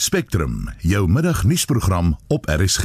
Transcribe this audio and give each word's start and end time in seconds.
Spectrum, 0.00 0.68
jou 0.78 1.08
middagnuusprogram 1.08 2.16
op 2.26 2.46
RSG. 2.48 2.84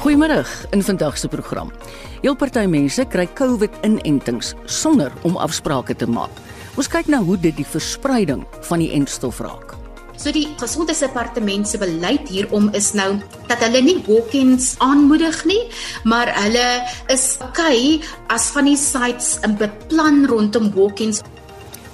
Goeiemôre 0.00 0.44
in 0.70 0.82
vandag 0.82 1.18
se 1.18 1.28
program. 1.28 1.72
Heel 2.20 2.36
party 2.36 2.66
mense 2.66 3.04
kry 3.08 3.28
COVID-inentings 3.32 4.54
sonder 4.64 5.12
om 5.22 5.36
afsprake 5.36 5.96
te 5.96 6.06
maak. 6.06 6.44
Ons 6.76 6.92
kyk 6.92 7.08
na 7.08 7.24
hoe 7.24 7.40
dit 7.40 7.56
die 7.56 7.66
verspreiding 7.66 8.44
van 8.68 8.84
die 8.84 8.92
entstof 8.92 9.40
raak. 9.40 9.81
So 10.22 10.30
die 10.30 10.46
gesondheidsdepartement 10.54 11.66
se 11.66 11.80
beleid 11.82 12.28
hierom 12.30 12.68
is 12.78 12.92
nou 12.94 13.16
dat 13.48 13.58
hulle 13.64 13.80
nie 13.82 13.96
walk-ins 14.06 14.76
aanmoedig 14.78 15.40
nie, 15.50 15.64
maar 16.06 16.30
hulle 16.36 16.66
is 17.10 17.24
okay 17.42 17.98
as 18.30 18.46
van 18.54 18.70
die 18.70 18.76
sites 18.78 19.40
'n 19.42 19.56
beplan 19.58 20.22
rondom 20.30 20.70
walk-ins. 20.76 21.24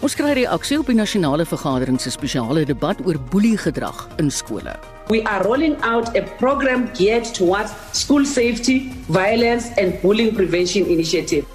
Ons 0.05 0.15
kry 0.15 0.35
reaksie 0.37 0.79
op 0.79 0.87
die 0.87 0.95
nasionale 0.95 1.47
vergadering 1.47 2.01
se 2.01 2.11
spesiale 2.11 2.66
debat 2.66 3.01
oor 3.07 3.16
boeliegedrag 3.30 4.09
in 4.19 4.30
skole. 4.30 4.77
We 5.09 5.24
are 5.24 5.43
rolling 5.45 5.80
out 5.80 6.15
a 6.15 6.23
program 6.37 6.91
geared 6.95 7.33
towards 7.35 7.73
school 7.93 8.27
safety, 8.27 8.93
violence 9.09 9.73
and 9.80 10.02
bullying 10.02 10.35
prevention 10.35 10.85
initiative. 10.87 11.47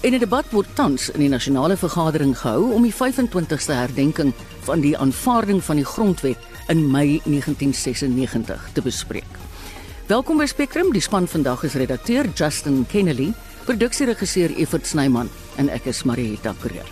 In 0.00 0.14
'n 0.14 0.18
debat 0.18 0.44
word 0.50 0.66
tans 0.74 1.10
in 1.10 1.20
die 1.20 1.28
nasionale 1.28 1.76
vergadering 1.76 2.38
gehou 2.38 2.72
om 2.72 2.82
die 2.82 2.94
25ste 2.94 3.72
herdenking 3.72 4.32
van 4.62 4.80
die 4.80 4.96
aanvaarding 4.98 5.62
van 5.64 5.76
die 5.76 5.84
grondwet 5.84 6.38
in 6.70 6.90
Mei 6.90 7.20
1996 7.24 8.68
te 8.72 8.82
bespreek. 8.82 9.38
Welkom 10.06 10.38
by 10.38 10.46
Spectrum, 10.46 10.92
die 10.92 11.02
span 11.02 11.28
vandag 11.28 11.62
is 11.66 11.74
redakteur 11.78 12.28
Justin 12.34 12.84
Kennedy, 12.86 13.32
produksieregisseur 13.64 14.54
Evert 14.56 14.86
Snyman 14.86 15.30
en 15.56 15.70
ek 15.72 15.86
is 15.90 16.02
Marieta 16.02 16.54
Kreer. 16.62 16.88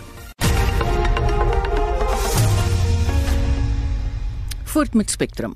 Voort 4.71 4.93
met 4.93 5.11
Spectrum. 5.11 5.53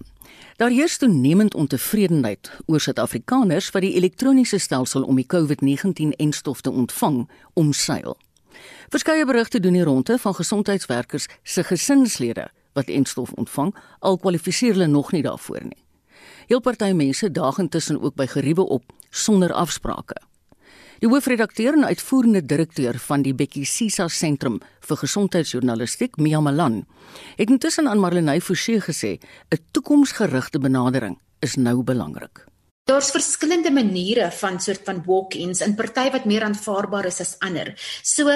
Daar 0.56 0.70
heers 0.72 0.98
toenemend 0.98 1.56
ontevredenheid 1.56 2.52
oor 2.66 2.80
Suid-Afrikaners 2.80 3.72
wat 3.76 3.84
die 3.84 3.96
elektroniese 3.96 4.60
stelsel 4.60 5.04
om 5.04 5.16
die 5.20 5.28
COVID-19-enstof 5.28 6.62
te 6.62 6.72
ontvang 6.72 7.26
omseil. 7.54 8.16
Verskeie 8.90 9.26
berigte 9.26 9.60
doen 9.60 9.74
die 9.74 9.84
ronde 9.84 10.18
van 10.18 10.36
gesondheidswerkers 10.36 11.28
se 11.44 11.64
gesinslede 11.64 12.50
wat 12.74 12.92
enstof 12.92 13.32
ontvang, 13.40 13.74
al 14.00 14.18
kwalifiseer 14.18 14.76
hulle 14.76 14.88
nog 14.88 15.12
nie 15.12 15.24
daarvoor 15.24 15.64
nie. 15.64 15.84
Heel 16.48 16.62
party 16.62 16.92
mense 16.92 17.32
daag 17.32 17.58
intussen 17.64 18.02
ook 18.02 18.16
by 18.16 18.28
geriewe 18.28 18.68
op 18.78 18.84
sonder 19.10 19.54
afsprake. 19.54 20.18
Die 21.00 21.10
hoofredakteur 21.12 21.76
en 21.76 21.86
uitvoerende 21.86 22.42
direkteur 22.46 23.00
van 23.08 23.24
die 23.26 23.34
Bekkie 23.36 23.66
Sisa 23.68 24.08
Sentrum 24.08 24.62
vir 24.88 24.98
Gesondheidsjournalistiek, 24.98 26.16
Mia 26.18 26.40
Malan, 26.40 26.86
het 27.36 27.50
intussen 27.50 27.90
aan 27.92 28.00
Marlenae 28.00 28.42
Forsie 28.42 28.80
gesê, 28.80 29.20
'n 29.52 29.60
toekomsgerigte 29.72 30.60
benadering 30.60 31.20
is 31.40 31.56
nou 31.56 31.84
belangrik. 31.84 32.46
Daar's 32.86 33.12
verskillende 33.12 33.72
maniere 33.72 34.32
van 34.32 34.60
soort 34.60 34.82
van 34.86 35.04
walk-ins 35.06 35.62
en 35.62 35.76
party 35.76 36.12
wat 36.12 36.26
meer 36.26 36.44
aanvaarbaar 36.44 37.06
is 37.06 37.20
as 37.20 37.36
ander. 37.40 37.74
So 38.04 38.30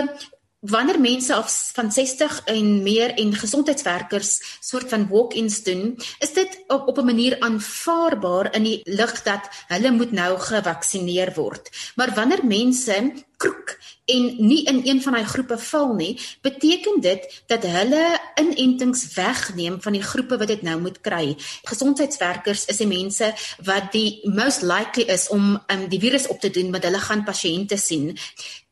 wanneer 0.60 1.00
mense 1.00 1.34
af 1.34 1.72
van 1.74 1.92
60 1.92 2.42
en 2.46 2.84
meer 2.84 3.14
en 3.14 3.36
gesondheidswerkers 3.36 4.58
soort 4.60 4.90
van 4.90 5.08
walk-ins 5.08 5.64
doen, 5.64 5.98
is 6.20 6.34
dit 6.34 6.64
op 6.68 6.88
op 6.88 6.98
'n 6.98 7.06
manier 7.06 7.40
aanvaarbaar 7.40 8.56
in 8.56 8.64
die 8.64 8.82
lig 8.84 9.24
dat 9.24 9.50
hulle 9.68 9.92
moet 9.92 10.12
nou 10.12 10.40
gevaksinereer 10.40 11.34
word. 11.36 11.70
Maar 11.96 12.14
wanneer 12.14 12.46
mense 12.46 13.12
kroek 13.40 13.78
en 14.10 14.26
nie 14.42 14.64
in 14.68 14.82
een 14.84 15.02
van 15.02 15.16
daai 15.16 15.26
groepe 15.30 15.58
val 15.58 15.94
nie, 15.94 16.14
beteken 16.42 17.02
dit 17.02 17.28
dat 17.52 17.64
hulle 17.64 18.04
inentings 18.42 19.06
wegneem 19.14 19.78
van 19.82 19.96
die 19.96 20.04
groepe 20.04 20.40
wat 20.42 20.50
dit 20.50 20.64
nou 20.66 20.80
moet 20.82 20.98
kry. 21.06 21.36
Gesondheidswerkers 21.70 22.66
is 22.74 22.82
die 22.82 22.90
mense 22.90 23.32
wat 23.68 23.92
die 23.94 24.20
most 24.34 24.66
likely 24.66 25.06
is 25.14 25.28
om 25.30 25.54
um, 25.56 25.86
die 25.92 26.02
virus 26.02 26.28
op 26.28 26.42
te 26.42 26.50
doen, 26.50 26.72
want 26.74 26.88
hulle 26.90 27.04
gaan 27.06 27.24
pasiënte 27.28 27.78
sien. 27.78 28.12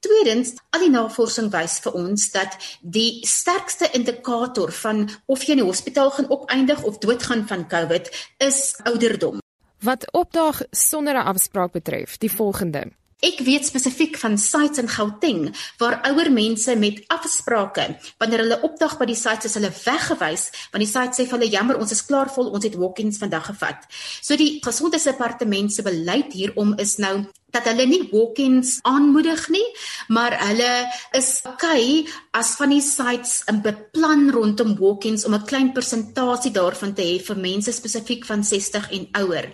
Tweedens, 0.03 0.53
al 0.73 0.87
die 0.87 0.93
navorsing 0.93 1.51
wys 1.53 1.79
vir 1.85 1.97
ons 1.97 2.29
dat 2.33 2.57
die 2.81 3.21
sterkste 3.27 3.89
indikator 3.97 4.71
van 4.83 5.05
of 5.25 5.45
jy 5.45 5.57
in 5.57 5.63
die 5.63 5.69
hospitaal 5.69 6.13
gaan 6.17 6.31
opeindig 6.33 6.83
of 6.83 6.97
doodgaan 7.03 7.47
van 7.47 7.67
COVID 7.69 8.09
is 8.43 8.61
ouderdom. 8.89 9.41
Wat 9.85 10.11
opdaag 10.11 10.61
sonder 10.71 11.13
'n 11.13 11.29
afspraak 11.33 11.71
betref, 11.71 12.17
die 12.17 12.31
volgende: 12.31 12.91
Ek 13.17 13.39
weet 13.41 13.65
spesifiek 13.65 14.13
van 14.21 14.35
sites 14.37 14.77
in 14.77 14.89
Gauteng 14.93 15.47
waar 15.81 15.95
ouer 16.05 16.27
mense 16.29 16.75
met 16.77 16.99
afsprake 17.09 17.87
wanneer 18.21 18.43
hulle 18.43 18.59
opdag 18.67 18.93
by 18.99 19.07
die 19.09 19.17
sites 19.17 19.49
is 19.49 19.55
hulle 19.57 19.71
weggewys 19.73 20.43
want 20.69 20.83
die 20.83 20.89
site 20.91 21.17
sê 21.17 21.25
vir 21.25 21.39
hulle 21.39 21.49
jammer 21.49 21.79
ons 21.81 21.95
is 21.95 22.03
klaar 22.05 22.29
vol 22.35 22.51
ons 22.53 22.67
het 22.67 22.77
walk-ins 22.77 23.17
vandag 23.17 23.49
gevat. 23.49 23.89
So 24.21 24.37
die 24.37 24.59
gesondheidsdepartement 24.61 25.73
se 25.73 25.81
beleid 25.87 26.37
hierom 26.37 26.75
is 26.77 26.99
nou 27.01 27.15
dat 27.55 27.67
hulle 27.69 27.85
nie 27.87 28.01
walk-ins 28.11 28.77
aanmoedig 28.87 29.47
nie, 29.49 29.65
maar 30.11 30.35
hulle 30.41 30.71
is 31.15 31.39
okay 31.47 32.03
as 32.35 32.55
van 32.59 32.73
die 32.75 32.83
sites 32.83 33.43
'n 33.47 33.61
beplan 33.63 34.29
rondom 34.31 34.75
walk-ins 34.79 35.25
om 35.25 35.33
'n 35.33 35.45
klein 35.45 35.71
persentasie 35.73 36.51
daarvan 36.51 36.93
te 36.93 37.01
hê 37.01 37.21
vir 37.23 37.37
mense 37.37 37.71
spesifiek 37.71 38.25
van 38.25 38.43
60 38.43 38.91
en 38.91 39.07
ouer. 39.11 39.45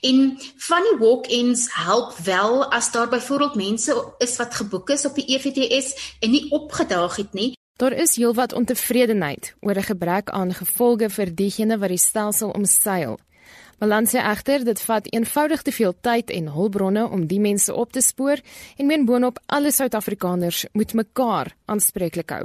En 0.00 0.38
van 0.56 0.82
die 0.82 0.98
walk-ins 0.98 1.68
help 1.70 2.16
wel 2.24 2.70
as 2.70 2.92
daar 2.92 3.08
byvoorbeeld 3.08 3.54
mense 3.54 4.14
is 4.18 4.36
wat 4.36 4.54
geboek 4.54 4.90
is 4.90 5.04
op 5.04 5.14
die 5.14 5.26
EVTS 5.26 6.16
en 6.20 6.30
nie 6.30 6.50
opgedaag 6.50 7.16
het 7.16 7.32
nie. 7.32 7.52
Daar 7.76 7.92
is 7.92 8.16
heelwat 8.16 8.52
ontevredenheid 8.52 9.54
oor 9.60 9.76
'n 9.76 9.82
gebrek 9.82 10.30
aan 10.30 10.54
gevolge 10.54 11.10
vir 11.10 11.34
diegene 11.34 11.78
wat 11.78 11.88
die 11.88 11.98
stelsel 11.98 12.50
omseil. 12.50 13.18
Malan 13.82 14.06
sê 14.06 14.20
egter 14.22 14.62
dit 14.62 14.80
vat 14.86 15.08
eenvoudig 15.10 15.62
te 15.66 15.72
veel 15.74 15.94
tyd 16.06 16.28
en 16.30 16.52
hulpbronne 16.54 17.02
om 17.16 17.24
die 17.26 17.40
mense 17.42 17.74
op 17.74 17.90
te 17.90 18.02
spoor 18.06 18.38
en 18.78 18.86
meen 18.86 19.06
boonop 19.08 19.40
alle 19.56 19.72
Suid-Afrikaners 19.74 20.68
moet 20.78 20.94
mekaar 20.94 21.50
aanspreeklik 21.66 22.30
hou. 22.30 22.44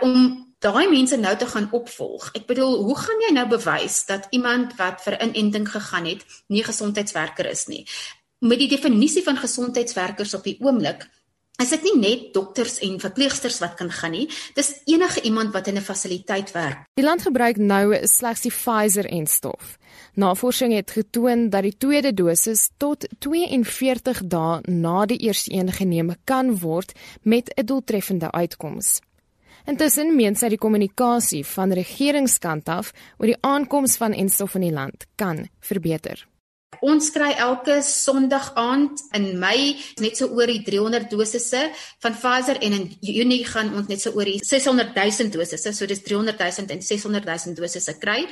Om 0.00 0.16
daai 0.64 0.88
mense 0.88 1.18
nou 1.20 1.34
te 1.36 1.50
gaan 1.50 1.68
opvolg. 1.76 2.30
Ek 2.40 2.48
bedoel, 2.48 2.78
hoe 2.88 2.96
gaan 3.02 3.20
jy 3.26 3.34
nou 3.36 3.44
bewys 3.52 3.98
dat 4.08 4.32
iemand 4.32 4.72
wat 4.80 5.04
vir 5.04 5.18
inenting 5.28 5.68
gegaan 5.68 6.08
het, 6.08 6.24
nie 6.48 6.64
gesondheidswerker 6.64 7.52
is 7.52 7.66
nie? 7.68 7.84
Met 8.40 8.64
die 8.64 8.72
definisie 8.72 9.26
van 9.28 9.36
gesondheidswerkers 9.36 10.32
op 10.40 10.48
die 10.48 10.56
oomblik 10.64 11.04
Is 11.58 11.72
dit 11.74 11.82
nie 11.88 11.96
net 11.98 12.26
dokters 12.36 12.76
en 12.86 13.00
verpleegsters 13.02 13.56
wat 13.58 13.72
kan 13.74 13.88
gaan 13.90 14.12
nie, 14.14 14.28
dis 14.54 14.68
enige 14.86 15.24
iemand 15.26 15.50
wat 15.50 15.66
in 15.66 15.76
'n 15.76 15.82
fasiliteit 15.82 16.52
werk. 16.54 16.84
Die 16.94 17.04
land 17.04 17.22
gebruik 17.22 17.56
nou 17.56 18.06
slegs 18.06 18.40
die 18.46 18.52
Pfizer-enstof. 18.54 19.74
Navorsing 20.18 20.72
het 20.74 20.90
getoon 20.90 21.44
dat 21.50 21.62
die 21.62 21.76
tweede 21.78 22.10
dosis 22.14 22.70
tot 22.76 23.04
42 23.22 24.24
dae 24.26 24.56
na 24.66 25.04
die 25.06 25.18
eerste 25.28 25.52
een 25.54 25.70
geneem 25.72 26.10
kan 26.26 26.56
word 26.58 26.90
met 27.22 27.52
'n 27.54 27.64
doeltreffende 27.64 28.30
uitkoms. 28.30 28.98
Intussen 29.64 30.16
meen 30.16 30.34
sy 30.34 30.48
die 30.48 30.58
kommunikasie 30.58 31.44
van 31.46 31.72
regeringskant 31.72 32.68
af 32.68 32.92
oor 33.18 33.26
die 33.26 33.40
aankoms 33.40 33.96
van 33.96 34.12
enstof 34.12 34.54
in 34.54 34.60
die 34.60 34.72
land 34.72 35.06
kan 35.14 35.48
verbeter. 35.60 36.26
Ons 36.80 37.10
kry 37.10 37.30
elke 37.32 37.82
Sondag 37.82 38.52
aand 38.54 39.00
in 39.12 39.38
Mei 39.38 39.76
net 40.00 40.16
so 40.16 40.26
oor 40.26 40.46
die 40.46 40.62
300 40.62 41.10
dosisse 41.10 41.70
van 42.02 42.14
Pfizer 42.14 42.60
en 42.60 42.72
in 42.72 42.96
Junie 43.00 43.44
gaan 43.44 43.74
ons 43.74 43.88
net 43.88 44.00
so 44.00 44.10
oor 44.10 44.24
die 44.24 44.38
600 44.44 44.94
000 44.94 45.30
dosisse, 45.30 45.72
so 45.72 45.86
dis 45.86 46.02
300 46.02 46.38
000 46.38 46.70
en 46.70 46.82
600 46.82 47.24
000 47.24 47.54
dosisse 47.54 47.98
kry. 47.98 48.26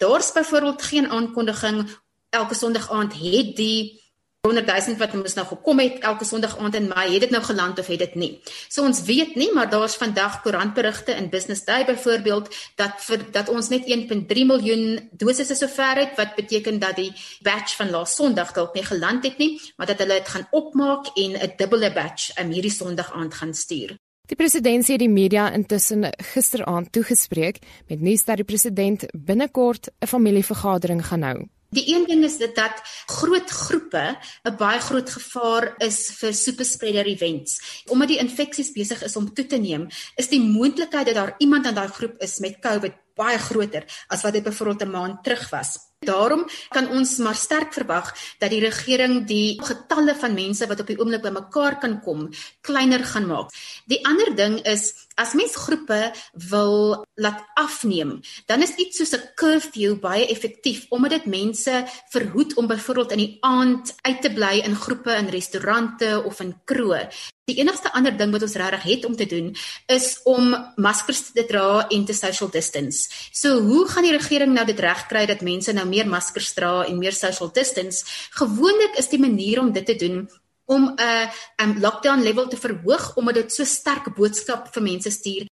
Daar's 0.00 0.32
byvoorbeeld 0.32 0.82
geen 0.82 1.10
aankondiging 1.10 1.88
elke 2.30 2.54
Sondag 2.54 2.90
aand 2.90 3.12
het 3.12 3.56
die 3.56 4.00
100 4.40 4.66
000 4.86 4.96
wat 4.96 5.14
ons 5.14 5.34
nou 5.36 5.46
gekom 5.46 5.78
het 5.78 5.98
elke 5.98 6.24
Sondag 6.24 6.54
aand 6.58 6.74
in 6.74 6.88
Mei, 6.88 7.12
het 7.12 7.20
dit 7.26 7.30
nou 7.30 7.42
geland 7.44 7.78
of 7.78 7.86
het 7.92 7.98
dit 7.98 8.14
nie? 8.14 8.30
So 8.68 8.82
ons 8.88 9.02
weet 9.04 9.34
nie, 9.36 9.50
maar 9.52 9.68
daar's 9.70 9.98
vandag 10.00 10.40
koerantberigte 10.40 11.12
in 11.12 11.28
Business 11.28 11.64
Day 11.64 11.84
byvoorbeeld 11.84 12.48
dat 12.80 13.04
vir 13.04 13.28
dat 13.30 13.52
ons 13.52 13.68
net 13.68 13.84
1.3 13.84 14.48
miljoen 14.48 15.08
dosisse 15.12 15.54
sover 15.54 16.00
het 16.06 16.16
wat 16.16 16.34
beteken 16.34 16.80
dat 16.80 16.96
die 16.96 17.12
batch 17.44 17.76
van 17.76 17.90
laas 17.90 18.16
Sondag 18.16 18.56
dalk 18.56 18.74
nie 18.74 18.88
geland 18.88 19.24
het 19.28 19.36
nie, 19.38 19.60
maar 19.76 19.92
dat 19.92 19.98
hulle 20.00 20.22
dit 20.22 20.28
gaan 20.28 20.48
opmaak 20.50 21.12
en 21.14 21.36
'n 21.36 21.56
dubbele 21.56 21.92
batch 21.92 22.38
um, 22.40 22.50
hierdie 22.50 22.72
Sondag 22.72 23.12
aand 23.12 23.34
gaan 23.34 23.54
stuur. 23.54 23.98
Die 24.30 24.38
president 24.38 24.86
het 24.86 25.00
die 25.02 25.10
media 25.10 25.48
intussen 25.50 26.04
gisteraand 26.32 26.92
toegespreek 26.94 27.56
met 27.88 28.00
nuus 28.00 28.22
dat 28.28 28.38
die 28.38 28.46
president 28.46 29.02
binnekort 29.10 29.88
'n 29.98 30.06
familievergadering 30.06 31.02
gaan 31.06 31.22
hou. 31.22 31.48
Die 31.70 31.94
een 31.94 32.06
ding 32.06 32.24
is 32.24 32.36
dit 32.36 32.54
dat 32.54 32.82
groot 33.06 33.50
groepe 33.50 34.18
'n 34.42 34.56
baie 34.56 34.80
groot 34.80 35.10
gevaar 35.10 35.74
is 35.78 36.10
vir 36.18 36.34
superspreader 36.34 37.06
events. 37.06 37.82
Omdat 37.86 38.08
die 38.08 38.18
infeksies 38.18 38.72
besig 38.72 39.02
is 39.02 39.16
om 39.16 39.34
toe 39.34 39.46
te 39.46 39.56
neem, 39.56 39.88
is 40.16 40.28
die 40.28 40.40
moontlikheid 40.40 41.06
dat 41.06 41.14
daar 41.14 41.34
iemand 41.38 41.66
in 41.66 41.74
daai 41.74 41.88
groep 41.88 42.14
is 42.18 42.38
met 42.38 42.58
COVID 42.60 42.92
baie 43.16 43.38
groter 43.38 43.84
as 44.08 44.22
wat 44.22 44.32
dit 44.32 44.44
byvoorbeeld 44.44 44.82
'n 44.82 44.90
maand 44.90 45.24
terug 45.24 45.50
was. 45.50 45.90
Daarom 46.00 46.46
kan 46.72 46.88
ons 46.88 47.18
maar 47.20 47.36
sterk 47.36 47.74
verwag 47.76 48.14
dat 48.40 48.48
die 48.50 48.62
regering 48.64 49.26
die 49.28 49.60
getalle 49.60 50.14
van 50.16 50.32
mense 50.32 50.64
wat 50.66 50.80
op 50.80 50.88
die 50.88 50.96
oomblik 50.96 51.20
bymekaar 51.20 51.76
kan 51.78 51.98
kom 52.00 52.30
kleiner 52.64 53.04
gaan 53.04 53.26
maak. 53.28 53.52
Die 53.84 54.00
ander 54.08 54.32
ding 54.36 54.56
is 54.64 54.94
as 55.20 55.34
mens 55.36 55.58
groepe 55.60 56.14
wil 56.48 57.04
laat 57.20 57.44
afneem, 57.60 58.22
dan 58.48 58.64
is 58.64 58.72
iets 58.80 58.96
soos 58.96 59.12
'n 59.12 59.28
curfew 59.36 60.00
baie 60.00 60.24
effektief 60.26 60.86
omdat 60.88 61.10
dit 61.10 61.26
mense 61.26 61.84
verhoed 62.08 62.56
om 62.56 62.66
byvoorbeeld 62.66 63.12
in 63.12 63.18
die 63.18 63.36
aand 63.40 63.94
uit 64.00 64.22
te 64.22 64.32
bly 64.32 64.64
in 64.64 64.74
groepe 64.74 65.12
in 65.12 65.28
restaurante 65.28 66.22
of 66.24 66.40
in 66.40 66.56
kroë. 66.64 67.10
Die 67.50 67.58
enigste 67.58 67.90
ander 67.98 68.14
ding 68.14 68.30
wat 68.30 68.44
ons 68.46 68.54
regtig 68.60 68.84
het 68.86 69.06
om 69.08 69.16
te 69.18 69.26
doen 69.26 69.48
is 69.90 70.20
om 70.30 70.52
maskers 70.78 71.32
te 71.34 71.44
dra 71.48 71.86
en 71.90 72.04
te 72.06 72.14
social 72.14 72.50
distance. 72.54 73.08
So 73.34 73.58
hoe 73.66 73.86
gaan 73.90 74.06
die 74.06 74.14
regering 74.14 74.54
nou 74.54 74.66
dit 74.68 74.78
regkry 74.78 75.24
dat 75.26 75.42
mense 75.42 75.74
nou 75.74 75.86
meer 75.90 76.06
maskers 76.08 76.52
dra 76.54 76.84
en 76.86 77.00
meer 77.02 77.16
social 77.16 77.50
distance? 77.54 78.04
Gewoonlik 78.38 79.00
is 79.02 79.10
die 79.10 79.18
manier 79.18 79.62
om 79.64 79.72
dit 79.74 79.86
te 79.86 79.98
doen 79.98 80.28
om 80.70 80.94
'n 80.94 81.30
um, 81.62 81.78
lockdown 81.80 82.22
level 82.22 82.46
te 82.48 82.56
verhoog 82.56 83.16
omdat 83.16 83.34
dit 83.34 83.52
so 83.52 83.64
sterk 83.64 84.14
boodskap 84.14 84.68
vir 84.74 84.82
mense 84.82 85.10
stuur. 85.10 85.48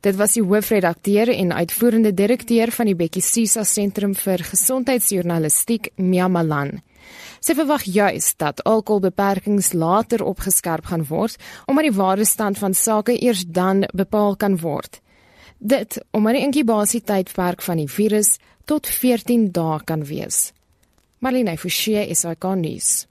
Dit 0.00 0.16
was 0.16 0.32
die 0.32 0.42
hoofredakteur 0.42 1.28
en 1.28 1.52
uitvoerende 1.52 2.14
direkteur 2.14 2.70
van 2.70 2.86
die 2.86 2.94
Bekkie 2.94 3.22
Sisa 3.22 3.64
Sentrum 3.64 4.14
vir 4.14 4.38
Gesondheidsjournalistiek, 4.38 5.90
Mia 5.96 6.28
Malan. 6.28 6.80
Sy 7.40 7.54
verwag 7.58 7.84
juis 7.88 8.34
dat 8.36 8.62
alkoholbeperkings 8.68 9.72
later 9.72 10.24
opgeskerp 10.24 10.90
gaan 10.92 11.06
word 11.08 11.36
omdat 11.66 11.88
die 11.88 11.96
ware 11.96 12.24
stand 12.24 12.58
van 12.58 12.74
sake 12.74 13.16
eers 13.18 13.44
dan 13.46 13.86
bepaal 13.92 14.36
kan 14.36 14.58
word. 14.60 15.00
Dit 15.58 16.00
omdat 16.10 16.38
die 16.38 16.44
inkubasietydperk 16.46 17.62
van 17.62 17.76
die 17.76 17.88
virus 17.88 18.38
tot 18.64 18.86
14 18.86 19.50
dae 19.52 19.80
kan 19.84 20.04
wees. 20.04 20.52
Marlene 21.20 21.56
Forsie 21.58 22.00
is 22.08 22.24
hy 22.24 22.34
kan 22.38 22.60
nuus. 22.60 23.06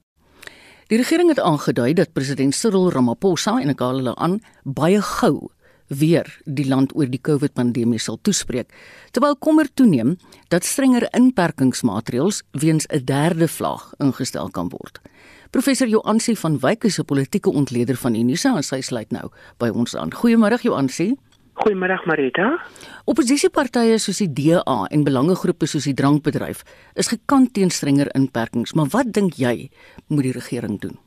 Die 0.89 0.97
regering 0.97 1.30
het 1.30 1.39
aangedui 1.39 1.94
dat 1.94 2.13
president 2.13 2.56
Cyril 2.57 2.89
Ramaphosa 2.89 3.59
en 3.62 3.69
ek 3.69 3.81
haal 3.86 4.00
hulle 4.01 4.15
aan 4.18 4.39
baie 4.65 5.01
gou 5.06 5.51
weer 5.89 6.30
die 6.45 6.68
land 6.68 6.95
oor 6.95 7.09
die 7.09 7.21
COVID-pandemie 7.21 8.00
sal 8.00 8.19
toespreek, 8.21 8.71
terwyl 9.12 9.36
kommer 9.41 9.68
toeneem 9.74 10.15
dat 10.53 10.65
strenger 10.65 11.07
inperkingsmaatreëls 11.18 12.44
weens 12.51 12.86
'n 12.88 13.06
derde 13.06 13.47
vlaag 13.47 13.94
ingestel 14.00 14.50
kan 14.50 14.69
word. 14.69 15.01
Professor 15.50 15.88
Joansi 15.88 16.36
van 16.36 16.59
Wyk 16.59 16.83
is 16.83 17.00
'n 17.00 17.06
politieke 17.06 17.50
ontleder 17.50 17.95
van 17.95 18.15
Unisa 18.15 18.56
en 18.56 18.63
sy 18.63 18.81
sluit 18.81 19.12
nou 19.12 19.31
by 19.57 19.69
ons 19.69 19.95
aan. 19.95 20.13
Goeiemôre 20.13 20.62
Joansi. 20.62 21.15
Goeiemôre 21.53 22.06
Marita. 22.06 22.65
Opposisiepartye 23.06 23.97
soos 23.97 24.18
die 24.18 24.33
DA 24.33 24.86
en 24.91 25.03
belangegroepe 25.03 25.65
soos 25.65 25.83
die 25.83 25.94
drankbedryf 25.94 26.63
is 26.95 27.07
gekant 27.07 27.53
teen 27.53 27.69
strenger 27.69 28.07
inperkings, 28.15 28.74
maar 28.74 28.88
wat 28.88 29.12
dink 29.12 29.33
jy 29.33 29.69
moet 30.07 30.24
die 30.24 30.31
regering 30.31 30.80
doen? 30.80 30.97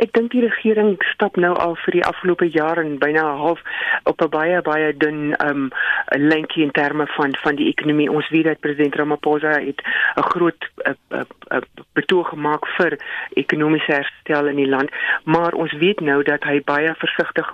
Ek 0.00 0.12
dink 0.16 0.30
die 0.32 0.40
regering 0.40 0.94
stap 1.12 1.36
nou 1.36 1.52
al 1.60 1.74
vir 1.84 1.98
die 1.98 2.04
afgelope 2.08 2.48
jaar 2.48 2.80
en 2.80 2.98
byna 2.98 3.24
half 3.36 3.60
op 4.08 4.22
'n 4.22 4.30
baie 4.32 4.62
baie 4.62 4.92
dun 4.96 5.34
um 5.44 5.70
linkie 6.16 6.62
in 6.64 6.72
terme 6.72 7.06
van 7.16 7.36
van 7.42 7.56
die 7.56 7.68
ekonomie. 7.68 8.10
Ons 8.10 8.28
weet 8.30 8.44
dat 8.44 8.60
president 8.60 8.94
Ramaphosa 8.94 9.52
het 9.60 9.82
'n 10.16 10.28
groot 10.32 10.70
uh, 10.88 10.94
uh, 11.12 11.24
uh, 11.52 11.60
betoog 11.92 12.28
gemaak 12.28 12.66
vir 12.66 12.98
ekonomiese 13.34 13.92
herstel 13.92 14.46
in 14.46 14.56
die 14.56 14.68
land, 14.68 14.90
maar 15.24 15.52
ons 15.52 15.72
weet 15.72 16.00
nou 16.00 16.22
dat 16.22 16.44
hy 16.44 16.62
baie 16.64 16.94
versigtig 16.94 17.52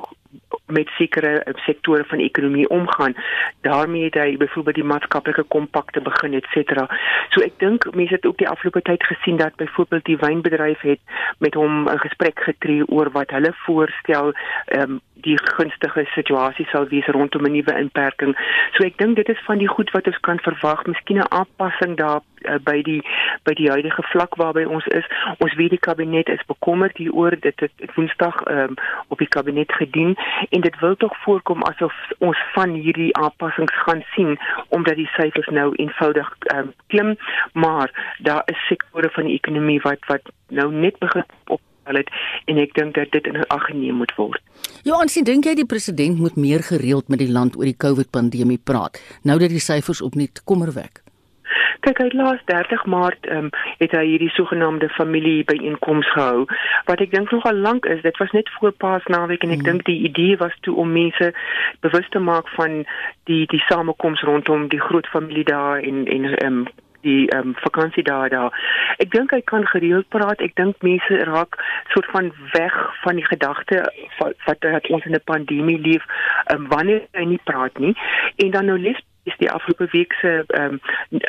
met 0.67 0.88
sekere 0.88 1.44
sektore 1.55 2.05
van 2.05 2.19
die 2.19 2.27
ekonomie 2.27 2.69
omgaan. 2.69 3.15
daarmee 3.61 4.05
het 4.05 4.15
hy 4.15 4.37
byvoorbeeld 4.37 4.75
die 4.75 4.85
maatskaplike 4.85 5.43
kompakte 5.43 6.00
begin 6.00 6.35
et 6.35 6.47
cetera. 6.55 6.87
So 7.31 7.43
ek 7.43 7.59
dink 7.59 7.87
mense 7.94 8.15
het 8.15 8.27
ook 8.27 8.38
die 8.38 8.49
afgelope 8.49 8.83
tyd 8.83 9.03
gesien 9.05 9.37
dat 9.37 9.56
byvoorbeeld 9.56 10.05
die 10.05 10.17
wynbedryf 10.17 10.81
het 10.81 11.00
met 11.38 11.55
hom 11.55 11.88
'n 11.88 11.99
gesprek 11.99 12.41
getree 12.41 12.87
oor 12.87 13.11
wat 13.11 13.31
hulle 13.31 13.53
voorstel 13.67 14.33
ehm 14.67 14.91
um, 14.91 15.00
die 15.27 15.38
gunstige 15.56 16.05
situasie 16.15 16.67
sal 16.71 16.87
wees 16.89 17.06
rondom 17.06 17.47
'n 17.47 17.53
nuwe 17.53 17.75
inperking. 17.79 18.37
So 18.73 18.85
ek 18.85 18.99
dink 18.99 19.17
dit 19.17 19.29
is 19.29 19.44
van 19.44 19.59
die 19.59 19.69
goed 19.69 19.91
wat 19.91 20.06
ons 20.06 20.21
kan 20.21 20.39
verwag, 20.39 20.87
miskien 20.87 21.19
'n 21.19 21.31
aanpassing 21.31 21.97
daar 21.97 22.21
uh, 22.44 22.59
by 22.62 22.82
die 22.82 23.03
by 23.43 23.55
die 23.55 23.71
huidige 23.71 24.03
vlak 24.03 24.35
waarby 24.35 24.65
ons 24.65 24.87
is. 24.87 25.06
Ons 25.39 25.55
weet 25.55 25.71
die 25.71 25.87
kabinet 25.89 26.29
is 26.29 26.44
bekommerd 26.47 26.97
hieroor 26.97 27.37
dit 27.41 27.61
het, 27.61 27.73
Woensdag 27.94 28.37
um, 28.50 28.75
op 29.09 29.19
die 29.19 29.29
kabinet 29.29 29.73
gedien 29.73 30.17
en 30.49 30.61
dit 30.61 30.78
wil 30.81 30.96
tog 30.96 31.17
voorkom 31.25 31.62
asof 31.62 31.94
ons 32.19 32.38
van 32.55 32.75
hierdie 32.75 33.12
aanpassings 33.17 33.82
gaan 33.84 34.02
sien 34.14 34.37
omdat 34.69 34.96
die 35.00 35.11
syfers 35.17 35.49
nou 35.49 35.75
eenvoudig 35.75 36.32
um, 36.55 36.73
klim, 36.87 37.14
maar 37.52 38.17
daar 38.19 38.43
is 38.46 38.67
sektore 38.69 39.11
van 39.11 39.25
die 39.31 39.38
ekonomie 39.38 39.81
wat 39.81 40.11
wat 40.11 40.34
nou 40.49 40.73
net 40.73 40.99
begin 40.99 41.25
op 41.46 41.61
hulle 41.87 42.02
en 42.50 42.58
ek 42.58 42.75
dink 42.75 42.94
dat 42.99 43.12
dit 43.14 43.26
in 43.31 43.43
ag 43.46 43.67
geneem 43.70 44.00
moet 44.02 44.12
word. 44.19 44.43
Ja, 44.87 44.99
ons 44.99 45.14
dink 45.28 45.46
jy 45.46 45.55
die 45.58 45.69
president 45.69 46.19
moet 46.19 46.37
meer 46.37 46.64
gereeld 46.67 47.08
met 47.12 47.22
die 47.22 47.31
land 47.31 47.56
oor 47.58 47.69
die 47.69 47.79
COVID 47.79 48.11
pandemie 48.11 48.58
praat 48.58 49.00
nou 49.22 49.38
dat 49.38 49.55
die 49.55 49.62
syfers 49.62 50.02
opnuut 50.02 50.43
kommerwek. 50.44 51.06
Kyk, 51.87 52.00
hy 52.03 52.17
laas 52.19 52.41
30 52.50 52.83
Maart 52.91 53.27
ehm 53.31 53.44
um, 53.47 53.50
het 53.79 53.93
hy 53.94 54.00
hierdie 54.09 54.31
sogenaamde 54.35 54.88
familie 54.97 55.44
byeenkoms 55.47 56.09
gehou 56.17 56.49
wat 56.88 57.03
ek 57.05 57.12
dink 57.12 57.31
nogal 57.31 57.61
lank 57.67 57.87
is. 57.87 58.03
Dit 58.03 58.19
was 58.19 58.33
net 58.35 58.50
voor 58.56 58.73
Paasnaweek 58.85 59.47
en 59.47 59.55
ek 59.55 59.62
mm. 59.62 59.69
dink 59.69 59.85
die 59.87 60.00
idee 60.09 60.35
was 60.43 60.56
toe 60.67 60.75
om 60.83 60.91
mense 60.97 61.31
bewus 61.87 62.11
te 62.11 62.19
maak 62.19 62.50
van 62.59 62.83
die 63.31 63.44
die 63.55 63.62
samekoms 63.69 64.27
rondom 64.27 64.67
die 64.75 64.83
groot 64.83 65.06
familie 65.15 65.47
daar 65.47 65.79
en 65.79 66.03
en 66.11 66.29
ehm 66.33 66.59
um, 66.59 66.67
die 67.06 67.31
ehm 67.31 67.55
um, 67.55 67.56
vakansie 67.62 68.03
daar. 68.03 68.35
Ek 68.99 69.15
dink 69.15 69.31
hy 69.31 69.43
kan 69.47 69.67
gereeld 69.71 70.11
praat. 70.11 70.43
Ek 70.43 70.59
dink 70.59 70.82
mense 70.82 71.25
raak 71.31 71.55
soort 71.94 72.11
van 72.11 72.32
weg 72.59 72.77
van 73.05 73.21
die 73.21 73.31
gedagte 73.31 73.85
wat, 74.19 74.59
wat 74.75 74.91
ons 74.91 75.06
in 75.06 75.15
'n 75.15 75.29
pandemie 75.31 75.79
leef, 75.79 76.03
um, 76.50 76.67
wanneer 76.69 77.06
hy 77.12 77.31
nie 77.35 77.44
praat 77.44 77.79
nie. 77.79 77.94
En 78.43 78.50
dan 78.50 78.67
nou 78.67 78.79
lees 78.79 78.99
is 79.26 79.37
die 79.43 79.50
afgelope 79.50 79.88
week 79.90 80.12
se 80.20 80.44
ehm 80.46 80.78
um, 80.78 80.81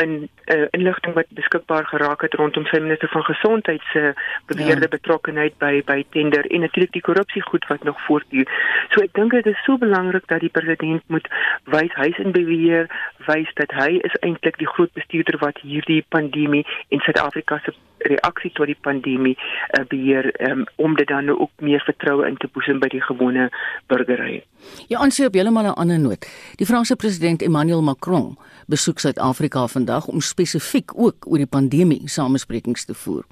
in 0.04 0.30
uh, 0.56 0.68
inligting 0.78 1.14
wat 1.14 1.30
beskikbaar 1.40 1.86
geraak 1.86 2.22
het 2.22 2.34
rondom 2.34 2.66
sy 2.70 2.80
minister 2.84 3.10
van 3.10 3.24
gesondheid 3.24 3.82
se 3.94 4.14
beweerde 4.46 4.88
ja. 4.90 4.94
betrokkeheid 4.98 5.58
by 5.64 5.82
by 5.86 6.06
tender 6.16 6.46
en 6.46 6.66
natuurlik 6.66 6.94
die 6.94 7.06
korrupsie 7.10 7.42
goed 7.50 7.68
wat 7.68 7.84
nog 7.84 8.02
voortduur. 8.06 8.48
So 8.94 9.02
ek 9.02 9.14
dink 9.18 9.34
dit 9.38 9.50
is 9.54 9.64
so 9.66 9.78
belangrik 9.82 10.28
dat 10.28 10.46
die 10.46 10.54
president 10.60 11.04
moet 11.08 11.28
wys 11.74 11.94
hy's 11.98 12.22
in 12.22 12.32
beheer, 12.38 12.88
wys 13.26 13.50
dat 13.62 13.74
hy 13.82 13.98
is 14.10 14.22
eintlik 14.22 14.62
die 14.62 14.72
groot 14.76 14.94
bestuurder 14.94 15.42
wat 15.44 15.62
hierdie 15.66 16.04
pandemie 16.14 16.66
in 16.94 17.02
Suid-Afrika 17.06 17.62
se 17.66 17.74
reaksie 17.98 18.52
tot 18.54 18.70
die 18.70 18.78
pandemie 18.82 19.36
uh, 19.38 19.84
beheer 19.90 20.30
um, 20.50 20.66
om 20.76 20.96
dit 20.96 21.08
dan 21.08 21.30
ook 21.30 21.52
meer 21.62 21.82
vertroue 21.86 22.28
in 22.28 22.38
te 22.38 22.50
boesem 22.54 22.80
by 22.80 22.90
die 22.94 23.02
gewone 23.02 23.50
burgery. 23.92 24.44
Ja, 24.92 25.02
ons 25.02 25.16
sien 25.16 25.28
op 25.28 25.34
heeltemal 25.38 25.72
'n 25.72 25.80
ander 25.82 26.00
noot. 26.00 26.28
Die 26.56 26.66
Franse 26.66 26.96
president 26.96 27.42
Emmanuel 27.42 27.82
Macron 27.88 28.36
besoek 28.68 29.00
Suid-Afrika 29.00 29.66
vandag 29.72 30.08
om 30.12 30.22
spesifiek 30.22 30.92
ook 30.96 31.28
oor 31.28 31.42
die 31.42 31.50
pandemie 31.50 32.04
samesprekings 32.12 32.86
te 32.86 32.96
voer. 32.96 33.24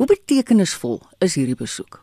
Hoe 0.00 0.08
betekenisvol 0.08 1.02
is 1.20 1.36
hierdie 1.36 1.58
besoek? 1.58 2.00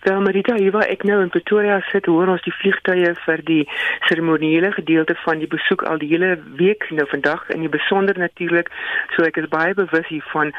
Wel 0.00 0.20
Marita, 0.20 0.54
hier 0.56 0.72
waar 0.72 0.88
ek 0.88 1.02
nou 1.04 1.18
in 1.20 1.28
Pretoria 1.28 1.74
sit, 1.90 2.06
hoor 2.08 2.30
ons 2.32 2.44
die 2.46 2.54
vliegtye 2.56 3.10
vir 3.20 3.42
die 3.44 3.64
seremoniële 4.08 4.70
gedeelte 4.72 5.12
van 5.26 5.42
die 5.42 5.48
besoek 5.52 5.82
al 5.84 6.00
die 6.00 6.08
hele 6.08 6.30
week 6.56 6.86
nou 6.96 7.04
vandag 7.10 7.42
en 7.52 7.60
die 7.60 7.68
besonder 7.68 8.16
natuurlik, 8.16 8.70
so 9.12 9.28
ek 9.28 9.36
is 9.42 9.50
baie 9.52 9.76
bewus 9.76 10.08
hiervan. 10.08 10.54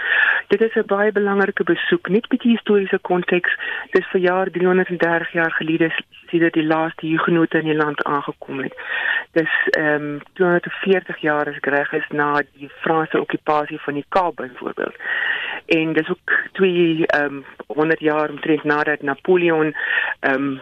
Dit 0.53 0.62
is 0.62 0.77
'n 0.77 0.86
baie 0.86 1.12
belangrike 1.12 1.65
besoek, 1.65 2.10
net 2.10 2.29
met 2.29 2.41
die 2.45 2.53
historiese 2.53 3.00
konteks. 3.01 3.57
Dis 3.98 4.05
vir 4.13 4.21
jaar 4.21 4.51
330 4.51 5.33
jaar 5.33 5.51
gelede 5.57 5.89
sedert 6.29 6.53
die 6.53 6.67
laaste 6.67 7.07
hugenote 7.07 7.57
in 7.57 7.65
die 7.65 7.81
land 7.83 8.03
aangekom 8.03 8.60
het. 8.60 8.77
Dis 9.31 9.53
ehm 9.71 10.21
um, 10.21 10.21
240 10.33 11.17
jaar 11.17 11.48
as 11.50 11.57
reg 11.62 11.93
is 11.93 12.07
na 12.10 12.43
die 12.53 12.69
Franse 12.83 13.19
okupasie 13.19 13.79
van 13.81 13.93
die 13.93 14.05
Kaap 14.10 14.36
byvoorbeeld. 14.36 14.95
En 15.65 15.93
dis 15.93 16.10
ook 16.10 16.31
2 16.51 17.05
ehm 17.05 17.25
um, 17.25 17.45
100 17.67 18.00
jaar 18.00 18.29
omtrent 18.29 18.63
nadat 18.63 19.01
Napoleon 19.01 19.30
ehm 19.38 19.73
um, 20.23 20.61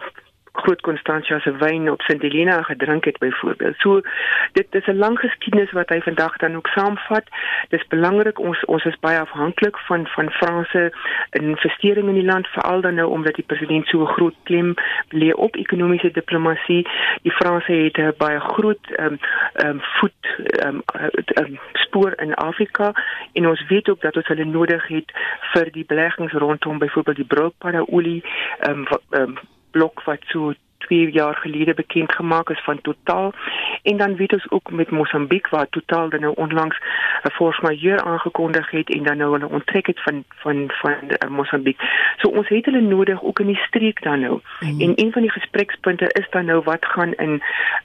groot 0.60 0.80
Constantia 0.80 1.38
se 1.40 1.52
wyn 1.56 1.90
op 1.90 2.02
St 2.02 2.22
Helena 2.22 2.62
gedrink 2.62 3.04
het 3.04 3.18
byvoorbeeld. 3.18 3.76
So 3.78 4.00
dit 4.52 4.66
is 4.70 4.86
'n 4.86 4.96
lang 4.96 5.18
geskiedenis 5.18 5.72
wat 5.72 5.88
hy 5.88 6.00
vandag 6.00 6.36
dan 6.36 6.56
ook 6.56 6.68
saamvat. 6.68 7.24
Dis 7.68 7.86
belangrik 7.86 8.38
ons 8.38 8.64
ons 8.64 8.84
is 8.84 8.98
baie 9.00 9.18
afhanklik 9.18 9.78
van 9.78 10.06
van 10.06 10.30
Franse 10.30 10.92
investering 11.30 12.08
in 12.08 12.14
die 12.14 12.30
land 12.32 12.46
veral 12.46 12.80
dan 12.80 12.94
nou 12.94 13.08
omdat 13.10 13.34
die 13.34 13.44
president 13.44 13.86
so 13.86 14.06
groot 14.06 14.34
klem 14.42 14.74
lê 15.08 15.32
op 15.32 15.56
ekonomiese 15.56 16.10
diplomatie. 16.10 16.88
Die 17.22 17.32
Franse 17.32 17.72
het 17.72 17.96
'n 17.98 18.14
baie 18.16 18.40
groot 18.40 18.84
ehm 18.96 19.06
um, 19.06 19.18
um, 19.64 19.80
voet 19.80 20.22
ehm 20.46 20.80
um, 21.34 21.58
spoor 21.72 22.12
in 22.16 22.34
Afrika 22.34 22.92
en 23.32 23.48
ons 23.48 23.66
weet 23.66 23.88
ook 23.90 24.00
dat 24.00 24.16
ons 24.16 24.26
hulle 24.26 24.44
nodig 24.44 24.86
het 24.86 25.12
vir 25.52 25.72
die 25.72 25.84
beleggings 25.84 26.32
rondom 26.32 26.78
byvoorbeeld 26.78 27.16
die 27.16 27.32
broodpadda 27.34 27.84
olie 27.86 28.24
ehm 28.58 28.86
um, 29.10 29.20
um, 29.20 29.38
blok 29.70 30.02
wat 30.02 30.22
so 30.26 30.52
2 30.80 31.10
jaar 31.10 31.34
gelede 31.34 31.74
bekend 31.74 32.12
gemaak 32.12 32.50
is 32.50 32.62
van 32.64 32.80
Total 32.80 33.32
en 33.82 33.96
dan 33.96 34.16
weet 34.16 34.32
ons 34.32 34.50
ook 34.50 34.70
met 34.70 34.90
Mosambiek 34.90 35.48
waar 35.48 35.68
Total 35.68 36.08
dan 36.08 36.20
nou 36.20 36.34
onlangs 36.36 36.78
'n 37.22 37.30
force 37.30 37.60
majeure 37.62 38.04
aangekondig 38.04 38.70
het 38.70 38.90
en 38.94 39.02
dan 39.02 39.16
nou 39.16 39.32
hulle 39.32 39.48
onttrek 39.48 39.86
het 39.86 40.02
van 40.02 40.24
van 40.28 40.64
van 40.68 40.94
uh, 41.08 41.28
Mosambiek. 41.28 41.80
So 42.16 42.28
ons 42.28 42.48
het 42.48 42.64
hulle 42.64 42.80
nodig 42.80 43.22
ook 43.22 43.38
in 43.40 43.46
die 43.46 43.62
streek 43.66 44.02
dan 44.02 44.20
nou. 44.20 44.40
Mm. 44.60 44.80
En 44.80 44.92
een 44.94 45.12
van 45.12 45.22
die 45.22 45.30
gesprekspunte 45.30 46.06
is 46.06 46.26
dan 46.30 46.44
nou 46.44 46.62
wat 46.64 46.86
gaan 46.86 47.12
in 47.12 47.42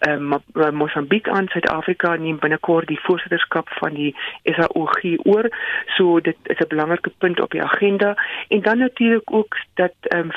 uh, 0.08 0.70
Mosambiek 0.72 1.30
aan 1.30 1.48
Suid-Afrika 1.48 2.16
neem 2.16 2.40
binnekort 2.40 2.88
die 2.88 3.00
voorsitterskap 3.02 3.70
van 3.70 3.94
die 3.94 4.16
SAOG 4.44 5.02
oor. 5.24 5.50
So 5.86 6.20
dit 6.20 6.38
is 6.44 6.58
'n 6.58 6.68
belangrike 6.68 7.12
punt 7.18 7.42
op 7.42 7.52
die 7.52 7.64
agenda 7.64 8.16
en 8.48 8.62
dan 8.62 8.78
natuurlik 8.78 9.32
ook 9.32 9.58
dat 9.74 9.94
um, 10.16 10.32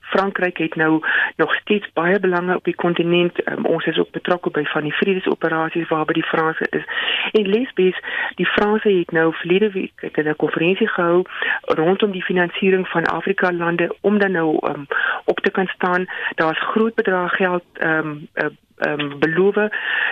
Frankryk 0.00 0.56
het 0.56 0.74
nou 0.74 1.02
nog 1.36 1.54
steeds 1.54 1.87
baie 1.92 2.20
belange 2.20 2.56
op 2.56 2.64
die 2.64 2.74
kontinent. 2.74 3.48
Um, 3.48 3.66
ons 3.66 3.86
is 3.86 3.98
ook 3.98 4.10
betrokke 4.10 4.50
by 4.50 4.64
van 4.64 4.82
die 4.82 4.94
vredesoperasies 4.94 5.88
waarby 5.88 6.12
die 6.12 6.26
Franse 6.26 6.66
is. 6.70 6.84
En 7.32 7.48
Lesbies, 7.48 7.98
die 8.34 8.46
Franse 8.46 8.88
het 8.88 9.10
nou 9.10 9.34
verlede 9.34 9.70
week 9.70 10.10
'n 10.16 10.36
konferensie 10.36 10.88
gehou 10.88 11.24
rondom 11.62 12.10
die 12.10 12.24
finansiering 12.24 12.88
van 12.88 13.04
Afrika 13.04 13.52
lande 13.52 13.96
om 14.00 14.18
dan 14.18 14.32
nou 14.32 14.58
um, 14.68 14.86
op 15.24 15.38
te 15.40 15.50
kan 15.50 15.66
staan. 15.66 16.06
Daar's 16.34 16.60
groot 16.60 16.94
bedrag 16.94 17.32
geld 17.32 17.64
ehm 17.72 17.98
um, 17.98 18.28
ehm 18.34 19.00
um, 19.00 19.18
beloof 19.18 19.54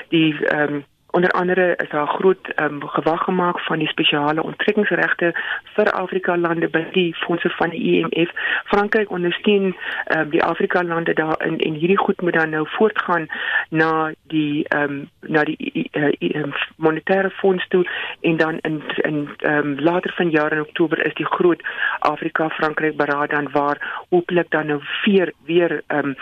die 0.09 0.47
ehm 0.47 0.75
um, 0.75 0.85
Onder 1.11 1.31
andere 1.31 1.77
is 1.77 1.89
daar 1.89 2.07
groot 2.07 2.61
um, 2.61 2.89
gewag 2.89 3.23
gemaak 3.25 3.61
van 3.61 3.79
die 3.79 3.89
spesiale 3.89 4.43
onttrekkingsregte 4.43 5.35
vir 5.75 5.91
Afrika 5.93 6.37
lande 6.37 6.69
by 6.69 6.83
die 6.93 7.15
fondse 7.15 7.49
van 7.49 7.71
die 7.71 7.81
IMF. 7.81 8.31
Frankryk 8.65 9.11
ondersteun 9.11 9.77
um, 10.17 10.31
die 10.31 10.43
Afrika 10.43 10.83
lande 10.85 11.15
daar 11.15 11.47
in 11.47 11.59
en 11.59 11.73
hierdie 11.73 11.99
goed 11.99 12.21
moet 12.21 12.33
dan 12.33 12.51
nou 12.51 12.67
voortgaan 12.69 13.27
na 13.71 14.13
die 14.23 14.67
um, 14.77 15.09
na 15.21 15.45
die 15.45 15.89
uh, 15.93 16.53
monetaire 16.77 17.31
fonds 17.31 17.69
toe 17.69 17.85
en 18.21 18.37
dan 18.37 18.59
in 18.59 18.83
in 18.97 19.29
um, 19.41 19.81
later 19.81 20.13
vanjaar 20.13 20.53
in 20.53 20.61
Oktober 20.61 21.07
is 21.07 21.15
die 21.15 21.27
groot 21.27 21.63
Afrika 21.99 22.49
Frankryk 22.49 22.97
beraad 22.97 23.31
dan 23.31 23.49
waar 23.53 24.05
hopelik 24.09 24.51
dan 24.51 24.67
nou 24.67 24.81
weer 25.05 25.33
weer 25.45 25.83
um, 25.87 26.17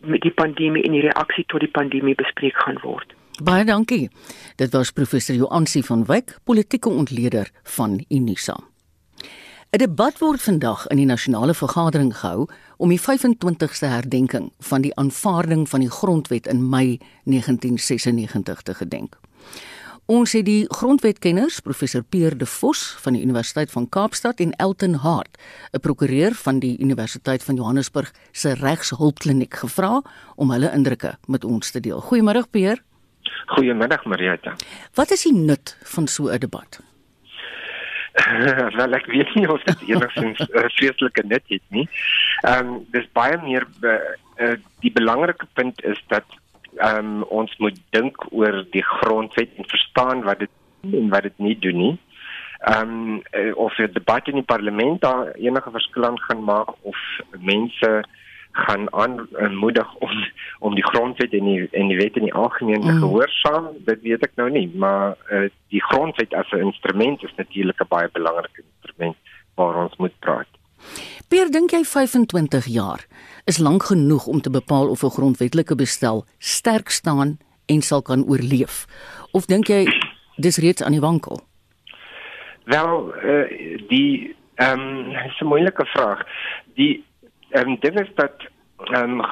met 0.00 0.20
die 0.20 0.32
pandemie 0.32 0.82
en 0.82 0.92
die 0.92 1.08
reaksie 1.08 1.44
tot 1.46 1.60
die 1.60 1.70
pandemie 1.70 2.14
bespreek 2.14 2.56
gaan 2.56 2.78
word. 2.82 3.19
Baie 3.40 3.64
dankie. 3.64 4.10
Dit 4.60 4.74
was 4.76 4.90
professor 4.92 5.34
Joansi 5.34 5.80
van 5.82 6.04
Wyk, 6.04 6.34
politieke 6.44 6.88
ontleder 6.88 7.50
van 7.62 8.04
Unisa. 8.08 8.58
'n 9.70 9.78
Debat 9.78 10.18
word 10.18 10.42
vandag 10.42 10.86
in 10.86 10.96
die 10.96 11.06
nasionale 11.06 11.54
vergadering 11.54 12.16
gehou 12.16 12.48
om 12.76 12.88
die 12.88 13.00
25ste 13.00 13.86
herdenking 13.86 14.52
van 14.58 14.80
die 14.80 14.94
aanvaarding 14.94 15.68
van 15.68 15.80
die 15.80 15.90
grondwet 15.90 16.46
in 16.46 16.68
Mei 16.68 16.98
1996 17.24 18.62
te 18.62 18.74
gedenk. 18.74 19.16
Ons 20.06 20.32
het 20.32 20.44
die 20.44 20.66
grondwetkenners 20.68 21.60
professor 21.60 22.02
Pierre 22.02 22.36
De 22.36 22.46
Vos 22.46 22.96
van 23.00 23.12
die 23.12 23.22
Universiteit 23.22 23.70
van 23.70 23.88
Kaapstad 23.88 24.40
en 24.40 24.52
Elton 24.52 24.94
Hart, 24.94 25.38
'n 25.72 25.80
prokureur 25.80 26.34
van 26.34 26.58
die 26.58 26.78
Universiteit 26.78 27.42
van 27.42 27.54
Johannesburg 27.54 28.12
se 28.32 28.52
regshulpkliniek 28.52 29.54
gevra 29.54 30.02
om 30.36 30.50
hulle 30.50 30.72
indrukke 30.72 31.18
met 31.26 31.44
ons 31.44 31.70
te 31.70 31.80
deel. 31.80 32.02
Goeiemôre 32.02 32.50
Pierre. 32.50 32.89
Goeiemiddag 33.46 34.04
Marieta. 34.04 34.54
Wat 34.94 35.10
is 35.10 35.22
die 35.22 35.34
nut 35.34 35.76
van 35.82 36.06
so 36.06 36.28
'n 36.28 36.38
debat? 36.38 36.80
Wel 38.78 38.94
ek 38.98 39.06
weet 39.06 39.34
nie 39.34 39.48
of 39.50 39.62
dit 39.62 39.82
enigstens 39.88 40.38
'n 40.44 40.58
uh, 40.58 40.68
vreeslike 40.76 41.22
nut 41.26 41.46
het 41.46 41.66
nie. 41.68 41.88
Ehm 42.40 42.66
um, 42.66 42.86
dis 42.90 43.08
baie 43.12 43.38
meer 43.42 43.66
be, 43.80 43.94
uh, 44.38 44.56
die 44.80 44.92
belangrike 44.92 45.46
punt 45.54 45.84
is 45.84 46.00
dat 46.08 46.24
ehm 46.76 46.98
um, 46.98 47.22
ons 47.22 47.56
moet 47.58 47.78
dink 47.90 48.16
oor 48.30 48.64
die 48.70 48.84
grondwet 48.84 49.50
en 49.56 49.68
verstaan 49.68 50.22
wat 50.22 50.38
dit 50.38 50.50
en 50.92 51.08
wat 51.08 51.22
dit 51.22 51.38
nie 51.38 51.58
doen 51.58 51.76
nie. 51.76 51.96
Ehm 52.60 52.88
um, 52.88 53.22
uh, 53.32 53.56
of 53.56 53.74
die 53.74 53.92
debat 53.92 54.28
in 54.28 54.40
die 54.40 54.50
parlement 54.54 55.00
daar 55.00 55.32
enige 55.32 55.70
verskil 55.70 56.04
aan 56.04 56.20
gaan 56.20 56.44
maak 56.44 56.74
of 56.82 56.98
mense 57.38 58.04
gaan 58.52 58.92
aanmoedig 58.92 59.94
om 59.94 60.10
om 60.58 60.74
die 60.74 60.86
grondwet 60.86 61.32
en 61.32 61.44
die 61.44 61.68
en 61.70 61.88
die 61.88 61.96
wet 61.96 62.16
in 62.16 62.26
die 62.28 62.34
algemeen 62.34 62.80
te 62.80 62.92
mm. 62.92 62.98
gehoorsaam. 62.98 63.68
Dit 63.86 64.02
weet 64.02 64.22
ek 64.22 64.32
nou 64.36 64.50
nie 64.50 64.70
maar 64.74 65.16
uh, 65.32 65.48
die 65.68 65.82
grondwet 65.82 66.34
as 66.34 66.50
'n 66.52 66.66
instrument 66.66 67.22
is 67.22 67.34
natuurlik 67.36 67.80
'n 67.80 67.88
baie 67.88 68.08
belangrike 68.12 68.62
instrument 68.62 69.16
waar 69.54 69.76
ons 69.84 69.96
moet 69.96 70.18
praat. 70.18 70.48
Pier 71.28 71.50
dink 71.50 71.70
jy 71.70 71.84
25 71.84 72.66
jaar 72.66 73.06
is 73.44 73.58
lank 73.58 73.82
genoeg 73.82 74.26
om 74.26 74.40
te 74.40 74.50
bepaal 74.50 74.88
of 74.88 75.02
'n 75.02 75.16
grondwetlike 75.16 75.74
bestel 75.74 76.24
sterk 76.38 76.88
staan 76.88 77.38
en 77.66 77.82
sal 77.82 78.02
kan 78.02 78.24
oorleef? 78.24 78.86
Of 79.32 79.46
dink 79.46 79.66
jy 79.66 79.86
dis 80.36 80.58
reeds 80.58 80.82
aan 80.82 80.92
die 80.92 81.00
wankel? 81.00 81.40
Wel 82.64 83.14
uh, 83.24 83.46
die 83.88 84.36
ehm 84.54 84.80
um, 84.80 85.10
is 85.10 85.40
'n 85.40 85.46
moeilike 85.46 85.86
vraag. 85.86 86.26
Die 86.74 87.04
Ehm, 87.50 87.76
dit 87.80 88.00
is 88.00 88.10
dat 88.14 88.32
um, 88.96 89.22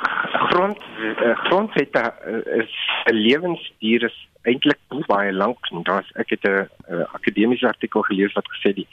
grond 0.50 0.78
uh, 1.00 1.38
grondwette 1.38 2.14
uh, 2.26 2.58
is 2.58 2.74
'n 3.04 3.14
lewensduur 3.14 4.04
is 4.04 4.28
eintlik 4.42 4.78
baie 5.06 5.32
lank 5.32 5.58
daar's 5.82 6.10
ek 6.14 6.30
het 6.30 6.42
'n 6.42 6.68
uh, 6.90 7.04
akademiese 7.12 7.66
artikel 7.66 8.02
gelees 8.02 8.32
wat 8.32 8.48
gesê 8.54 8.74
die 8.74 8.88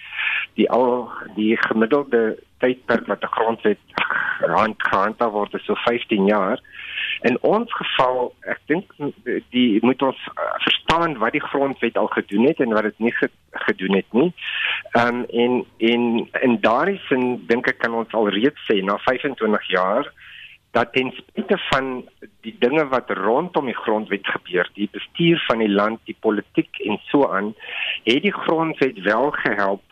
die 0.53 0.69
al 0.69 1.09
die 1.35 1.57
gemiddelde 1.57 2.37
tydperk 2.57 3.07
wat 3.07 3.23
'n 3.23 3.35
grondwet 3.37 3.79
gehandhaaf 4.77 5.31
word 5.31 5.53
is 5.53 5.65
so 5.65 5.75
15 5.75 6.25
jaar. 6.25 6.59
In 7.21 7.37
ons 7.41 7.71
geval, 7.73 8.33
ek 8.51 8.59
dink 8.67 8.91
die 9.53 9.79
moet 9.85 10.01
ons 10.01 10.19
uh, 10.33 10.49
verstaan 10.65 11.17
wat 11.21 11.31
die 11.31 11.43
grondwet 11.43 11.97
al 11.97 12.11
gedoen 12.13 12.47
het 12.49 12.59
en 12.59 12.75
wat 12.75 12.89
dit 12.89 12.99
nie 13.07 13.13
gedoen 13.67 13.95
het 14.01 14.13
nie. 14.13 14.31
Ehm 14.91 15.23
um, 15.23 15.25
en 15.25 15.65
en 15.77 16.03
in 16.41 16.59
daardie 16.61 16.99
sin 17.07 17.45
dink 17.47 17.67
ek 17.71 17.79
kan 17.83 17.93
ons 17.93 18.13
al 18.13 18.29
reeds 18.29 18.67
sê 18.69 18.81
na 18.83 18.97
25 19.07 19.69
jaar 19.71 20.11
dat 20.75 20.91
ten 20.91 21.11
spyte 21.15 21.57
van 21.71 21.85
die 22.43 22.55
dinge 22.59 22.83
wat 22.91 23.09
rondom 23.09 23.69
die 23.71 23.77
grondwet 23.77 24.27
gebeur, 24.27 24.67
die 24.75 24.89
bestuur 24.91 25.39
van 25.47 25.63
die 25.63 25.71
land, 25.71 26.01
die 26.03 26.17
politiek 26.19 26.81
en 26.83 26.99
so 27.07 27.29
aan, 27.31 27.53
het 28.03 28.25
die 28.27 28.33
grondwet 28.35 28.99
wel 29.07 29.31
gehelp 29.31 29.83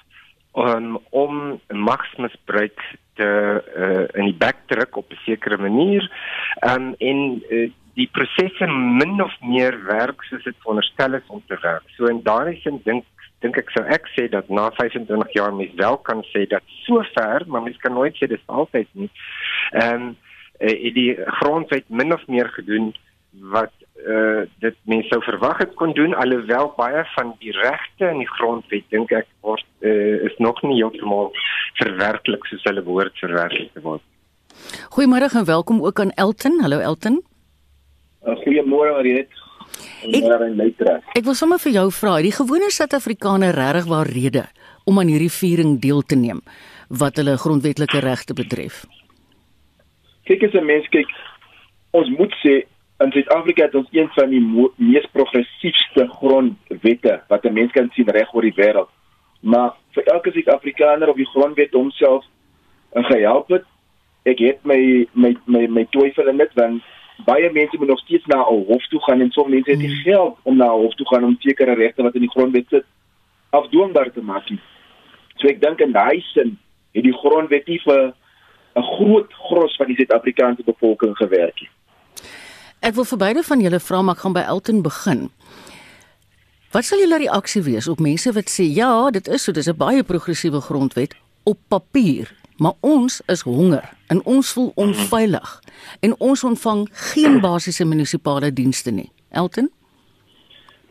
um, 0.53 0.98
om 1.10 1.62
magsmisbruik 1.68 2.84
te 3.20 3.29
uh, 3.77 4.05
in 4.20 4.32
die 4.32 4.38
bek 4.38 4.65
druk 4.72 4.98
op 4.98 5.12
'n 5.12 5.22
sekere 5.25 5.58
manier 5.58 6.10
um, 6.70 6.93
en 6.98 7.20
uh, 7.50 7.70
die 7.93 8.10
prosesse 8.12 8.67
min 8.67 9.22
of 9.22 9.34
meer 9.41 9.77
werk 9.86 10.24
soos 10.24 10.43
dit 10.43 10.55
veronderstel 10.60 11.13
is 11.13 11.27
om 11.27 11.43
te 11.48 11.58
werk. 11.62 11.86
So 11.98 12.10
in 12.10 12.24
daardie 12.24 12.60
sin 12.62 12.82
dink 12.84 13.05
dink 13.43 13.58
ek 13.60 13.70
sou 13.75 13.84
ek 13.91 14.08
sê 14.15 14.29
dat 14.32 14.50
na 14.50 14.70
25 14.72 15.34
jaar 15.36 15.53
mens 15.53 15.74
wel 15.75 15.98
kan 16.08 16.24
sê 16.32 16.46
dat 16.48 16.63
sover, 16.86 17.43
maar 17.48 17.62
mens 17.62 17.77
kan 17.77 17.93
nooit 17.93 18.15
sê 18.15 18.27
dis 18.27 18.46
altyd 18.48 18.88
nie. 18.93 19.10
Ehm 19.72 19.93
um, 19.93 20.15
uh, 20.60 20.93
die 20.96 21.17
grondwet 21.39 21.89
min 21.89 22.13
of 22.13 22.27
meer 22.27 22.50
gedoen 22.50 22.93
wat 23.53 23.74
uh, 24.02 24.44
dit 24.64 24.76
mense 24.90 25.10
sou 25.12 25.22
verwag 25.24 25.62
het 25.64 25.76
kon 25.80 25.94
doen 25.98 26.16
alhoewel 26.16 26.74
baie 26.78 27.04
van 27.16 27.36
die 27.40 27.54
regte 27.58 28.10
in 28.10 28.24
die 28.24 28.32
grondwet 28.38 28.88
dink 28.90 29.12
ek 29.12 29.28
word 29.46 29.66
uh, 29.82 30.26
is 30.28 30.36
nog 30.38 30.62
nie 30.64 30.80
heeltemal 30.82 31.32
verwerklik 31.82 32.46
soos 32.50 32.66
hulle 32.70 32.84
behoort 32.86 33.18
verwerklik 33.22 33.72
te 33.74 33.84
word. 33.86 34.04
Goeiemôre 34.96 35.30
en 35.34 35.46
welkom 35.46 35.82
ook 35.84 36.00
aan 36.00 36.12
Elton. 36.12 36.60
Hallo 36.62 36.80
Elton. 36.80 37.22
Uh, 38.26 38.36
Goeiemôre 38.44 38.98
Mariet. 38.98 39.42
Ek, 40.04 40.26
ek 41.18 41.24
wil 41.26 41.34
sommer 41.34 41.58
vir 41.64 41.72
jou 41.78 41.88
vra, 41.96 42.18
die 42.22 42.34
gewone 42.36 42.68
Suid-Afrikaner 42.70 43.56
regtig 43.56 43.88
waar 43.90 44.10
rede 44.10 44.44
om 44.86 45.00
aan 45.00 45.10
hierdie 45.10 45.32
viering 45.32 45.80
deel 45.82 46.04
te 46.04 46.18
neem 46.20 46.44
wat 46.94 47.18
hulle 47.18 47.38
grondwetlike 47.40 48.04
regte 48.04 48.36
betref? 48.38 48.84
Kyk 50.28 50.44
as 50.44 50.54
'n 50.54 50.66
mens 50.66 50.88
kyk, 50.92 51.10
ons 51.92 52.10
moet 52.20 52.34
sê 52.44 52.64
in 53.04 53.12
Suid-Afrika 53.12 53.66
het 53.66 53.76
ons 53.76 53.88
een 53.92 54.10
van 54.16 54.30
die 54.30 54.42
mees 54.76 55.06
progressiewe 55.12 56.08
grondwette 56.18 57.22
wat 57.28 57.46
'n 57.46 57.54
mens 57.54 57.72
kan 57.72 57.90
sien 57.94 58.10
reg 58.10 58.34
oor 58.34 58.42
die 58.42 58.56
wêreld. 58.56 58.90
Maar 59.42 59.74
vir 59.92 60.04
elke 60.04 60.32
Suid-Afrikaner 60.32 61.10
op 61.10 61.16
die 61.16 61.32
grondwet 61.34 61.72
homself 61.72 62.26
en 62.94 63.04
gehelp 63.04 63.50
het, 63.50 63.66
ek 64.24 64.40
het 64.40 64.64
my 64.64 65.08
my 65.14 65.36
my 65.46 65.68
my 65.68 65.86
twyfel 65.90 66.28
in 66.28 66.38
dit 66.38 66.54
want 66.54 66.84
baie 67.26 67.52
mense 67.52 67.78
moet 67.78 67.88
nog 67.88 68.00
steeds 68.00 68.26
na 68.26 68.40
'n 68.40 68.66
hof 68.66 68.88
toe 68.88 69.04
gaan 69.04 69.22
en 69.22 69.32
sommige 69.32 69.56
mense 69.56 69.72
het 69.72 69.80
nie 69.80 69.96
hmm. 69.96 70.04
geld 70.04 70.38
om 70.44 70.58
na 70.58 70.66
'n 70.66 70.82
hof 70.82 70.94
toe 70.94 71.08
gaan 71.08 71.24
om 71.24 71.36
sekere 71.40 71.74
regte 71.74 72.04
wat 72.04 72.16
in 72.16 72.22
die 72.22 72.30
grondwet 72.36 72.68
sit 72.70 72.86
afdwingbaar 73.50 74.12
te 74.12 74.22
maak. 74.22 74.48
So 75.36 75.48
ek 75.48 75.62
dink 75.62 75.80
in 75.80 75.92
daai 75.92 76.22
sin 76.22 76.58
het 76.94 77.04
die 77.04 77.14
grondwet 77.14 77.68
nie 77.68 77.80
vir 77.80 78.14
'n 78.76 78.82
groot 78.82 79.34
gros 79.34 79.76
van 79.76 79.88
die 79.88 79.96
Suid-Afrikaanse 79.96 80.64
bevolking 80.64 81.16
gewerk 81.16 81.62
nie. 81.62 81.70
Ek 82.84 82.98
wil 82.98 83.06
vir 83.08 83.20
beide 83.22 83.42
van 83.48 83.62
julle 83.63 83.80
vra 83.80 84.02
maar 84.04 84.18
ek 84.18 84.22
gaan 84.25 84.34
by 84.36 84.42
Elton 84.44 84.82
begin. 84.84 85.20
Wat 86.75 86.84
sal 86.84 87.00
julle 87.00 87.22
reaksie 87.22 87.62
wees 87.63 87.88
op 87.88 88.02
mense 88.04 88.32
wat 88.36 88.52
sê 88.52 88.66
ja, 88.68 88.90
dit 89.16 89.28
is 89.32 89.46
so, 89.46 89.56
dis 89.56 89.70
'n 89.72 89.78
baie 89.78 90.04
progressiewe 90.04 90.60
grondwet 90.60 91.16
op 91.46 91.58
papier, 91.70 92.28
maar 92.60 92.74
ons 92.82 93.22
is 93.28 93.42
honger 93.42 93.88
en 94.10 94.20
ons 94.25 94.52
voel 94.52 94.72
onveilig 94.75 95.62
en 96.02 96.16
ons 96.20 96.44
ontvang 96.44 96.90
geen 96.92 97.40
basiese 97.40 97.86
munisipale 97.86 98.52
dienste 98.52 98.92
nie. 98.92 99.12
Elton? 99.32 99.72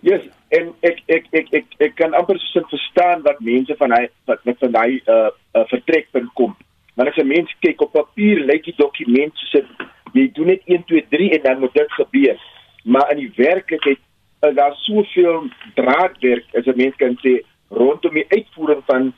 Yes, 0.01 0.23
en 0.49 0.73
ek 0.81 1.03
ek 1.09 1.27
ek 1.33 1.47
ek 1.53 1.67
ek 1.79 1.95
kan 1.97 2.15
amper 2.15 2.39
so 2.39 2.61
verstaan 2.71 3.23
wat 3.23 3.41
mense 3.41 3.75
van 3.77 3.93
hy 3.93 4.09
wat 4.25 4.45
met 4.45 4.57
van 4.59 4.75
hy 4.81 5.03
uh, 5.07 5.29
uh 5.55 5.65
vertrekpunt 5.69 6.33
kom. 6.35 6.57
Maar 6.95 7.09
as 7.09 7.17
'n 7.17 7.27
mens 7.27 7.55
kyk 7.61 7.81
op 7.81 7.93
papier 7.93 8.41
lyk 8.41 8.65
die 8.65 8.75
dokument 8.77 9.37
soos 9.37 9.65
jy 10.13 10.31
doen 10.33 10.47
net 10.47 10.63
1 10.65 10.85
2 10.85 11.07
3 11.09 11.31
en 11.31 11.43
dan 11.43 11.59
moet 11.59 11.75
dit 11.75 11.93
gebeur. 11.93 12.37
Maar 12.85 13.11
in 13.11 13.19
die 13.19 13.33
werklikheid 13.37 13.99
is 14.41 14.55
daar 14.55 14.75
soveel 14.75 15.49
draadwerk 15.75 16.45
as 16.55 16.67
'n 16.67 16.77
mens 16.77 16.97
kan 16.97 17.17
sê 17.25 17.45
rondom 17.69 18.15
die 18.15 18.29
uitvoering 18.29 18.83
van 18.87 19.15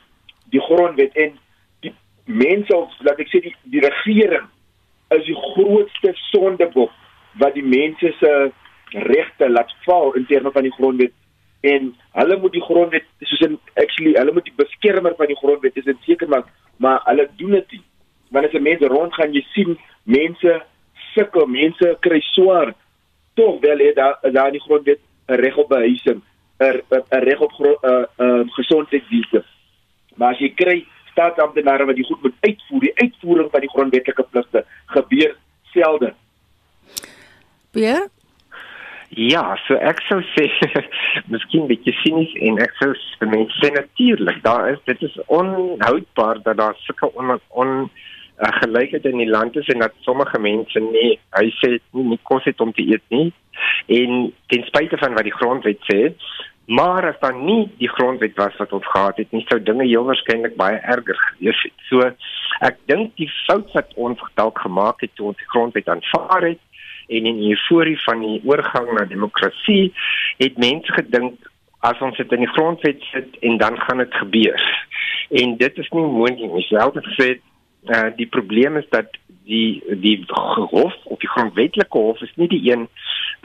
die 0.49 0.61
grondwet 0.61 1.15
en 1.15 1.37
die 1.79 1.93
mense 2.25 2.75
of 2.75 2.93
laat 2.99 3.19
ek 3.19 3.27
sê 3.27 3.41
die 3.41 3.55
die 3.63 3.81
regering 3.81 4.47
is 5.09 5.25
die 5.25 5.35
grootste 5.35 6.11
sondebok 6.31 6.91
wat 7.41 7.53
die 7.53 7.63
mense 7.63 8.13
se 8.19 8.51
regte 8.89 9.49
laat 9.49 9.71
val 9.85 10.13
in 10.13 10.25
terme 10.25 10.51
van 10.51 10.63
die 10.63 10.75
grondwet 10.77 11.13
en 11.61 11.95
hulle 12.11 12.37
moet 12.37 12.51
die 12.51 12.67
grondwet 12.69 13.05
soos 13.19 13.41
in 13.47 13.59
actually 13.73 14.13
hulle 14.19 14.33
moet 14.33 14.45
die 14.45 14.59
beskermer 14.63 15.15
van 15.17 15.27
die 15.27 15.41
grondwet 15.41 15.77
is 15.77 15.89
dit 15.89 16.07
seker 16.07 16.29
maak 16.29 16.47
maar 16.77 17.01
hulle 17.03 17.29
doen 17.35 17.51
dit 17.51 17.71
nie. 17.71 17.83
Wanneer 18.29 18.55
as 18.55 18.61
mense 18.61 18.87
rondgaan 18.87 19.33
jy 19.33 19.45
sien 19.53 19.77
mense 20.03 20.61
sukkel 21.13 21.45
mense 21.47 21.97
kry 21.99 22.19
swaar. 22.19 22.73
Tog 23.33 23.59
wel 23.59 23.77
het 23.77 23.95
daar 23.95 24.19
daar 24.31 24.51
die 24.51 24.61
grondwet 24.61 24.99
'n 25.27 25.33
reg 25.33 25.57
op 25.57 25.69
behuising 25.69 26.21
'n 26.59 26.81
reg 27.09 27.39
op 27.39 27.51
'n 27.59 27.77
uh, 27.81 28.03
uh, 28.17 28.43
gesondheidsdienste 28.47 29.43
maar 30.15 30.35
as 30.35 30.41
jy 30.41 30.51
kry 30.55 30.75
staatsamptenare 31.11 31.87
wat 31.87 31.99
die 31.99 32.07
goed 32.07 32.21
moet 32.23 32.35
uitvoer 32.47 32.87
die 32.87 32.93
uitvoering 32.95 33.51
van 33.51 33.63
die 33.63 33.71
grondwetlike 33.71 34.25
pligte 34.31 34.65
gebeur 34.95 35.35
selde. 35.73 36.13
Pierre 37.75 38.09
Ja, 39.13 39.55
so 39.67 39.77
ek 39.77 40.01
sou 40.07 40.17
sê 40.33 40.47
miskien 41.33 41.67
bietjie 41.69 41.93
sinies 42.01 42.33
en 42.47 42.57
ek 42.63 42.73
sou 42.79 42.89
vir 43.21 43.31
mense 43.31 43.61
sê 43.61 43.69
natuurlik, 43.75 44.41
daar 44.43 44.71
is 44.73 44.81
dit 44.89 45.05
is 45.05 45.17
onhoudbaar 45.27 46.41
dat 46.47 46.57
daar 46.57 46.75
sulke 46.81 47.11
on, 47.13 47.37
on 47.49 47.75
uh, 47.85 48.51
gelykheid 48.61 49.05
in 49.05 49.21
die 49.21 49.29
land 49.29 49.55
is 49.61 49.69
en 49.69 49.85
dat 49.85 49.93
sommige 50.07 50.41
mense 50.41 50.81
nie 50.89 51.13
hy 51.37 51.45
sê 51.61 51.75
nie, 51.77 52.07
nie 52.15 52.19
kos 52.23 52.47
het 52.49 52.61
om 52.65 52.73
te 52.73 52.83
eet 52.83 53.05
nie 53.13 53.29
en 53.93 54.33
ten 54.51 54.65
spyte 54.71 54.97
van 54.99 55.15
wat 55.15 55.29
die 55.29 55.37
grondwet 55.37 55.85
sê 55.91 56.09
maar 56.65 57.05
as 57.05 57.19
dan 57.21 57.43
nie 57.45 57.69
die 57.77 57.89
grondwet 57.93 58.37
was 58.41 58.57
wat 58.57 58.73
ons 58.73 58.87
gehad 58.89 59.21
het 59.21 59.31
nie 59.31 59.45
sou 59.49 59.59
dinge 59.61 59.85
heel 59.85 60.07
waarskynlik 60.07 60.55
baie 60.57 60.79
erger 60.81 61.19
gewees 61.29 61.59
het. 61.61 61.75
So 61.89 62.09
ek 62.65 62.79
dink 62.89 63.13
die 63.21 63.29
fout 63.45 63.69
wat 63.77 63.93
ons 63.95 64.21
dalk 64.39 64.59
gemaak 64.65 65.03
het 65.05 65.13
toe 65.15 65.29
ons 65.29 65.41
die 65.41 65.51
grondwet 65.53 65.91
aanvaar 65.91 66.49
het 66.49 66.61
en 67.07 67.25
in 67.25 67.41
die 67.41 67.51
euforie 67.55 67.97
van 68.03 68.21
die 68.21 68.39
oorgang 68.43 68.91
na 68.93 69.05
demokrasie 69.05 69.93
het 70.37 70.57
mense 70.57 70.93
gedink 70.93 71.51
as 71.85 72.01
ons 72.01 72.17
dit 72.17 72.31
in 72.31 72.45
die 72.45 72.53
grondwet 72.53 73.03
sit 73.11 73.37
en 73.45 73.57
dan 73.61 73.77
gaan 73.79 74.01
dit 74.01 74.13
gebeur. 74.13 74.61
En 75.29 75.57
dit 75.57 75.77
is 75.77 75.91
nie 75.93 76.01
moontlik 76.01 76.51
nie. 76.51 76.65
Selfs 76.69 77.05
gesê 77.11 77.29
uh, 77.35 78.09
die 78.17 78.27
probleem 78.27 78.77
is 78.77 78.89
dat 78.89 79.13
die 79.45 79.83
die 80.01 80.23
hof 80.27 80.95
of 81.03 81.19
die 81.21 81.29
grondwetlike 81.29 81.97
hof 81.97 82.21
is 82.25 82.33
nie 82.35 82.47
die 82.49 82.63
een 82.71 82.87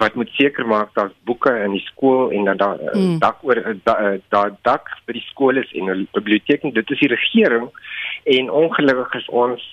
wat 0.01 0.15
moet 0.17 0.31
seker 0.37 0.67
maak 0.67 0.95
dat 0.97 1.13
boeke 1.29 1.53
in 1.65 1.75
die 1.77 1.85
skool 1.85 2.31
en 2.33 2.49
dat 2.49 2.59
daar 2.59 2.79
mm. 2.93 3.19
dak 3.21 3.43
oor 3.45 3.61
daar 3.85 4.19
da, 4.33 4.45
dak 4.63 4.89
by 5.05 5.17
die 5.19 5.27
skool 5.29 5.61
is 5.61 5.73
en 5.77 5.91
'n 5.93 6.09
biblioteek 6.17 6.65
en 6.65 6.73
dit 6.73 6.91
is 6.91 7.03
die 7.05 7.13
regering 7.13 7.69
en 8.25 8.51
ongelukkig 8.63 9.15
is 9.21 9.29
ons 9.29 9.67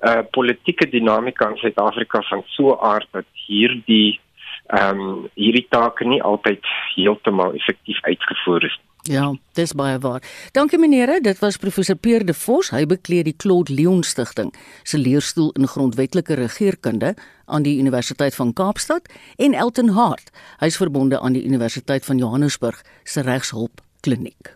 uh 0.00 0.22
politieke 0.30 0.88
dinamika 0.88 1.50
in 1.50 1.56
Suid-Afrika 1.56 2.22
van 2.22 2.42
so 2.46 2.72
'n 2.72 2.78
aard 2.80 3.08
dat 3.12 3.26
hierdie 3.46 4.20
ehm 4.66 5.00
um, 5.00 5.28
hierdie 5.34 5.66
take 5.68 6.04
nie 6.04 6.22
altyd 6.22 6.64
heeltemal 6.94 7.54
effektief 7.54 7.98
uitgevoer 8.02 8.64
is. 8.64 8.78
Ja, 9.08 9.34
dis 9.56 9.72
baie 9.72 9.98
waar. 9.98 10.22
Dankie 10.52 10.78
menere, 10.78 11.20
dit 11.20 11.38
was 11.38 11.56
professor 11.56 11.96
Peer 11.96 12.24
de 12.26 12.34
Vos, 12.34 12.68
hy 12.70 12.84
bekleed 12.86 13.24
die 13.24 13.36
Claude 13.36 13.72
Leon 13.72 14.02
Stichting 14.04 14.52
se 14.84 14.98
leerstoel 14.98 15.50
in 15.56 15.66
grondwetlike 15.66 16.34
regeringskunde 16.34 17.14
aan 17.46 17.62
die 17.62 17.78
Universiteit 17.78 18.34
van 18.34 18.52
Kaapstad 18.52 19.08
en 19.36 19.54
Elton 19.54 19.88
Hart, 19.96 20.30
hy's 20.60 20.76
verbonde 20.76 21.20
aan 21.20 21.32
die 21.32 21.44
Universiteit 21.44 22.04
van 22.04 22.20
Johannesburg 22.20 22.84
se 23.04 23.24
regshulp 23.24 23.80
kliniek. 24.00 24.54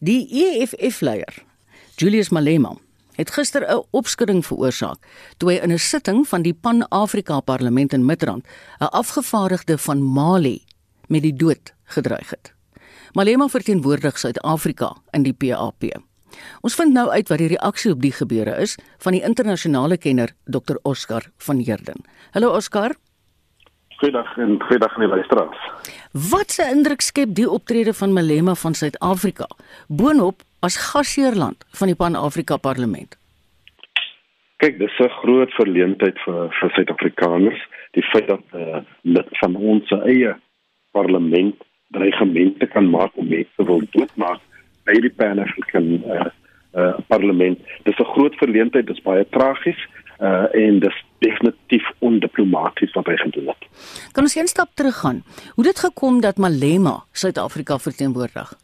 Die 0.00 0.24
EFF-leier, 0.32 1.42
Julius 1.96 2.30
Malema, 2.30 2.76
het 3.18 3.30
gister 3.34 3.66
'n 3.66 3.82
opskudding 3.90 4.46
veroorsaak 4.46 4.98
toe 5.36 5.50
hy 5.50 5.56
in 5.58 5.72
'n 5.72 5.78
sitting 5.78 6.28
van 6.28 6.42
die 6.42 6.54
Pan-Afrika 6.54 7.40
Parlement 7.40 7.92
in 7.92 8.04
Midrand 8.04 8.46
'n 8.80 8.84
afgevaardigde 8.84 9.78
van 9.78 10.02
Mali 10.02 10.64
met 11.08 11.22
die 11.22 11.34
dood 11.34 11.74
gedreig 11.84 12.30
het. 12.30 12.52
Malema 13.12 13.48
verteenwoordig 13.48 14.18
Suid-Afrika 14.18 14.96
in 15.10 15.22
die 15.22 15.32
PAP. 15.32 15.84
Ons 16.60 16.74
vind 16.74 16.92
nou 16.92 17.08
uit 17.10 17.28
wat 17.28 17.38
die 17.38 17.48
reaksie 17.48 17.92
op 17.92 18.00
die 18.00 18.12
gebeure 18.12 18.56
is 18.60 18.76
van 18.98 19.12
die 19.12 19.22
internasionale 19.22 19.96
kenner 19.96 20.34
Dr 20.44 20.76
Oscar 20.82 21.30
van 21.36 21.58
Heerden. 21.58 22.04
Hallo 22.30 22.54
Oscar. 22.56 22.94
Goeiedag 23.98 24.36
en 24.38 24.62
goeiedag 24.62 24.94
aan 24.94 25.00
die 25.00 25.08
luisteraars. 25.08 25.60
Wat 26.30 26.50
'n 26.58 26.70
indruk 26.76 27.00
skep 27.00 27.30
die 27.34 27.50
optrede 27.50 27.94
van 27.94 28.12
Malema 28.12 28.54
van 28.54 28.74
Suid-Afrika 28.74 29.46
boonop 29.88 30.36
as 30.60 30.76
gasheerland 30.90 31.64
van 31.78 31.86
die 31.86 31.96
Pan-Afrika 31.96 32.56
Parlement? 32.56 33.18
Kyk, 34.56 34.78
dis 34.78 34.98
'n 34.98 35.08
groot 35.08 35.50
verleentheid 35.50 36.18
vir 36.18 36.54
vir 36.60 36.70
Suid-Afrikaners, 36.70 37.60
die 37.90 38.02
feit 38.02 38.26
dat 38.26 38.44
uh, 38.54 38.78
lid 39.02 39.28
van 39.30 39.56
ons 39.56 39.90
eie 39.90 40.36
parlement 40.90 41.54
dreigemente 41.88 42.66
kan 42.66 42.90
maak 42.90 43.16
om 43.16 43.28
mense 43.28 43.64
wil 43.64 43.82
doodmaak 43.90 44.40
by 44.84 44.92
die 45.00 45.14
Pan-African 45.16 46.04
uh, 46.06 46.26
uh, 46.74 46.94
parlement. 47.06 47.58
Dis 47.82 47.98
'n 47.98 48.12
groot 48.14 48.34
verleentheid, 48.34 48.86
dis 48.86 49.02
baie 49.02 49.26
tragies 49.28 49.88
uh, 50.20 50.46
en 50.54 50.78
dis 50.78 51.02
definitief 51.18 51.90
ondiplomaties 51.98 52.92
wat 52.92 53.06
hy 53.06 53.16
gedoen 53.16 53.46
het. 53.46 53.68
Kan 54.12 54.22
ons 54.22 54.36
een 54.36 54.46
stap 54.46 54.70
teruggaan? 54.74 55.24
Hoe 55.54 55.64
dit 55.64 55.78
gekom 55.78 56.20
dat 56.20 56.36
Malema 56.36 57.04
Suid-Afrika 57.12 57.78
verteenwoordig? 57.78 58.54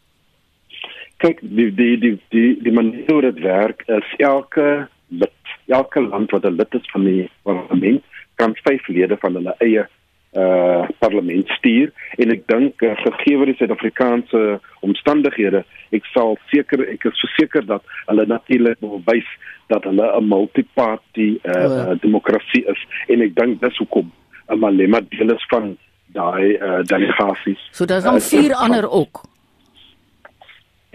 kyk 1.23 1.39
die 1.41 1.69
die 1.71 1.95
die 1.99 2.13
die 2.33 2.49
die 2.63 2.73
manier 2.73 3.07
hoe 3.07 3.21
dit 3.25 3.39
werk 3.43 3.83
is 3.87 4.07
elke 4.17 4.87
lid 5.07 5.53
elke 5.67 6.01
land 6.01 6.31
wat 6.35 6.45
'n 6.45 6.57
lid 6.59 6.73
is 6.79 6.89
van 6.93 7.03
die 7.07 7.29
parlement 7.43 8.03
kan 8.35 8.55
vyf 8.67 8.87
lede 8.87 9.17
van 9.21 9.39
hulle 9.39 9.55
eie 9.59 9.87
uh 10.35 10.87
parlement 10.99 11.49
stuur 11.57 11.91
en 12.21 12.31
ek 12.35 12.45
dink 12.51 12.81
uh, 12.83 12.95
gegee 13.03 13.45
die 13.49 13.57
Suid-Afrikaanse 13.59 14.59
omstandighede 14.85 15.63
ek 15.95 16.07
sal 16.13 16.37
seker 16.51 16.83
ek 16.87 17.07
is 17.11 17.23
verseker 17.23 17.65
dat 17.65 17.83
hulle 18.07 18.25
natuurlik 18.27 18.81
wil 18.81 19.01
wys 19.05 19.29
dat 19.71 19.83
hulle 19.83 20.09
'n 20.19 20.27
multiparty 20.27 21.29
uh, 21.43 21.51
oh, 21.51 21.77
ja. 21.77 21.95
demokrasie 22.03 22.65
is 22.67 22.81
en 23.07 23.21
ek 23.21 23.35
dink 23.35 23.61
dis 23.61 23.77
hoekom 23.83 24.11
'n 24.49 24.59
malema 24.59 25.01
deel 25.09 25.33
is 25.35 25.47
van 25.53 25.77
daai 26.13 26.57
uh, 26.57 26.83
delegasies 26.83 27.61
so 27.71 27.85
daar's 27.85 28.03
nog 28.03 28.21
vier 28.23 28.51
uh, 28.51 28.61
ander 28.61 28.89
ook 28.89 29.23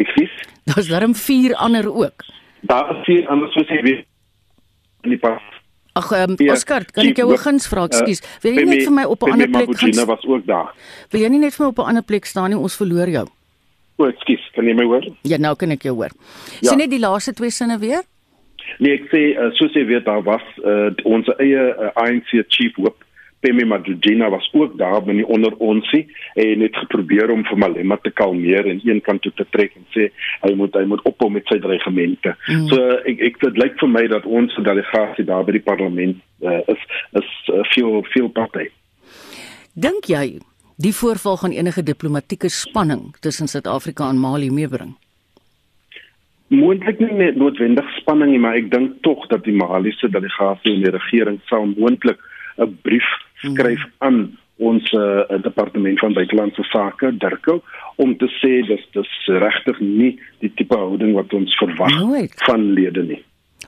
Ekskuus. 0.00 0.32
Daar's 0.64 0.88
darm 0.88 1.14
vier 1.14 1.54
ander 1.54 1.94
ook. 1.94 2.24
Daar 2.60 2.96
is 2.96 3.04
vier 3.04 3.28
ander 3.28 3.48
soos 3.52 3.68
jy 3.68 3.80
weet 3.84 4.06
in 5.04 5.14
die 5.14 5.18
pas. 5.20 5.42
Ag, 5.92 6.12
um, 6.14 6.36
Oscar, 6.52 6.84
kan 6.94 7.08
ek 7.10 7.18
jou 7.18 7.36
guns 7.36 7.66
vra? 7.66 7.88
Ekskuus. 7.90 8.22
Uh, 8.22 8.38
wil 8.44 8.58
jy 8.60 8.64
net 8.68 8.84
vir 8.86 8.94
my 8.94 9.04
op 9.10 9.22
'n 9.26 9.32
ander 9.32 9.50
plek 9.50 9.76
gaan? 9.78 10.06
was 10.06 10.24
ook 10.24 10.46
daar. 10.46 10.74
Wil 11.10 11.20
jy 11.20 11.28
nie 11.28 11.38
net 11.38 11.54
vir 11.54 11.64
my 11.64 11.70
op 11.70 11.78
'n 11.78 11.88
ander 11.88 12.02
plek 12.02 12.24
staan 12.24 12.50
nie? 12.50 12.58
Ons 12.58 12.76
verloor 12.76 13.08
jou. 13.08 13.26
O, 13.96 14.06
ekskuus. 14.06 14.50
Kan 14.54 14.64
jy 14.64 14.74
my 14.74 14.84
hoor? 14.84 15.04
Ja, 15.22 15.36
nou 15.36 15.56
kan 15.56 15.70
ek 15.70 15.82
jou 15.82 15.94
hoor. 15.94 16.10
Ja. 16.60 16.70
Sien 16.70 16.78
net 16.78 16.90
die 16.90 17.00
laaste 17.00 17.32
twee 17.32 17.50
sinne 17.50 17.78
weer? 17.78 18.02
Nee, 18.78 18.94
ek 18.94 19.10
sê 19.10 19.36
uh, 19.36 19.50
soos 19.58 19.74
jy 19.74 19.84
weet 19.84 20.04
daar 20.04 20.22
was 20.22 20.42
uh, 20.64 20.90
ons 21.04 21.26
eie 21.38 21.62
uh, 21.74 21.90
ANC 21.94 22.30
chief 22.48 22.76
whip 22.76 22.96
Pemi 23.40 23.64
Madugina 23.64 24.30
was 24.30 24.48
ook 24.52 24.78
daar 24.78 25.02
binne 25.04 25.26
onder 25.26 25.56
onsie 25.56 26.16
en 26.34 26.60
het 26.60 26.76
geprobeer 26.76 27.30
om 27.30 27.44
vir 27.44 27.58
Malema 27.58 27.96
te 28.02 28.10
kalmeer 28.10 28.66
en 28.66 28.80
een 28.84 29.00
kant 29.00 29.22
toe 29.22 29.32
te 29.34 29.46
trek 29.50 29.74
en 29.76 29.86
sê 29.96 30.10
hy 30.42 30.52
moet 30.54 30.74
hy 30.74 30.84
moet 30.84 31.02
ophou 31.08 31.30
met 31.32 31.46
sy 31.48 31.58
dreigemente. 31.58 32.34
Mm. 32.46 32.68
So 32.68 33.00
ek 33.08 33.24
ek 33.30 33.40
dit 33.40 33.62
lyk 33.62 33.78
vir 33.80 33.92
my 33.96 34.06
dat 34.12 34.28
ons 34.28 34.56
delegasie 34.64 35.24
daar 35.24 35.44
by 35.48 35.56
die 35.56 35.64
parlement 35.64 36.20
uh, 36.44 36.60
is 36.68 36.86
is 37.22 37.30
uh, 37.48 37.64
veel 37.72 38.02
veel 38.12 38.28
party. 38.28 38.68
Dink 39.72 40.10
jy 40.12 40.40
die 40.80 40.96
voorval 40.96 41.40
gaan 41.40 41.56
enige 41.56 41.82
diplomatieke 41.82 42.48
spanning 42.48 43.14
tussen 43.20 43.48
Suid-Afrika 43.48 44.08
en 44.08 44.20
Mali 44.20 44.50
meebring? 44.50 44.96
moontlik 46.50 46.98
nie 46.98 47.14
net 47.14 47.36
noodwendig 47.38 47.86
spanning 48.00 48.32
nie 48.34 48.42
maar 48.42 48.58
ek 48.58 48.70
dink 48.72 48.98
tog 49.06 49.22
dat 49.30 49.44
die 49.46 49.54
Maliese 49.54 50.10
delegasie 50.10 50.74
en 50.74 50.84
die 50.84 50.94
regering 50.96 51.38
sou 51.46 51.62
moontlik 51.70 52.18
'n 52.58 52.74
brief 52.82 53.06
skryf 53.42 53.82
aan 53.98 54.38
ons 54.60 54.92
uh, 54.92 55.24
departement 55.42 55.98
van 56.02 56.12
buitelandse 56.12 56.62
sake 56.68 57.12
Dirko 57.16 57.60
om 57.96 58.12
te 58.20 58.28
sê 58.40 58.60
dat 58.68 58.84
dis 58.96 59.12
regtig 59.40 59.80
nie 59.80 60.12
die 60.44 60.52
tipe 60.56 60.76
houding 60.76 61.14
wat 61.16 61.32
ons 61.36 61.56
verwag 61.60 61.96
Nooit. 61.96 62.34
van 62.44 62.72
lede 62.76 63.04
nie. 63.08 63.20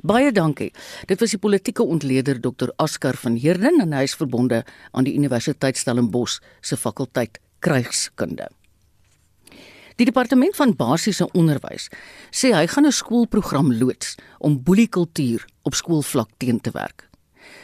Baie 0.02 0.32
dankie. 0.32 0.72
Dit 1.06 1.20
was 1.20 1.35
die 1.35 1.40
politieke 1.40 1.85
ontleder 1.85 2.40
Dr. 2.40 2.72
Askar 2.76 3.16
van 3.20 3.37
Heerden 3.37 3.80
en 3.80 3.92
hy 3.92 4.06
is 4.08 4.16
verbonde 4.16 4.62
aan 4.92 5.04
die 5.04 5.14
Universiteit 5.16 5.76
Stellenbosch 5.76 6.40
se 6.61 6.76
fakulteit 6.76 7.40
krygskunde. 7.61 8.48
Die 10.00 10.08
departement 10.08 10.56
van 10.56 10.72
basiese 10.76 11.28
onderwys 11.37 11.90
sê 12.32 12.52
hy 12.56 12.66
gaan 12.66 12.87
'n 12.87 12.92
skoolprogram 12.92 13.72
loods 13.72 14.16
om 14.38 14.62
boeliekultuur 14.64 15.44
op 15.62 15.74
skoolvlak 15.74 16.28
teen 16.38 16.61
te 16.61 16.70
werk. 16.72 17.12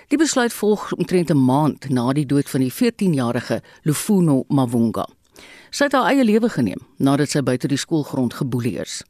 Die 0.09 0.17
besluit 0.17 0.53
volg 0.57 0.93
omtrent 0.97 1.31
'n 1.31 1.45
maand 1.45 1.89
na 1.89 2.13
die 2.13 2.27
dood 2.27 2.49
van 2.49 2.61
die 2.61 2.73
14-jarige 2.73 3.61
Lufuno 3.83 4.45
Mavunga. 4.49 5.07
Sy 5.71 5.85
het 5.85 5.93
haar 5.93 6.09
eie 6.13 6.25
lewe 6.25 6.49
geneem 6.49 6.81
nadat 6.97 7.31
sy 7.31 7.43
buite 7.43 7.69
die 7.69 7.77
skoolgrond 7.77 8.35
geboelie 8.35 8.81
is. 8.81 9.05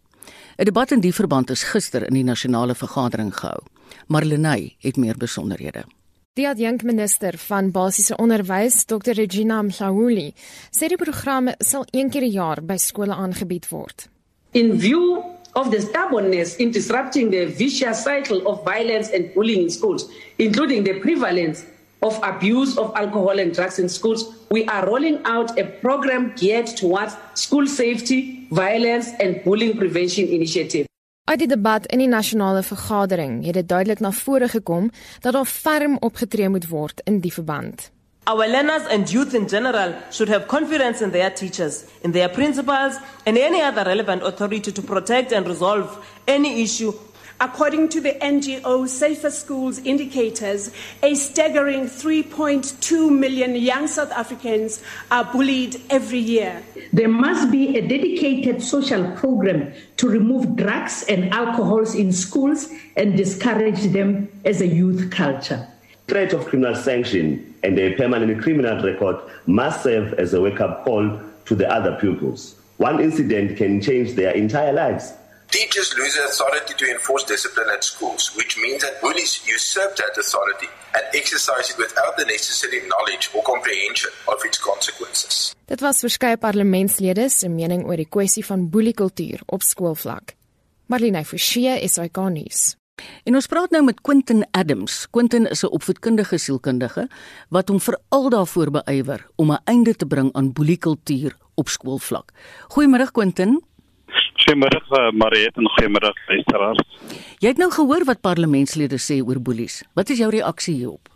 'n 0.58 0.64
Debat 0.64 0.90
in 0.90 1.00
die 1.00 1.12
verband 1.12 1.50
is 1.50 1.62
gister 1.62 2.06
in 2.06 2.14
die 2.14 2.24
nasionale 2.24 2.74
vergadering 2.74 3.32
gehou. 3.34 3.62
Marlenae 4.06 4.74
het 4.78 4.96
meer 4.96 5.16
besonderhede. 5.16 5.84
Die 6.32 6.48
adjunkminister 6.48 7.38
van 7.38 7.70
basiese 7.70 8.16
onderwys, 8.16 8.84
Dr. 8.84 9.12
Regina 9.12 9.62
Mhlawuli, 9.62 10.34
sê 10.70 10.88
die 10.88 10.96
program 10.96 11.48
sal 11.58 11.84
een 11.90 12.10
keer 12.10 12.22
per 12.22 12.30
jaar 12.30 12.62
by 12.62 12.76
skole 12.76 13.14
aangebied 13.14 13.68
word. 13.68 14.08
In 14.52 14.80
view 14.80 15.37
of 15.54 15.70
the 15.70 15.80
stubbornness 15.80 16.56
in 16.56 16.70
disrupting 16.70 17.30
the 17.30 17.46
vicious 17.46 18.04
cycle 18.04 18.46
of 18.46 18.64
violence 18.64 19.10
and 19.10 19.32
bullying 19.34 19.62
in 19.62 19.70
schools, 19.70 20.10
including 20.38 20.84
the 20.84 20.98
prevalence 21.00 21.64
of 22.00 22.18
abuse 22.22 22.78
of 22.78 22.94
alcohol 22.94 23.38
and 23.38 23.54
drugs 23.54 23.78
in 23.78 23.88
schools, 23.88 24.24
we 24.50 24.64
are 24.66 24.86
rolling 24.86 25.18
out 25.24 25.58
a 25.58 25.64
program 25.64 26.32
geared 26.36 26.66
towards 26.76 27.16
school 27.34 27.66
safety, 27.66 28.46
violence, 28.50 29.10
and 29.20 29.42
bullying 29.44 29.76
prevention 29.76 30.28
initiative. 30.28 30.86
Uit 31.28 31.38
die 31.38 31.48
debat 31.48 31.86
in 31.92 32.00
die 32.00 32.08
nasionale 32.08 32.62
vergadering 32.62 33.44
het 33.44 33.54
dit 33.54 33.68
duidelik 33.68 34.00
na 34.00 34.12
vore 34.12 34.48
gekom 34.48 34.90
dat 35.20 35.32
daar 35.32 35.46
ferm 35.46 35.96
opgetree 36.00 36.48
moet 36.48 36.68
word 36.68 37.00
in 37.04 37.20
die 37.20 37.32
verband. 37.32 37.90
Our 38.28 38.46
learners 38.46 38.82
and 38.90 39.10
youth 39.10 39.34
in 39.34 39.48
general 39.48 39.94
should 40.10 40.28
have 40.28 40.48
confidence 40.48 41.00
in 41.00 41.12
their 41.12 41.30
teachers, 41.30 41.90
in 42.02 42.12
their 42.12 42.28
principals, 42.28 42.96
and 43.24 43.38
any 43.38 43.62
other 43.62 43.84
relevant 43.84 44.22
authority 44.22 44.70
to 44.70 44.82
protect 44.82 45.32
and 45.32 45.46
resolve 45.48 46.06
any 46.26 46.62
issue 46.62 46.92
According 47.40 47.90
to 47.90 48.00
the 48.00 48.14
NGO 48.14 48.88
Safer 48.88 49.30
Schools 49.30 49.78
indicators, 49.78 50.72
a 51.04 51.14
staggering 51.14 51.84
3.2 51.84 53.16
million 53.16 53.54
young 53.54 53.86
South 53.86 54.10
Africans 54.10 54.82
are 55.12 55.24
bullied 55.24 55.80
every 55.88 56.18
year. 56.18 56.64
There 56.92 57.06
must 57.08 57.52
be 57.52 57.78
a 57.78 57.86
dedicated 57.86 58.60
social 58.60 59.12
program 59.12 59.72
to 59.98 60.08
remove 60.08 60.56
drugs 60.56 61.04
and 61.08 61.32
alcohols 61.32 61.94
in 61.94 62.12
schools 62.12 62.70
and 62.96 63.16
discourage 63.16 63.82
them 63.92 64.28
as 64.44 64.60
a 64.60 64.66
youth 64.66 65.12
culture. 65.12 65.64
Threat 66.08 66.32
of 66.32 66.44
criminal 66.46 66.74
sanction 66.74 67.47
and 67.62 67.78
a 67.78 67.94
permanent 67.94 68.42
criminal 68.42 68.82
record 68.82 69.16
must 69.46 69.82
serve 69.82 70.14
as 70.14 70.34
a 70.34 70.40
wake 70.40 70.60
up 70.60 70.84
call 70.84 71.20
to 71.46 71.54
the 71.54 71.68
other 71.70 71.96
pupils. 71.96 72.54
One 72.76 73.00
incident 73.00 73.56
can 73.56 73.80
change 73.80 74.14
their 74.14 74.32
entire 74.32 74.72
lives. 74.72 75.12
Teachers 75.50 75.96
lose 75.96 76.14
their 76.14 76.26
authority 76.26 76.74
to 76.74 76.90
enforce 76.90 77.24
discipline 77.24 77.68
at 77.72 77.82
schools, 77.82 78.36
which 78.36 78.58
means 78.60 78.82
that 78.82 79.00
bullies 79.00 79.40
usurp 79.46 79.96
that 79.96 80.16
authority 80.18 80.68
and 80.94 81.04
exercise 81.14 81.70
it 81.70 81.78
without 81.78 82.16
the 82.18 82.24
necessary 82.26 82.86
knowledge 82.86 83.30
or 83.34 83.42
comprehension 83.42 84.10
of 84.28 84.36
its 84.44 84.58
consequences. 84.58 85.54
Dit 85.66 85.80
was 85.80 86.00
verskeie 86.00 86.36
parlementslede 86.36 87.28
se 87.28 87.48
mening 87.48 87.86
oor 87.88 87.96
die 87.96 88.08
kwessie 88.08 88.44
van 88.44 88.68
boeliekultuur 88.70 89.40
op 89.46 89.64
skoolvlak. 89.64 90.36
Marlene 90.88 91.24
Forsie 91.24 91.80
is 91.80 91.98
ikonies. 91.98 92.76
En 93.24 93.34
ons 93.38 93.46
praat 93.46 93.70
nou 93.74 93.82
met 93.84 94.00
Quentin 94.00 94.44
Adams. 94.50 95.06
Quentin 95.10 95.46
is 95.46 95.62
'n 95.64 95.72
opvoedkundige 95.76 96.38
sielkundige 96.38 97.08
wat 97.50 97.68
hom 97.68 97.80
veral 97.80 98.30
daarvoor 98.30 98.70
beywer 98.70 99.26
om 99.36 99.52
'n 99.52 99.60
einde 99.64 99.94
te 99.94 100.06
bring 100.06 100.32
aan 100.32 100.52
boeliekultuur 100.52 101.36
op 101.54 101.68
skoolvlak. 101.68 102.32
Goeiemôre 102.74 103.10
Quentin. 103.12 103.62
Goeiemôre 104.42 104.80
uh, 104.90 105.10
Mariet 105.12 105.56
en 105.56 105.68
goeiemôre 105.68 106.12
luisteraars. 106.28 106.82
Jy 107.38 107.48
het 107.48 107.58
nou 107.58 107.70
gehoor 107.70 108.04
wat 108.04 108.20
parlementslede 108.20 108.98
sê 108.98 109.22
oor 109.26 109.40
boelies. 109.40 109.84
Wat 109.94 110.10
is 110.10 110.18
jou 110.18 110.30
reaksie 110.30 110.74
hierop? 110.74 111.08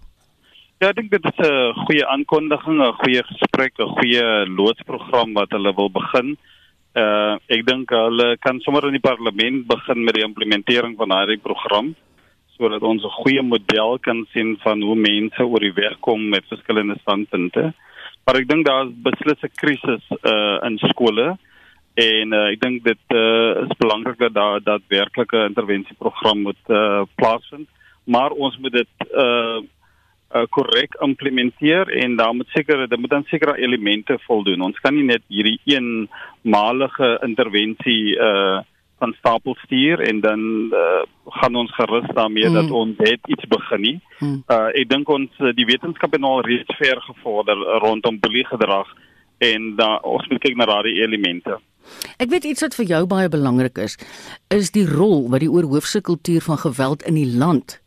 Ja, 0.78 0.88
ek 0.88 0.96
dink 0.96 1.10
dit 1.10 1.24
is 1.24 1.38
'n 1.38 1.74
goeie 1.86 2.06
aankondiging, 2.06 2.78
'n 2.80 2.92
goeie 2.92 3.22
gesprek, 3.22 3.72
'n 3.78 3.94
goeie 3.98 4.46
loodsprogram 4.46 5.32
wat 5.34 5.50
hulle 5.50 5.74
wil 5.74 5.90
begin. 5.90 6.30
Uh 6.30 6.51
ek 6.94 7.62
dink 7.64 7.90
hulle 7.90 8.36
kan 8.44 8.60
sommer 8.60 8.84
in 8.86 8.92
die 8.98 9.00
parlement 9.00 9.66
begin 9.66 10.04
met 10.04 10.14
die 10.14 10.24
implementering 10.26 10.96
van 10.96 11.08
daardie 11.08 11.40
program 11.40 11.94
sodat 12.56 12.82
ons 12.82 13.02
'n 13.04 13.16
goeie 13.22 13.42
model 13.42 13.98
kan 13.98 14.26
sien 14.32 14.56
van 14.62 14.82
hoe 14.82 14.96
mense 14.96 15.42
oor 15.42 15.60
die 15.60 15.72
weg 15.72 15.96
kom 16.00 16.28
met 16.28 16.44
verskillende 16.48 16.96
standpunte. 17.00 17.72
Maar 18.24 18.36
ek 18.36 18.48
dink 18.48 18.66
daar 18.66 18.86
is 18.86 19.02
beslis 19.08 19.42
'n 19.42 19.56
krisis 19.56 20.04
uh 20.22 20.58
in 20.68 20.78
skole 20.78 21.38
en 21.94 22.32
uh, 22.32 22.52
ek 22.52 22.60
dink 22.60 22.84
dit 22.84 23.04
uh, 23.12 23.64
is 23.64 23.76
belangrik 23.78 24.18
dat 24.18 24.34
daar 24.34 24.60
daadwerklike 24.60 25.44
intervensieprogram 25.48 26.42
moet 26.42 26.64
uh, 26.68 27.02
plaasvind 27.16 27.68
maar 28.04 28.30
ons 28.30 28.56
moet 28.58 28.72
dit 28.72 28.88
uh 29.12 29.60
korrek 30.50 30.94
uh, 30.96 31.06
implementeer 31.06 31.88
en 32.02 32.16
daar 32.16 32.34
moet 32.34 32.48
seker 32.48 32.88
dit 32.88 32.98
moet 33.00 33.10
dan 33.10 33.24
sekere 33.28 33.56
elemente 33.58 34.18
voldoen. 34.26 34.60
Ons 34.60 34.80
kan 34.80 34.94
nie 34.94 35.06
net 35.06 35.24
hierdie 35.28 35.58
eenmalige 35.64 37.18
intervensie 37.26 38.18
uh 38.18 38.60
van 39.02 39.14
stapel 39.18 39.56
stuur 39.64 39.98
en 40.00 40.20
dan 40.22 40.40
uh, 40.70 41.02
gaan 41.26 41.56
ons 41.58 41.72
gerus 41.74 42.06
daarmee 42.14 42.46
mm. 42.48 42.54
dat 42.54 42.70
ons 42.70 42.94
het 42.98 43.20
iets 43.26 43.46
begin 43.50 43.80
nie. 43.80 43.96
Mm. 44.18 44.36
Uh 44.46 44.68
ek 44.78 44.88
dink 44.92 45.10
ons 45.10 45.42
die 45.58 45.66
wetenskap 45.66 46.14
het 46.14 46.22
al 46.22 46.44
reeds 46.46 46.76
ver 46.78 47.02
gevorder 47.08 47.66
rondom 47.82 48.20
boeliegedrag 48.22 48.94
en 49.42 49.74
da 49.76 49.96
ons 50.06 50.28
moet 50.30 50.42
kyk 50.44 50.54
na 50.56 50.70
daardie 50.70 51.00
elemente. 51.02 51.58
Ek 52.22 52.30
weet 52.30 52.46
iets 52.46 52.62
wat 52.62 52.78
vir 52.78 52.92
jou 52.94 53.02
baie 53.10 53.28
belangrik 53.28 53.78
is, 53.82 53.98
is 54.54 54.70
die 54.70 54.86
rol 54.86 55.26
wat 55.34 55.42
die 55.42 55.50
oorhoofse 55.50 56.00
kultuur 56.00 56.46
van 56.46 56.62
geweld 56.62 57.02
in 57.02 57.18
die 57.18 57.26
land 57.26 57.81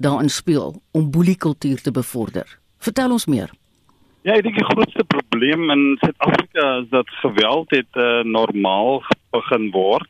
daarin 0.00 0.30
speel 0.32 0.82
om 0.92 1.10
boeliekultuur 1.10 1.82
te 1.82 1.92
bevorder. 1.92 2.58
Vertel 2.78 3.12
ons 3.12 3.26
meer. 3.26 3.50
Ja, 4.22 4.34
ek 4.36 4.44
dink 4.44 4.56
die 4.60 4.68
grootste 4.68 5.04
probleem 5.08 5.70
in 5.72 5.84
Suid-Afrika 6.00 6.64
is 6.82 6.88
dat 6.92 7.08
geweld 7.22 7.70
het 7.72 8.00
uh, 8.00 8.20
normaal 8.24 9.00
begin 9.32 9.70
word 9.72 10.08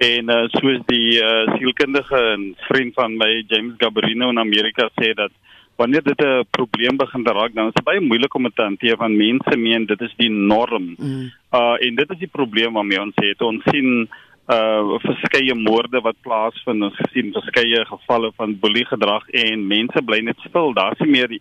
en 0.00 0.30
uh, 0.32 0.44
soos 0.56 0.80
die 0.88 1.20
uh, 1.20 1.52
sielkundige 1.58 2.20
en 2.32 2.46
vriend 2.68 2.96
van 2.96 3.16
my 3.20 3.30
James 3.52 3.76
Gabrino 3.80 4.30
in 4.32 4.40
Amerika 4.40 4.88
sê 4.96 5.12
dat 5.16 5.32
wanneer 5.76 6.02
dit 6.02 6.20
'n 6.20 6.44
probleem 6.50 6.96
begin 6.96 7.26
raak, 7.26 7.54
dan 7.54 7.66
is 7.66 7.74
dit 7.74 7.84
baie 7.84 8.00
moeilik 8.00 8.34
om 8.34 8.42
dit 8.42 8.56
te 8.56 8.62
hanteer 8.62 8.96
want 8.96 9.16
mense 9.16 9.56
meen 9.56 9.86
dit 9.86 10.00
is 10.00 10.14
die 10.16 10.30
norm. 10.30 10.94
Mm. 10.98 11.30
Uh 11.52 11.76
en 11.80 11.94
dit 11.94 12.10
is 12.10 12.18
die 12.18 12.32
probleem 12.38 12.72
waarmee 12.72 13.00
ons 13.00 13.16
het. 13.16 13.40
Ons 13.40 13.62
sien 13.70 14.08
uh 14.50 14.98
verskeie 15.04 15.54
moorde 15.54 16.00
wat 16.00 16.18
plaasvind. 16.26 16.82
Ons 16.82 16.98
sien 17.12 17.32
verskeie 17.32 17.84
gevalle 17.86 18.32
van 18.36 18.58
boelie 18.58 18.84
gedrag 18.86 19.28
en 19.28 19.66
mense 19.66 20.02
bly 20.02 20.20
net 20.20 20.38
stil. 20.48 20.74
Daar's 20.74 20.98
nie 20.98 21.10
meer 21.10 21.38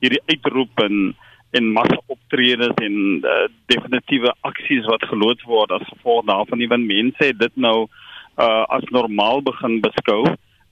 hierdie 0.00 0.22
uitroep 0.30 0.84
en 0.86 1.14
en 1.54 1.68
massa 1.70 2.00
optredes 2.10 2.74
en 2.82 2.94
uh, 3.22 3.44
definitiewe 3.70 4.32
aksies 4.42 4.86
wat 4.90 5.04
geloods 5.06 5.44
word 5.46 5.70
as 5.70 5.84
gevolg 5.86 6.24
daarvan 6.26 6.58
nie 6.58 6.66
want 6.72 6.88
mense 6.88 7.22
het 7.22 7.38
dit 7.38 7.60
nou 7.66 7.86
uh 8.42 8.64
as 8.74 8.82
normaal 8.90 9.42
begin 9.46 9.78
beskou. 9.80 10.24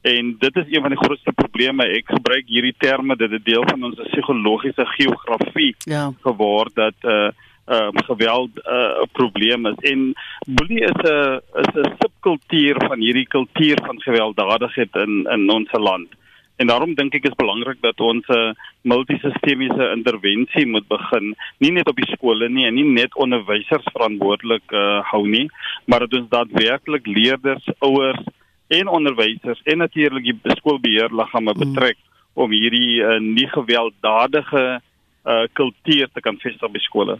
En 0.03 0.33
dit 0.39 0.57
is 0.57 0.67
een 0.67 0.83
van 0.83 0.91
die 0.91 0.99
grootste 0.99 1.33
probleme. 1.33 1.85
Ek 1.87 2.09
gebruik 2.11 2.49
hierdie 2.51 2.75
terme 2.79 3.15
dit 3.17 3.31
is 3.39 3.45
deel 3.47 3.63
van 3.69 3.85
ons 3.87 4.01
psigologiese 4.11 4.87
geografie 4.97 5.77
ja. 5.87 6.11
geword 6.27 6.75
dat 6.75 7.07
uh 7.07 7.31
uh 7.67 7.89
geweld 7.93 8.51
'n 8.55 8.75
uh, 8.75 9.03
probleem 9.13 9.67
is. 9.67 9.79
En 9.93 10.15
boelie 10.47 10.81
is 10.81 10.99
'n 11.03 11.41
is 11.63 11.75
'n 11.75 11.95
subkultuur 12.01 12.77
van 12.89 12.99
hierdie 12.99 13.29
kultuur 13.29 13.79
van 13.87 14.03
gewelddadigheid 14.03 14.95
in 14.95 15.27
in 15.31 15.51
ons 15.51 15.73
land. 15.73 16.09
En 16.57 16.67
daarom 16.67 16.95
dink 16.95 17.15
ek 17.15 17.25
is 17.25 17.39
belangrik 17.39 17.81
dat 17.81 18.01
ons 18.01 18.27
'n 18.27 18.33
uh, 18.33 18.53
multisistemiese 18.83 19.91
intervensie 19.97 20.67
moet 20.67 20.87
begin, 20.89 21.35
nie 21.59 21.73
net 21.73 21.89
op 21.89 21.97
die 21.97 22.13
skole 22.13 22.49
nie 22.49 22.67
en 22.67 22.75
nie 22.75 22.85
net 22.85 23.15
onderwysers 23.15 23.87
verantwoordelik 23.93 24.73
uh, 24.73 25.01
hou 25.11 25.29
nie, 25.29 25.51
maar 25.87 25.99
dat 25.99 26.15
ons 26.15 26.29
daadwerklik 26.29 27.07
leerders, 27.07 27.67
ouers 27.79 28.23
en 28.69 28.89
onderwysers 28.89 29.61
en 29.65 29.79
natuurlik 29.79 30.25
die 30.25 30.57
skoolbeheerliggame 30.57 31.53
mm. 31.53 31.59
betrek 31.59 31.97
mm. 31.97 32.43
om 32.43 32.51
hierdie 32.51 33.03
uh, 33.03 33.19
nie 33.21 33.49
gewelddadige 33.49 34.81
uh 35.25 35.47
kultuur 35.53 36.09
te 36.13 36.21
kan 36.21 36.39
vestig 36.43 36.73
by 36.73 36.81
skole. 36.83 37.19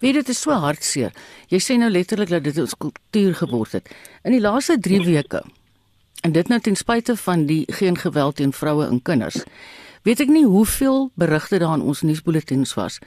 Wie 0.00 0.12
dit 0.12 0.28
is 0.28 0.40
so 0.40 0.52
hartseer. 0.52 1.12
Jy 1.48 1.60
sê 1.64 1.78
nou 1.80 1.90
letterlik 1.90 2.28
dat 2.28 2.44
dit 2.44 2.58
ons 2.58 2.74
kultuur 2.76 3.34
geword 3.34 3.78
het. 3.78 3.88
In 4.24 4.36
die 4.36 4.42
laaste 4.44 4.78
3 4.78 5.04
weke 5.06 5.42
en 6.26 6.32
dit 6.34 6.48
nou 6.48 6.58
ten 6.60 6.76
spyte 6.76 7.16
van 7.16 7.46
die 7.46 7.62
geen 7.78 7.96
geweld 7.96 8.36
teen 8.36 8.52
vroue 8.52 8.86
en 8.86 9.02
kinders. 9.02 9.44
Weet 10.02 10.20
ek 10.24 10.30
nie 10.32 10.44
hoeveel 10.46 11.10
berigte 11.18 11.58
daar 11.58 11.76
in 11.78 11.84
ons 11.84 12.02
nuusbulletins 12.02 12.74
was 12.78 12.98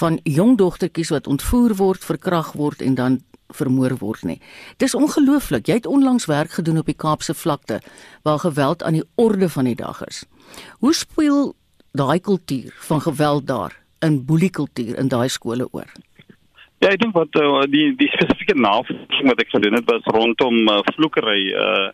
van 0.00 0.20
jong 0.24 0.56
dogtertjies 0.58 1.12
wat 1.14 1.26
ontvoer 1.26 1.74
word, 1.78 2.04
verkragt 2.04 2.56
word 2.58 2.82
en 2.82 2.94
dan 2.94 3.20
vermoor 3.54 3.96
word 4.00 4.24
nie. 4.26 4.40
Dis 4.82 4.94
ongelooflik. 4.94 5.68
Jy 5.68 5.80
het 5.80 5.86
onlangs 5.86 6.26
werk 6.26 6.58
gedoen 6.58 6.78
op 6.82 6.90
die 6.90 6.98
Kaapse 6.98 7.34
vlakte 7.34 7.80
waar 8.26 8.38
geweld 8.42 8.82
aan 8.82 8.98
die 8.98 9.06
orde 9.14 9.48
van 9.48 9.64
die 9.70 9.76
dag 9.78 10.02
is. 10.06 10.24
Hoe 10.82 10.94
speel 10.94 11.54
daai 11.96 12.20
kultuur 12.20 12.74
van 12.88 13.00
geweld 13.00 13.46
daar 13.46 13.85
in 14.00 14.24
boeliekultuur 14.26 14.98
in 14.98 15.08
daai 15.08 15.28
skole 15.28 15.68
oor? 15.72 15.90
Ja, 16.78 16.90
ek 16.92 17.00
dink 17.00 17.14
wat 17.14 17.34
uh, 17.40 17.62
die 17.70 17.94
die 17.96 18.10
spesifieke 18.12 18.54
navorsing 18.54 19.30
wat 19.30 19.40
ek 19.40 19.54
gedoen 19.54 19.78
het 19.78 19.86
was 19.90 20.04
rondom 20.04 20.68
uh, 20.68 20.82
vloekery 20.94 21.52
uh 21.52 21.88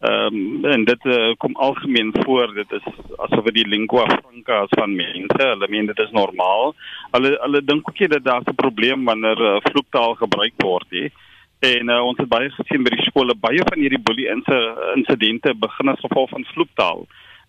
Ehm 0.00 0.34
um, 0.34 0.64
en 0.64 0.84
dit 0.84 1.04
uh, 1.04 1.32
kom 1.36 1.56
algemeen 1.56 2.10
voor. 2.12 2.54
Dit 2.54 2.72
is 2.72 2.82
asof 3.16 3.44
dit 3.44 3.54
die 3.54 3.68
lingua 3.68 4.04
franca 4.04 4.62
is 4.62 4.74
van 4.78 4.94
mense. 4.94 5.38
Hulle 5.38 5.68
meen 5.68 5.86
dit 5.86 5.98
is 5.98 6.10
normaal. 6.10 6.74
Hulle 7.10 7.30
hulle 7.40 7.62
dink 7.64 7.88
ook 7.88 7.98
nie 7.98 8.08
dat 8.08 8.24
daar 8.24 8.42
'n 8.44 8.54
probleem 8.54 9.04
wanneer 9.04 9.40
uh, 9.40 9.56
vloektaal 9.70 10.14
gebruik 10.14 10.52
word 10.56 10.90
nie. 10.90 11.12
En 11.58 11.88
uh, 11.88 12.02
ons 12.04 12.18
het 12.18 12.28
baie 12.28 12.50
gesien 12.50 12.82
by 12.82 12.92
die 12.92 13.08
skole 13.08 13.34
baie 13.34 13.62
van 13.68 13.80
hierdie 13.80 14.02
boelie 14.02 14.28
insidente 14.94 15.54
begin 15.54 15.88
as 15.88 16.04
gevolg 16.04 16.30
van 16.30 16.44
vloektaal. 16.44 17.06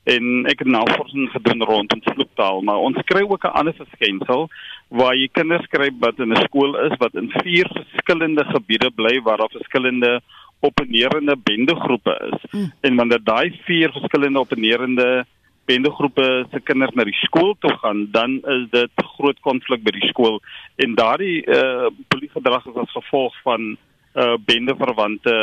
En 0.07 0.45
ek 0.47 0.61
het 0.63 0.69
navorsing 0.71 1.27
gedoen 1.33 1.63
rondom 1.67 2.01
vloektaal, 2.05 2.61
maar 2.63 2.83
ons 2.87 2.99
kry 3.09 3.25
ook 3.27 3.43
'n 3.43 3.57
ander 3.59 3.75
verskynsel 3.75 4.47
waar 4.87 5.15
jy 5.15 5.27
kinders 5.31 5.67
kry 5.67 5.89
wat 5.99 6.19
in 6.19 6.31
'n 6.31 6.43
skool 6.47 6.77
is 6.87 6.95
wat 6.97 7.15
in 7.15 7.31
vier 7.43 7.67
verskillende 7.67 8.45
gebiede 8.45 8.91
bly 8.91 9.19
waar 9.21 9.37
daar 9.37 9.51
verskillende 9.51 10.21
opponerende 10.59 11.35
bendegroepe 11.35 12.31
is. 12.31 12.51
Mm. 12.51 12.71
En 12.81 12.95
wanneer 12.95 13.23
daai 13.23 13.59
vier 13.65 13.91
verskillende 13.91 14.39
opponerende 14.39 15.25
bendegroepe 15.65 16.45
se 16.51 16.59
kinders 16.59 16.95
na 16.95 17.03
die 17.03 17.19
skool 17.25 17.55
toe 17.59 17.73
gaan, 17.81 18.07
dan 18.11 18.39
is 18.55 18.69
dit 18.71 18.91
groot 19.17 19.39
konflik 19.39 19.83
by 19.83 19.91
die 19.91 20.07
skool 20.07 20.39
en 20.75 20.95
daardie 20.95 21.43
uh 21.45 21.57
eh, 21.57 21.91
politiegedrag 22.07 22.65
is 22.65 22.79
as 22.83 22.91
gevolg 22.91 23.35
van 23.43 23.75
uh 24.15 24.37
bendeverwante 24.45 25.35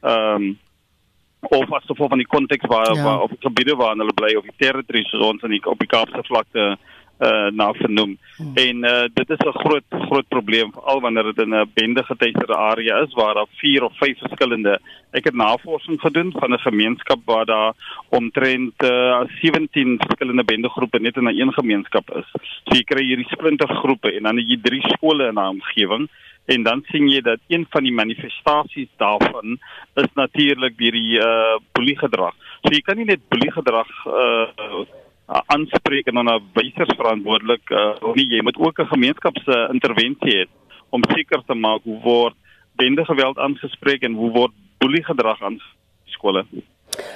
ehm 0.00 0.42
um, 0.42 0.58
of 1.40 1.72
as 1.72 1.84
gevolg 1.86 2.08
van 2.08 2.18
die 2.18 2.26
konteks 2.26 2.66
waar, 2.66 2.94
ja. 2.94 3.02
waar 3.02 3.28
die 3.28 3.40
gebiede 3.40 3.76
waar 3.76 3.96
hulle 3.96 4.14
bly 4.14 4.34
of 4.36 4.44
die 4.44 4.58
territories 4.58 5.08
soos 5.10 5.26
ons 5.32 5.42
in 5.42 5.50
die 5.56 5.64
op 5.64 5.78
die 5.78 5.90
Kaapse 5.90 6.22
vlakte 6.26 6.76
uh 7.18 7.50
na 7.50 7.72
vernoem. 7.74 8.12
Hmm. 8.36 8.52
En 8.54 8.84
uh 8.84 9.06
dit 9.14 9.30
is 9.30 9.42
'n 9.46 9.58
groot 9.58 9.84
groot 9.88 10.28
probleem 10.28 10.72
veral 10.72 11.00
wanneer 11.00 11.22
dit 11.22 11.38
in 11.38 11.54
'n 11.54 11.70
bende 11.74 12.04
geteisterde 12.04 12.56
area 12.56 12.98
is 13.02 13.14
waar 13.14 13.34
daar 13.34 13.50
4 13.56 13.84
of 13.84 13.96
5 13.96 14.18
verskillende 14.18 14.78
ek 15.10 15.24
het 15.24 15.34
navorsing 15.34 16.00
gedoen 16.00 16.32
van 16.32 16.52
'n 16.52 16.58
gemeenskap 16.58 17.18
waar 17.24 17.44
daar 17.44 17.72
omtrent 18.08 18.82
uh 18.82 19.20
17 19.40 19.98
verskillende 19.98 20.44
bendegroepe 20.44 21.00
net 21.00 21.16
in 21.16 21.24
'n 21.24 21.40
een 21.40 21.52
gemeenskap 21.52 22.10
is. 22.10 22.26
So 22.64 22.76
jy 22.76 22.82
kry 22.82 23.04
hierdie 23.04 23.28
splintergroepe 23.30 24.12
en 24.12 24.22
dan 24.22 24.36
het 24.36 24.48
jy 24.48 24.58
drie 24.62 24.82
skole 24.82 25.26
in 25.28 25.34
'n 25.34 25.54
omgewing 25.58 26.08
en 26.48 26.62
dan 26.62 26.82
sien 26.88 27.08
jy 27.12 27.20
dat 27.20 27.40
een 27.52 27.66
van 27.70 27.84
die 27.84 27.92
manifestasies 27.92 28.88
daarvan 28.96 29.58
is 30.00 30.12
natuurlik 30.14 30.78
hierdie 30.80 31.20
uh 31.20 31.58
boeliegedrag. 31.76 32.34
So 32.64 32.72
jy 32.72 32.80
kan 32.86 32.96
nie 32.96 33.08
net 33.08 33.28
boeliegedrag 33.28 33.90
uh 34.06 34.86
aanspreek 35.28 36.06
en 36.08 36.14
dan 36.14 36.28
'n 36.28 36.42
wysers 36.54 36.94
verantwoordelik 36.96 37.70
uh, 37.70 38.14
nie 38.14 38.28
jy 38.32 38.42
moet 38.42 38.56
ook 38.56 38.80
'n 38.80 38.92
gemeenskapse 38.94 39.68
intervensie 39.72 40.36
hê 40.36 40.44
om 40.88 41.04
seker 41.14 41.42
te 41.46 41.54
maak 41.54 41.82
hoe 41.84 42.00
word 42.00 42.34
bende 42.76 43.04
geweld 43.04 43.38
aangespreek 43.38 44.02
en 44.02 44.14
hoe 44.14 44.30
word 44.30 44.52
boelie 44.78 45.04
gedrag 45.04 45.42
aan 45.42 45.60
skole 46.04 46.46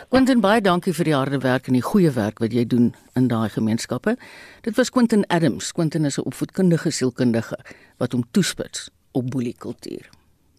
Quentin 0.09 0.41
baie 0.41 0.61
dankie 0.61 0.93
vir 0.93 1.05
die 1.05 1.15
harde 1.15 1.39
werk 1.39 1.67
en 1.67 1.73
die 1.73 1.89
goeie 1.93 2.11
werk 2.11 2.39
wat 2.39 2.53
jy 2.53 2.67
doen 2.67 2.95
in 3.15 3.29
daai 3.29 3.49
gemeenskappe. 3.49 4.17
Dit 4.61 4.77
was 4.77 4.91
Quentin 4.91 5.25
Adams. 5.27 5.73
Quentin 5.73 6.05
is 6.05 6.19
'n 6.19 6.27
opvoedkundige 6.27 6.91
sielkundige 6.91 7.57
wat 7.97 8.13
hom 8.13 8.25
toespits 8.31 8.91
op 9.13 9.31
boeliekultuur. 9.31 10.09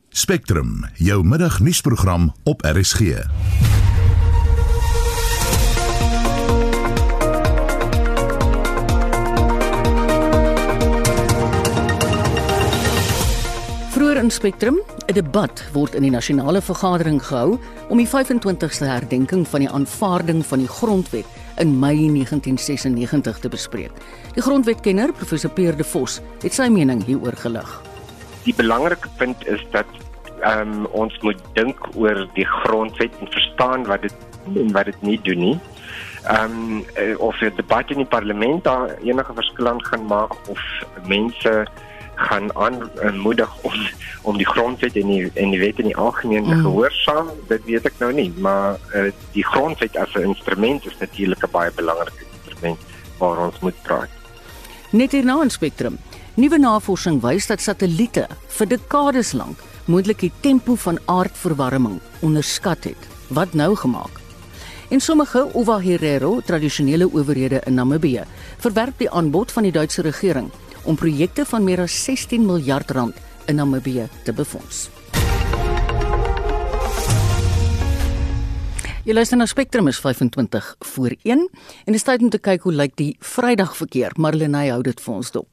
Spectrum, 0.10 0.86
jou 0.94 1.24
middagnuusprogram 1.26 2.34
op 2.44 2.62
RSG. 2.62 3.00
Vroeger 13.90 14.18
in 14.18 14.32
Spectrum, 14.32 14.82
'n 15.06 15.14
debat 15.14 15.64
word 15.72 15.96
in 15.96 16.02
die 16.02 16.12
nasionale 16.12 16.62
vergadering 16.62 17.26
gehou 17.26 17.60
om 17.90 17.98
die 17.98 18.08
25ste 18.08 18.86
herdenking 18.86 19.48
van 19.48 19.60
die 19.60 19.70
aanvaarding 19.70 20.46
van 20.46 20.60
die 20.60 20.68
grondwet 20.68 21.26
in 21.58 21.80
Mei 21.80 21.96
1996 21.96 23.40
te 23.40 23.50
bespreek. 23.50 23.92
Die 24.34 24.42
grondwetkenner, 24.42 25.14
professor 25.14 25.50
Pierre 25.50 25.78
De 25.78 25.84
Vos, 25.84 26.22
het 26.42 26.54
sy 26.54 26.68
mening 26.68 27.04
hieroor 27.06 27.36
gelig. 27.36 27.93
Die 28.44 28.56
belangrike 28.56 29.10
punt 29.18 29.48
is 29.48 29.64
dat 29.72 29.86
um, 30.44 30.86
ons 30.86 31.18
moet 31.22 31.40
dink 31.54 31.88
oor 31.96 32.26
die 32.34 32.48
grondwet 32.48 33.16
en 33.20 33.32
verstaan 33.32 33.86
wat 33.88 34.02
dit 34.02 34.14
en 34.60 34.72
wat 34.76 34.86
dit 34.92 35.02
nie 35.02 35.20
doen 35.24 35.40
nie. 35.40 35.58
Ehm 36.24 36.84
um, 37.00 37.18
of 37.18 37.40
die 37.40 37.52
debat 37.56 37.90
in 37.92 38.04
die 38.04 38.10
parlement 38.10 38.64
daar 38.64 38.96
enige 39.04 39.34
verskil 39.34 39.68
aan 39.68 39.86
gaan 39.86 40.06
maak 40.06 40.36
of 40.50 40.62
mense 41.08 41.66
gaan 42.16 42.56
aanmoedig 42.56 43.62
om 43.62 43.74
om 44.22 44.38
die 44.38 44.48
grondwet 44.48 44.96
en 44.96 45.08
die 45.08 45.32
en 45.34 45.50
die 45.50 45.60
wet 45.60 45.80
in 45.80 45.90
die 45.90 45.98
algemeen 45.98 46.44
te 46.44 46.56
mm. 46.56 46.62
gehoorsaam 46.62 47.30
dit 47.48 47.66
weet 47.66 47.86
ek 47.90 48.00
nou 48.00 48.12
nie 48.14 48.30
maar 48.38 48.78
uh, 48.96 49.10
die 49.32 49.46
grondwet 49.46 49.98
as 49.98 50.14
'n 50.14 50.30
instrument 50.32 50.86
is 50.86 50.98
natuurlik 51.00 51.44
'n 51.44 51.52
baie 51.52 51.72
belangrike 51.76 52.26
instrument 52.34 52.80
waar 53.18 53.38
ons 53.48 53.60
moet 53.60 53.82
praat 53.82 54.10
net 54.90 55.12
hier 55.12 55.26
nou 55.26 55.42
in 55.44 55.50
spektrum 55.50 55.98
nuwe 56.36 56.58
navorsing 56.58 57.22
wys 57.22 57.46
dat 57.52 57.62
satelliete 57.62 58.26
vir 58.58 58.70
dekades 58.72 59.36
lank 59.38 59.62
moontlik 59.86 60.24
die 60.26 60.34
tempo 60.42 60.76
van 60.76 60.98
aardverwarming 61.06 62.00
onderskat 62.26 62.90
het 62.90 63.10
wat 63.30 63.54
nou 63.54 63.76
gemaak 63.76 64.24
En 64.94 65.02
sommige 65.02 65.48
Ova 65.58 65.80
Herero, 65.80 66.42
tradisionele 66.46 67.08
owerhede 67.10 67.62
in 67.66 67.74
Namibië, 67.74 68.24
verwerp 68.62 69.00
die 69.00 69.10
aanbod 69.10 69.52
van 69.52 69.66
die 69.66 69.72
Duitse 69.72 70.04
regering 70.06 70.52
om 70.84 70.96
projekte 70.96 71.46
van 71.50 71.64
meer 71.64 71.82
as 71.82 71.96
16 72.04 72.46
miljard 72.46 72.92
rand 72.92 73.18
in 73.50 73.56
Namibië 73.56 74.06
te 74.24 74.34
befonds. 74.34 74.90
Jy 79.04 79.18
luister 79.18 79.38
na 79.38 79.46
Spectrum 79.50 79.88
is 79.88 80.00
25 80.00 80.76
voor 80.94 81.16
1 81.24 81.42
en 81.42 81.50
dit 81.86 81.96
is 81.96 82.06
tyd 82.06 82.22
om 82.22 82.30
te 82.30 82.40
kyk 82.40 82.62
hoe 82.70 82.78
lyk 82.78 82.94
die 82.96 83.16
Vrydag 83.20 83.74
verkeer. 83.76 84.14
Marlene 84.16 84.68
hou 84.70 84.82
dit 84.86 85.02
vir 85.02 85.14
ons 85.14 85.32
dop. 85.32 85.53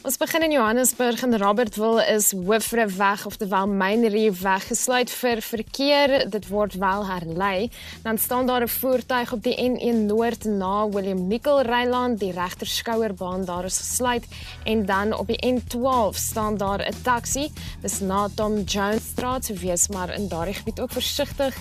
Ons 0.00 0.16
begin 0.16 0.40
in 0.46 0.54
Johannesburg 0.54 1.20
en 1.22 1.36
Robertville 1.38 2.00
is 2.08 2.30
Hoofreweg 2.32 3.26
of 3.28 3.34
terwyl 3.36 3.66
Mainrie 3.68 4.30
weg 4.32 4.64
gesluit 4.70 5.10
vir 5.12 5.42
verkeer. 5.44 6.14
Dit 6.32 6.46
word 6.48 6.78
wel 6.80 7.04
herlei. 7.04 7.68
Dan 8.00 8.16
staan 8.18 8.46
daar 8.46 8.62
'n 8.62 8.68
voertuig 8.68 9.32
op 9.32 9.42
die 9.42 9.56
N1 9.60 10.06
Noord 10.06 10.44
na 10.44 10.88
William 10.88 11.26
Nicol 11.26 11.60
Ryland, 11.60 12.18
die 12.18 12.32
regterskouerbaan 12.32 13.44
daar 13.44 13.64
is 13.64 13.78
gesluit 13.78 14.24
en 14.64 14.86
dan 14.86 15.12
op 15.12 15.26
die 15.26 15.52
N12 15.52 16.16
staan 16.16 16.56
daar 16.56 16.80
'n 16.80 17.02
taxi. 17.02 17.52
Dis 17.82 18.00
na 18.00 18.28
Tom 18.34 18.62
Jones 18.62 19.04
Straat, 19.10 19.44
so 19.44 19.54
wees 19.54 19.88
maar 19.88 20.14
in 20.14 20.28
daardie 20.28 20.54
gebied 20.54 20.80
ook 20.80 20.92
versigtig. 20.92 21.56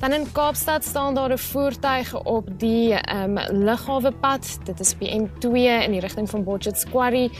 Dan 0.00 0.12
in 0.12 0.32
Kaapstad 0.32 0.84
staan 0.84 1.14
daar 1.14 1.32
'n 1.32 1.38
voertuig 1.38 2.24
op 2.24 2.48
die 2.58 2.94
ehm 2.94 3.38
um, 3.38 3.64
lughawepad. 3.64 4.58
Dit 4.64 4.80
is 4.80 4.92
op 4.92 4.98
die 4.98 5.20
N2 5.20 5.84
in 5.84 5.90
die 5.90 6.00
rigting 6.00 6.30
van 6.30 6.44
Potchefstroom 6.44 6.92
Quarry. 6.94 7.30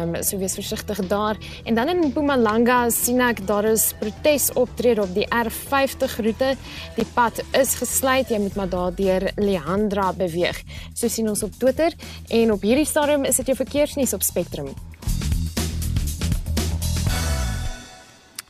Um, 0.00 0.09
Ehm 0.10 0.16
um, 0.16 0.22
so 0.24 0.38
wees 0.38 0.54
versigtig 0.54 0.98
daar. 1.06 1.36
En 1.64 1.74
dan 1.74 1.88
in 1.88 1.98
Mpumalanga 2.06 2.90
sien 2.90 3.20
ek 3.20 3.46
daar 3.46 3.64
is 3.64 3.92
protesoptrede 3.98 5.02
op 5.02 5.14
die 5.14 5.26
R50 5.26 6.16
roete. 6.18 6.56
Die 6.96 7.06
pad 7.14 7.42
is 7.52 7.74
gesluit. 7.78 8.28
Jy 8.28 8.40
moet 8.42 8.56
maar 8.58 8.68
daar 8.68 8.94
deur 8.94 9.30
Leandra 9.36 10.12
beweeg. 10.12 10.62
So 10.94 11.08
sien 11.08 11.28
ons 11.28 11.42
op 11.42 11.54
Twitter 11.58 11.94
en 12.28 12.52
op 12.52 12.62
hierdie 12.66 12.86
stadium 12.86 13.24
is 13.24 13.36
dit 13.36 13.46
jou 13.46 13.56
verkeersnuus 13.56 14.12
op 14.12 14.22
Spectrum. 14.22 14.74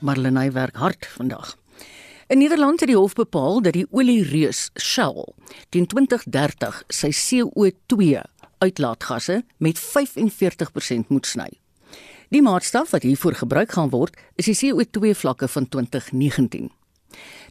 Marlenae 0.00 0.50
werk 0.50 0.76
hard 0.76 1.06
vandag. 1.06 1.56
In 2.30 2.38
Nederland 2.38 2.80
het 2.80 2.88
die 2.88 2.96
hof 2.96 3.12
bepaal 3.18 3.60
dat 3.60 3.76
die 3.76 3.86
oliereus 3.90 4.70
Shell 4.78 5.26
teen 5.68 5.86
2030 5.86 6.84
sy 6.88 7.10
CO2 7.12 8.22
uitlaatgasse 8.60 9.42
met 9.58 9.80
45% 9.80 11.08
moet 11.08 11.26
sny. 11.26 11.48
Die 12.30 12.42
maatstaf 12.42 12.92
wat 12.94 13.02
hiervoor 13.02 13.34
gebruik 13.34 13.72
gaan 13.74 13.90
word, 13.90 14.14
is 14.38 14.46
die 14.46 14.58
CO2 14.58 15.16
vlakke 15.18 15.48
van 15.48 15.68
2019. 15.68 16.70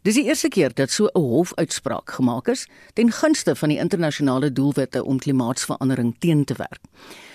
Dis 0.08 0.16
die 0.16 0.24
eerste 0.30 0.48
keer 0.48 0.72
dat 0.74 0.92
so 0.92 1.10
'n 1.12 1.20
hofuitspraak 1.20 2.12
gemaak 2.12 2.48
is 2.48 2.68
ten 2.94 3.12
gunste 3.12 3.56
van 3.56 3.70
die 3.70 3.78
internasionale 3.78 4.52
doelwitte 4.52 5.04
om 5.04 5.20
klimaatsverandering 5.20 6.16
teen 6.20 6.46
te 6.46 6.54
werk. 6.54 6.80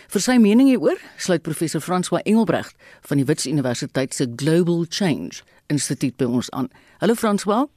Vir 0.08 0.20
sy 0.20 0.36
mening 0.36 0.68
hieroor 0.68 0.98
sluit 1.16 1.42
professor 1.42 1.80
François 1.80 2.22
Engelbrecht 2.22 2.74
van 3.02 3.16
die 3.16 3.26
Wits 3.26 3.46
Universiteit 3.46 4.14
se 4.14 4.32
Global 4.36 4.86
Change 4.88 5.42
Instituut 5.66 6.16
by 6.16 6.24
ons 6.24 6.50
aan. 6.50 6.70
Hallo 6.98 7.14
François. 7.14 7.68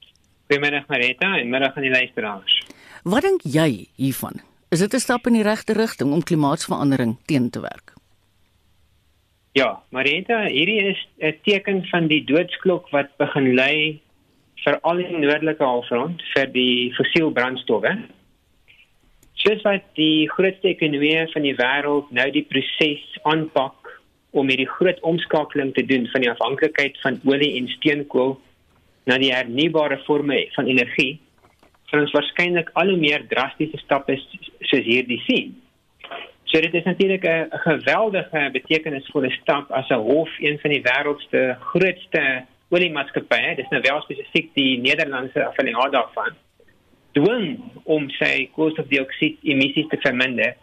Goeiemiddag 0.48 0.88
Marita 0.88 1.38
en 1.38 1.50
middag 1.50 1.76
aan 1.76 1.84
die 1.84 1.92
luisteraars. 1.92 2.64
Wat 3.04 3.22
dink 3.22 3.42
jy 3.44 3.88
hiervan? 3.96 4.47
Is 4.70 4.80
dit 4.80 4.94
'n 4.94 5.00
stap 5.00 5.28
in 5.28 5.34
die 5.34 5.48
regte 5.48 5.74
rigting 5.74 6.12
om 6.12 6.24
klimaatsverandering 6.24 7.18
teen 7.26 7.50
te 7.50 7.60
werk? 7.60 7.94
Ja, 9.52 9.80
Marita, 9.90 10.44
hierdie 10.46 10.82
is 10.92 11.08
'n 11.20 11.40
teken 11.44 11.86
van 11.86 12.08
die 12.08 12.24
doodsklok 12.24 12.90
wat 12.90 13.18
begin 13.18 13.56
lui 13.56 14.02
vir 14.64 14.80
al 14.82 14.98
die 14.98 15.18
noordelike 15.18 15.64
halfrond 15.64 16.22
vir 16.34 16.52
die 16.52 16.94
fossiel 16.98 17.32
brandstowwe. 17.32 17.94
Soos 19.34 19.62
wat 19.62 19.84
die 19.96 20.28
grootste 20.30 20.68
ekonomieë 20.68 21.32
van 21.32 21.42
die 21.42 21.56
wêreld 21.56 22.12
nou 22.12 22.32
die 22.32 22.46
proses 22.50 23.20
aanpak 23.24 24.02
om 24.32 24.50
hierdie 24.50 24.74
groot 24.78 25.00
omskakeling 25.00 25.74
te 25.74 25.86
doen 25.86 26.08
van 26.12 26.22
die 26.22 26.32
afhanklikheid 26.32 26.98
van 27.02 27.22
olie 27.24 27.56
en 27.58 27.68
steenkool 27.68 28.38
na 29.06 29.18
die 29.18 29.32
hernubare 29.32 29.98
forme 30.04 30.50
van 30.56 30.68
energie, 30.68 31.20
sal 31.90 32.04
ons 32.04 32.16
waarskynlik 32.16 32.70
al 32.74 32.92
hoe 32.92 33.00
meer 33.00 33.24
drastiese 33.32 33.80
stappe 33.84 34.18
soos 34.18 34.86
hierdie 34.86 35.22
sien. 35.26 35.56
So 36.48 36.62
dit 36.64 36.74
is 36.74 36.84
natuurlik 36.84 37.24
'n 37.26 37.50
geweldige 37.52 38.50
betekenisvolle 38.52 39.32
stap 39.32 39.72
as 39.72 39.90
'n 39.90 40.04
hof 40.10 40.30
een 40.40 40.60
van 40.60 40.72
die 40.72 40.82
wêreld 40.82 41.22
se 41.30 41.56
grootste 41.60 42.46
oliemaatskappye, 42.70 43.56
dis 43.56 43.70
nou 43.70 43.82
wel 43.82 44.02
spesifiek 44.02 44.54
die 44.54 44.80
Nederlandse 44.80 45.46
affiliaat 45.46 45.92
daarvan, 45.92 46.36
dwing 47.12 47.60
om 47.84 48.10
sy 48.10 48.50
koolstofdioksied 48.56 49.38
emissies 49.44 49.88
te 49.88 49.98
verminder 50.04 50.56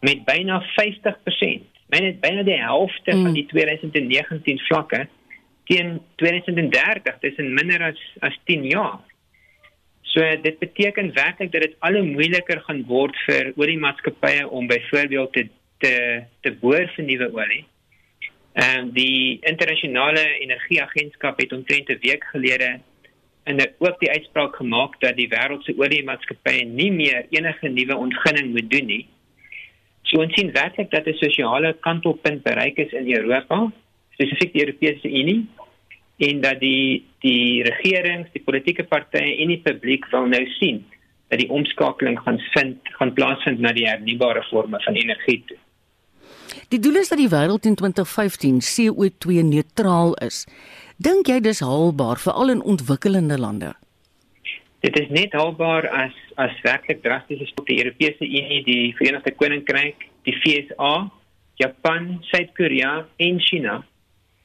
met 0.00 0.24
byna 0.24 0.62
50%. 0.76 1.66
Myne 1.88 2.14
byna 2.20 2.42
die 2.42 2.58
helfte 2.60 3.14
mm. 3.14 3.22
van 3.22 3.32
die 3.32 3.46
2019 3.46 4.58
vlakke 4.68 5.06
teen 5.64 6.00
2030, 6.16 7.18
dis 7.20 7.36
in 7.36 7.54
minder 7.54 7.82
as 7.82 8.00
as 8.20 8.36
10 8.44 8.64
jaar. 8.64 9.00
So 10.08 10.24
dit 10.42 10.58
beteken 10.58 11.12
werklik 11.12 11.52
dat 11.52 11.62
dit 11.62 11.74
al 11.84 11.98
hoe 12.00 12.06
moeiliker 12.06 12.62
gaan 12.64 12.84
word 12.88 13.16
vir 13.26 13.50
oliemaatskappye 13.60 14.46
om 14.48 14.66
byvoorbeeld 14.66 15.32
te 15.32 15.48
te 15.78 15.92
te 16.40 16.52
boor 16.62 16.88
vir 16.94 17.04
nuwe 17.04 17.28
olie. 17.34 17.64
En 18.58 18.88
die 18.96 19.38
internasionale 19.50 20.24
energieagentskap 20.40 21.40
het 21.40 21.52
omtrent 21.52 21.88
'n 21.88 22.00
week 22.00 22.24
gelede 22.32 22.80
en 23.44 23.56
dit 23.56 23.74
ook 23.78 24.00
die 24.00 24.10
uitspraak 24.10 24.56
gemaak 24.56 25.00
dat 25.00 25.16
die 25.16 25.28
wêreld 25.28 25.64
se 25.64 25.76
oliemaatskappye 25.76 26.64
nie 26.64 26.90
meer 26.92 27.26
enige 27.30 27.68
nuwe 27.68 27.96
ontginning 27.96 28.52
moet 28.52 28.70
doen 28.70 28.86
nie. 28.86 29.06
So 30.02 30.20
ons 30.20 30.34
sien 30.34 30.52
werklik 30.52 30.90
dat 30.90 31.06
'n 31.06 31.20
sosiale 31.20 31.76
kantelpunt 31.80 32.42
bereik 32.42 32.76
is 32.78 32.92
in 32.92 33.12
Europa, 33.12 33.72
spesifiek 34.12 34.52
die 34.52 34.64
Europese 34.66 35.08
Unie 35.08 35.48
en 36.18 36.40
dat 36.42 36.60
die 36.60 37.04
die 37.22 37.62
regerings, 37.66 38.30
die 38.34 38.42
politieke 38.42 38.84
partye 38.86 39.36
en 39.42 39.50
die 39.50 39.62
publiek 39.62 40.06
wil 40.12 40.26
nou 40.30 40.44
sien 40.58 40.84
dat 41.28 41.40
die 41.42 41.48
omskakeling 41.50 42.18
gaan 42.24 42.38
vind 42.54 42.92
gaan 42.98 43.12
plaasvind 43.14 43.60
na 43.60 43.72
die 43.76 43.86
hernubare 43.88 44.42
forme 44.50 44.80
van 44.84 44.94
energie. 44.94 45.42
Toe. 45.46 45.58
Die 46.72 46.80
doel 46.80 47.00
is 47.02 47.10
dat 47.12 47.20
die 47.20 47.30
wêreld 47.30 47.66
in 47.68 47.74
2015 47.74 48.62
CO2 48.64 49.44
neutraal 49.50 50.14
is. 50.24 50.46
Dink 50.96 51.28
jy 51.30 51.38
dis 51.44 51.60
haalbaar 51.62 52.18
vir 52.22 52.32
al 52.32 52.54
in 52.54 52.62
ontwikkelende 52.62 53.38
lande? 53.38 53.74
Dit 54.82 54.98
is 54.98 55.10
net 55.10 55.34
haalbaar 55.34 55.88
as 55.90 56.16
as 56.38 56.54
werklik 56.62 57.02
drasties 57.02 57.40
is 57.42 57.54
op 57.58 57.66
die 57.66 57.80
Europese 57.82 58.22
Unie, 58.22 58.62
die 58.62 58.94
Verenigde 58.94 59.32
Koninkryk, 59.34 60.04
die 60.22 60.34
VSA, 60.38 61.08
Japan, 61.58 62.20
Suid-Korea 62.30 62.92
en 63.16 63.40
China 63.42 63.80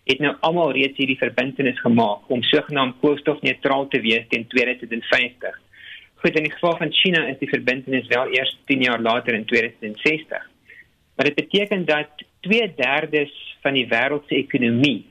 het 0.03 0.19
nou 0.19 0.33
almal 0.39 0.73
reeds 0.75 0.97
hierdie 0.99 1.17
verbintenis 1.17 1.79
gemaak 1.79 2.29
om 2.31 2.43
sogenaamd 2.43 2.99
koolstofneutraal 2.99 3.87
te 3.87 4.01
wees 4.03 4.25
teen 4.29 4.47
2050. 4.47 5.59
Goed, 6.23 6.35
in 6.37 6.47
die 6.47 6.51
geval 6.51 6.77
van 6.77 6.91
China 6.91 7.25
is 7.27 7.39
die 7.39 7.51
verbintenis 7.51 8.07
wel 8.07 8.31
eers 8.35 8.57
10 8.65 8.81
jaar 8.81 9.01
later 9.01 9.33
in 9.33 9.45
2060. 9.45 10.49
Maar 11.15 11.25
dit 11.25 11.35
beteken 11.35 11.85
dat 11.85 12.25
2/3 12.41 13.31
van 13.61 13.73
die 13.73 13.87
wêreld 13.87 14.27
se 14.27 14.35
ekonomie 14.35 15.05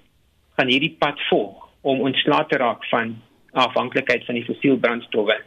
gaan 0.57 0.68
hierdie 0.68 0.96
pad 0.98 1.20
volg 1.28 1.68
om 1.81 2.00
ontslae 2.00 2.46
te 2.46 2.57
raak 2.57 2.85
van 2.85 3.16
afhanklikheid 3.52 4.24
van 4.24 4.35
die 4.35 4.44
fossiel 4.44 4.76
brandstowwe. 4.76 5.40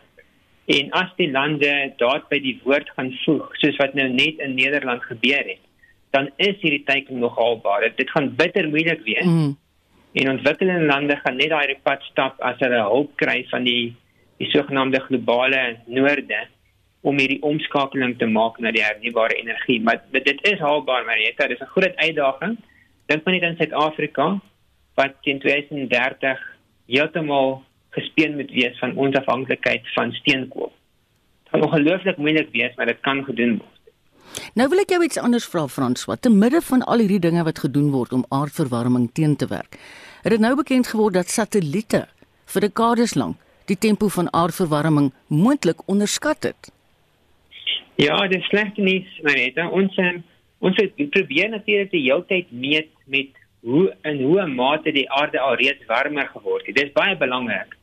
En 0.65 0.89
as 0.91 1.11
die 1.15 1.31
lande 1.31 1.93
daad 1.97 2.29
by 2.29 2.39
die 2.41 2.59
woord 2.63 2.89
gaan 2.95 3.11
voeg, 3.23 3.49
soos 3.61 3.77
wat 3.81 3.93
nou 3.93 4.07
net 4.09 4.41
in 4.41 4.55
Nederland 4.57 5.03
gebeur 5.03 5.43
het, 5.45 5.61
dan 6.15 6.31
is 6.35 6.55
hierdie 6.63 6.83
teiken 6.87 7.19
nog 7.19 7.35
haalbaar. 7.35 7.91
Dit 7.95 8.09
gaan 8.09 8.31
bitter 8.35 8.69
moeilik 8.69 9.03
wees. 9.03 9.27
Mm. 9.27 9.55
En 10.15 10.29
ontwikkelende 10.31 10.85
lande 10.87 11.15
gaan 11.23 11.35
net 11.35 11.51
daai 11.51 11.75
pad 11.83 12.03
stap 12.09 12.39
as 12.49 12.59
hulle 12.63 12.81
hulp 12.87 13.15
kry 13.21 13.41
van 13.51 13.67
die 13.67 13.95
die 14.39 14.47
sogenaamde 14.51 14.99
globale 15.07 15.61
noorde 15.87 16.41
om 17.07 17.19
hierdie 17.19 17.41
omskakeling 17.45 18.15
te 18.19 18.27
maak 18.27 18.57
na 18.59 18.71
die 18.75 18.83
hernubare 18.83 19.37
energie. 19.39 19.77
Maar 19.83 20.01
dit 20.11 20.41
is 20.51 20.59
haalbaar, 20.59 21.05
maar 21.05 21.19
dit 21.19 21.51
is 21.55 21.61
'n 21.61 21.73
groot 21.75 21.95
uitdaging. 21.95 22.57
Dink 23.07 23.23
maar 23.23 23.33
net 23.33 23.43
aan 23.43 23.55
Suid-Afrika 23.55 24.39
wat 24.95 25.13
teen 25.21 25.39
2030 25.39 26.39
heeltemal 26.87 27.63
gespeen 27.89 28.35
moet 28.35 28.51
wees 28.51 28.79
van 28.79 28.95
ons 28.95 29.15
afhanklikheid 29.15 29.93
van 29.93 30.11
steenkool. 30.11 30.71
Dit 31.43 31.51
gaan 31.51 31.63
ongelooflik 31.63 32.17
moeilik 32.17 32.49
wees, 32.51 32.75
maar 32.75 32.85
dit 32.85 32.99
kan 32.99 33.23
gedoen 33.23 33.57
word. 33.57 33.74
Nou 34.55 34.67
wil 34.71 34.81
ek 34.83 34.93
jou 34.95 35.01
iets 35.03 35.19
anders 35.21 35.45
vra 35.51 35.65
François, 35.67 36.19
te 36.19 36.29
midde 36.29 36.61
van 36.61 36.83
al 36.83 37.03
hierdie 37.03 37.21
dinge 37.23 37.43
wat 37.43 37.59
gedoen 37.59 37.91
word 37.91 38.13
om 38.13 38.25
aardverwarming 38.29 39.09
teen 39.13 39.35
te 39.35 39.47
werk. 39.47 39.79
Het 40.23 40.31
dit 40.35 40.43
nou 40.43 40.55
bekend 40.55 40.87
geword 40.87 41.13
dat 41.13 41.29
satelliete 41.29 42.05
vir 42.53 42.61
dekades 42.67 43.15
lank 43.15 43.37
die 43.69 43.77
tempo 43.77 44.07
van 44.07 44.29
aardverwarming 44.33 45.11
moontlik 45.27 45.81
onderskat 45.89 46.43
het? 46.43 46.71
Ja, 47.95 48.27
dit 48.27 48.39
is 48.39 48.47
slegte 48.51 48.81
nuus, 48.81 49.19
Marita. 49.23 49.69
Ons 49.69 49.97
um, 49.97 50.21
ons 50.59 50.81
probeer 51.13 51.49
natuurlik 51.49 51.91
die 51.91 52.03
hele 52.07 52.25
tyd 52.27 52.51
meet 52.51 52.91
met 53.05 53.31
hoe 53.65 53.89
en 54.01 54.21
hoe 54.21 54.45
mate 54.47 54.91
die 54.91 55.07
aarde 55.11 55.39
alreeds 55.39 55.85
warmer 55.89 56.27
geword 56.33 56.65
het. 56.65 56.75
Dit 56.75 56.89
is 56.89 56.97
baie 56.97 57.17
belangrik. 57.17 57.75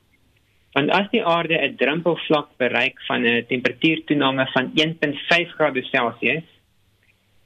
Want 0.73 0.91
as 0.91 1.09
die 1.13 1.25
aarde 1.25 1.59
'n 1.59 1.77
drempelvlak 1.77 2.49
bereik 2.57 3.01
van 3.09 3.25
'n 3.27 3.47
temperatuurtoename 3.47 4.47
van 4.53 4.71
1.5 4.75 5.51
grade 5.57 5.83
Celsius, 5.83 6.45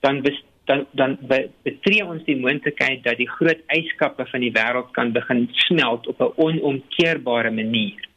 dan 0.01 0.23
bes, 0.23 0.43
dan 0.65 0.87
dan 0.91 1.19
betree 1.63 2.05
ons 2.05 2.25
die 2.25 2.37
moontlikheid 2.37 3.03
dat 3.03 3.17
die 3.17 3.31
groot 3.31 3.63
yskappe 3.67 4.27
van 4.27 4.41
die 4.41 4.53
wêreld 4.53 4.91
kan 4.91 5.13
begin 5.13 5.49
smelt 5.53 6.07
op 6.07 6.21
'n 6.21 6.33
onomkeerbare 6.37 7.51
manier. 7.51 8.09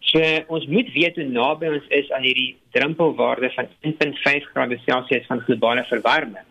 So 0.00 0.20
ons 0.46 0.66
moet 0.66 0.92
weet 0.92 1.16
hoe 1.16 1.24
naby 1.24 1.66
ons 1.66 1.86
is 1.88 2.10
aan 2.12 2.22
hierdie 2.22 2.56
drempelwaarde 2.70 3.50
van 3.50 3.68
1.5 3.80 4.50
grade 4.52 4.78
Celsius 4.84 5.26
van 5.26 5.40
globale 5.40 5.84
verwarming. 5.84 6.46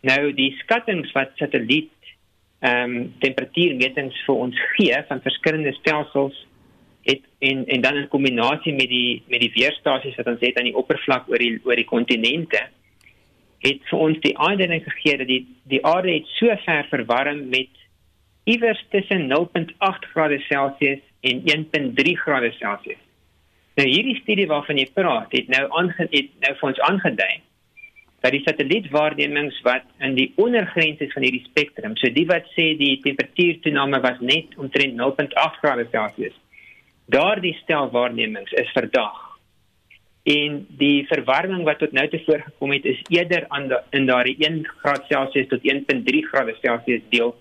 Nou 0.00 0.32
die 0.32 0.54
skattings 0.62 1.12
wat 1.12 1.30
satelliet 1.34 1.90
ehm 2.60 2.94
um, 2.94 3.14
temperatuurmetings 3.18 4.24
vir 4.26 4.34
ons 4.34 4.58
gee 4.76 5.04
van 5.08 5.20
verskillende 5.20 5.72
stelsels 5.72 6.46
en 7.42 7.64
en 7.66 7.80
dan 7.80 7.96
in 7.96 8.08
kombinasie 8.08 8.72
met 8.74 8.88
die 8.88 9.22
met 9.26 9.40
die 9.42 9.52
weerstasies 9.54 10.16
wat 10.20 10.30
ons 10.34 10.44
het 10.46 10.58
aan 10.58 10.70
die 10.70 10.78
oppervlak 10.78 11.28
oor 11.30 11.42
die 11.42 11.58
oor 11.64 11.78
die 11.78 11.88
kontinente 11.88 12.60
het 13.66 13.86
vir 13.90 14.02
ons 14.06 14.18
die 14.22 14.34
aanduiding 14.38 14.82
gegee 14.86 15.18
dat 15.18 15.30
die 15.30 15.44
die 15.70 15.80
aarde 15.86 16.16
het 16.16 16.34
so 16.38 16.54
ver 16.66 16.86
verwarm 16.90 17.48
met 17.54 17.70
iewers 18.44 18.82
tussen 18.90 19.28
0.8 19.30 20.10
grade 20.12 20.38
Celsius 20.48 21.02
en 21.20 21.42
1.3 21.46 22.14
grade 22.24 22.50
Celsius. 22.58 22.98
Nou 23.78 23.86
hierdie 23.88 24.18
studie 24.20 24.46
waarvan 24.50 24.78
jy 24.78 24.88
praat, 24.94 25.32
het 25.32 25.48
nou 25.48 25.64
aange 25.78 26.08
het 26.10 26.30
nou 26.44 26.54
vir 26.58 26.68
ons 26.72 26.84
aangedui 26.90 27.34
dat 28.22 28.34
die 28.36 28.42
satellietwaarnemings 28.44 29.56
wat 29.66 29.86
in 30.06 30.14
die 30.14 30.28
ondergrens 30.38 31.00
is 31.02 31.10
van 31.14 31.24
hierdie 31.26 31.42
spektrum, 31.48 31.96
so 31.98 32.10
die 32.14 32.26
wat 32.28 32.46
sê 32.54 32.68
die 32.78 32.94
temperatuurtoename 33.02 33.98
was 34.04 34.20
net 34.22 34.54
omtrent 34.62 34.94
0.8 35.00 35.58
grade 35.62 35.88
Celsius. 35.90 36.36
Daardie 37.12 37.54
stel 37.62 37.90
waarnemings 37.92 38.52
is 38.56 38.70
verdag. 38.72 39.18
En 40.22 40.62
die 40.78 41.02
verwarming 41.10 41.64
wat 41.66 41.80
tot 41.82 41.92
nou 41.92 42.04
toe 42.08 42.20
voorgekom 42.24 42.72
het 42.76 42.84
is 42.86 43.00
eerder 43.10 43.44
aan 43.48 43.68
da, 43.68 43.82
in 43.90 44.06
daardie 44.06 44.36
1 44.38 44.62
grad 44.82 45.08
Celsius 45.10 45.48
tot 45.50 45.64
1.3 45.66 46.22
grade 46.30 46.54
Celsius 46.60 47.02
deel 47.10 47.34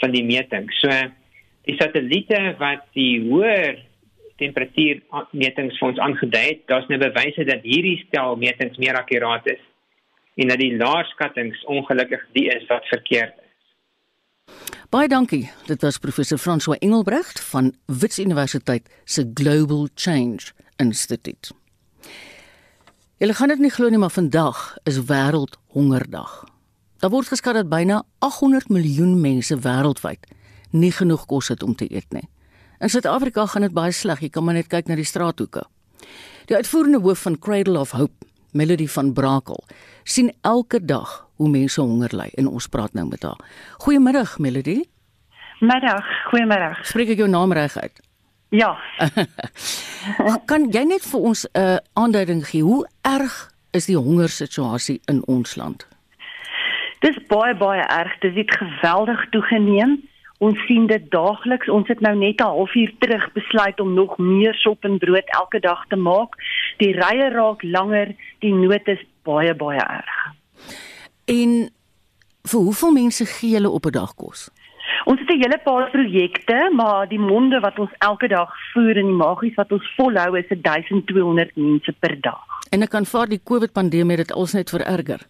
van 0.00 0.14
die 0.16 0.24
meting. 0.24 0.70
So 0.80 0.90
die 1.68 1.76
satelliete 1.78 2.54
wat 2.58 2.88
die 2.96 3.20
hoër 3.28 3.82
temperatuurmetings 4.40 5.78
vir 5.78 5.92
ons 5.92 6.00
aangedui 6.02 6.46
het, 6.46 6.64
daar's 6.70 6.88
nou 6.90 6.98
bewyse 7.02 7.44
dat 7.46 7.62
hierdie 7.68 8.00
stel 8.06 8.34
metings 8.40 8.80
meer 8.82 8.98
akkuraat 8.98 9.46
is 9.52 9.62
en 10.40 10.48
dat 10.48 10.62
die 10.62 10.72
laerskattings 10.80 11.60
ongelukkig 11.68 12.24
die 12.32 12.48
is 12.48 12.64
wat 12.70 12.88
verkeerd. 12.88 13.36
Baie 14.92 15.08
dankie. 15.08 15.50
Dit 15.66 15.82
was 15.82 15.98
professor 15.98 16.38
François 16.38 16.78
Engelbrecht 16.78 17.40
van 17.40 17.72
Wits 17.86 18.18
Universiteit 18.18 18.88
se 19.04 19.30
Global 19.34 19.88
Change 19.94 20.52
Institute. 20.76 21.54
Julle 23.16 23.34
gaan 23.34 23.48
dit 23.48 23.58
nie 23.58 23.70
glo 23.70 23.88
nie, 23.88 23.98
maar 23.98 24.10
vandag 24.10 24.76
is 24.84 24.98
wêreldhongerdag. 25.06 26.44
Daar 26.98 27.10
word 27.10 27.28
geskat 27.30 27.54
dat 27.54 27.68
byna 27.68 28.02
800 28.18 28.68
miljoen 28.68 29.20
mense 29.20 29.56
wêreldwyd 29.58 30.26
nie 30.70 30.92
genoeg 30.92 31.26
kos 31.26 31.48
het 31.48 31.62
om 31.62 31.74
te 31.74 31.86
eet 31.94 32.12
nie. 32.12 32.28
In 32.82 32.90
Suid-Afrika 32.90 33.46
gaan 33.46 33.62
dit 33.62 33.74
baie 33.74 33.92
sleg. 33.94 34.20
Jy 34.20 34.28
kan 34.34 34.44
maar 34.44 34.56
net 34.58 34.68
kyk 34.72 34.88
na 34.90 34.96
die 34.98 35.06
straathoeke. 35.06 35.62
Die 36.50 36.56
uitvoerende 36.56 36.98
hoof 37.00 37.24
van 37.26 37.38
Cradle 37.38 37.78
of 37.78 37.92
Hope, 37.94 38.26
Melody 38.52 38.88
van 38.90 39.12
Brakel, 39.14 39.62
sien 40.04 40.32
elke 40.40 40.84
dag 40.84 41.28
hoe 41.36 41.48
mense 41.48 41.80
honger 41.80 42.16
ly 42.16 42.30
en 42.38 42.46
ons 42.46 42.68
praat 42.68 42.92
nou 42.92 43.06
met 43.08 43.22
haar. 43.22 43.38
Goeiemiddag 43.78 44.38
Melody. 44.38 44.82
Middag, 45.60 46.06
goeiemiddag. 46.30 46.86
Spreek 46.86 47.14
ek 47.14 47.22
jou 47.22 47.28
naam 47.30 47.52
reg 47.52 47.76
uit? 47.76 48.00
Ja. 48.52 48.76
kan 50.50 50.68
jy 50.74 50.82
net 50.84 51.06
vir 51.08 51.20
ons 51.20 51.46
'n 51.46 51.58
uh, 51.60 51.76
aanduiding 51.94 52.42
gee 52.46 52.62
hoe 52.62 52.86
erg 53.02 53.48
is 53.70 53.86
die 53.86 53.96
hongersituasie 53.96 55.00
in 55.08 55.22
ons 55.26 55.56
land? 55.56 55.86
Dis 57.00 57.16
baie 57.26 57.54
baie 57.54 57.82
erg. 57.82 58.18
Dit 58.20 58.34
het 58.34 58.56
geweldig 58.56 59.28
toegeneem. 59.30 60.02
Ons 60.38 60.58
sien 60.66 60.86
dit 60.86 61.10
daagliks. 61.10 61.68
Ons 61.68 61.88
het 61.88 62.00
nou 62.00 62.14
net 62.16 62.40
'n 62.40 62.44
halfuur 62.44 62.92
terug 62.98 63.32
besluit 63.32 63.80
om 63.80 63.94
nog 63.94 64.18
meer 64.18 64.54
sop 64.54 64.84
en 64.84 64.98
brood 64.98 65.28
elke 65.38 65.60
dag 65.60 65.86
te 65.88 65.96
maak. 65.96 66.34
Die 66.76 66.92
rye 66.92 67.30
raak 67.30 67.62
langer, 67.62 68.14
die 68.38 68.54
nood 68.54 68.86
is 68.88 69.02
baie 69.22 69.54
baie 69.54 69.80
erg. 69.80 70.18
En 71.24 71.70
vir 72.42 72.60
hoeveel 72.60 72.92
mense 72.92 73.26
gee 73.26 73.50
julle 73.50 73.70
op 73.70 73.86
'n 73.86 73.90
dag 73.90 74.14
kos? 74.14 74.50
Ons 75.04 75.20
het 75.20 75.30
'n 75.30 75.42
hele 75.42 75.58
paar 75.64 75.90
projekte, 75.90 76.70
maar 76.72 77.08
die 77.08 77.18
monde 77.18 77.60
wat 77.60 77.78
ons 77.78 77.90
elke 77.98 78.28
dag 78.28 78.50
voer 78.72 78.96
en 78.96 79.06
die 79.06 79.20
magies 79.26 79.54
wat 79.54 79.72
ons 79.72 79.94
volhou 79.96 80.38
is 80.38 80.46
1200 80.48 81.56
mense 81.56 81.92
per 81.98 82.20
dag. 82.20 82.44
En 82.70 82.82
ek 82.82 82.90
kan 82.90 83.06
vaar 83.06 83.26
die 83.26 83.40
COVID 83.44 83.72
pandemie 83.72 84.16
dit 84.16 84.32
ons 84.32 84.52
net 84.52 84.70
vererger. 84.70 85.20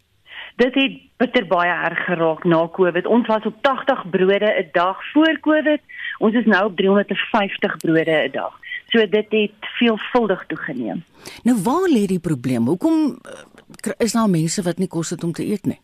Dit 0.56 0.74
het 0.74 0.92
bitter 1.16 1.46
baie 1.46 1.70
erg 1.70 2.04
geraak 2.04 2.44
na 2.44 2.68
COVID. 2.68 3.06
Ons 3.06 3.26
was 3.26 3.44
op 3.44 3.54
80 3.62 4.10
brode 4.10 4.50
'n 4.58 4.68
dag 4.72 4.96
voor 5.12 5.38
COVID. 5.40 5.80
Ons 6.18 6.34
is 6.34 6.44
nou 6.44 6.64
op 6.64 6.76
350 6.76 7.76
brode 7.76 8.28
'n 8.28 8.30
dag. 8.32 8.52
So 8.92 9.06
dit 9.08 9.30
het 9.32 9.70
veelvuldig 9.78 10.44
toegeneem. 10.46 11.04
Nou 11.48 11.56
waar 11.64 11.88
lê 11.88 12.04
die 12.10 12.20
probleem? 12.20 12.66
Hoekom 12.68 13.16
uh, 13.16 13.92
is 13.98 14.12
daar 14.12 14.28
mense 14.28 14.62
wat 14.62 14.78
nie 14.78 14.88
kos 14.88 15.14
het 15.14 15.24
om 15.24 15.32
te 15.32 15.46
eet 15.46 15.64
nie? 15.66 15.80